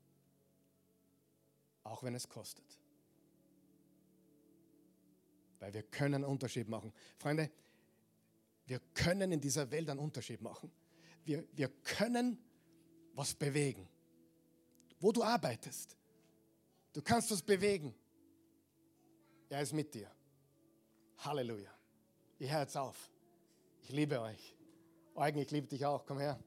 auch 1.89 2.03
wenn 2.03 2.15
es 2.15 2.27
kostet. 2.27 2.65
Weil 5.59 5.73
wir 5.73 5.83
können 5.83 6.15
einen 6.15 6.25
Unterschied 6.25 6.69
machen. 6.69 6.93
Freunde, 7.17 7.49
wir 8.65 8.79
können 8.93 9.31
in 9.31 9.41
dieser 9.41 9.69
Welt 9.71 9.89
einen 9.89 9.99
Unterschied 9.99 10.41
machen. 10.41 10.71
Wir, 11.23 11.45
wir 11.53 11.69
können 11.83 12.37
was 13.13 13.33
bewegen. 13.33 13.87
Wo 14.99 15.11
du 15.11 15.23
arbeitest, 15.23 15.95
du 16.93 17.01
kannst 17.01 17.31
was 17.31 17.41
bewegen. 17.41 17.93
Er 19.49 19.61
ist 19.61 19.73
mit 19.73 19.93
dir. 19.93 20.11
Halleluja. 21.19 21.71
Ihr 22.39 22.49
Herz 22.49 22.75
auf. 22.75 23.09
Ich 23.81 23.89
liebe 23.89 24.19
euch. 24.19 24.55
Eugen, 25.15 25.39
ich 25.39 25.49
liebe 25.51 25.67
dich 25.67 25.85
auch. 25.85 26.05
Komm 26.05 26.19
her. 26.19 26.39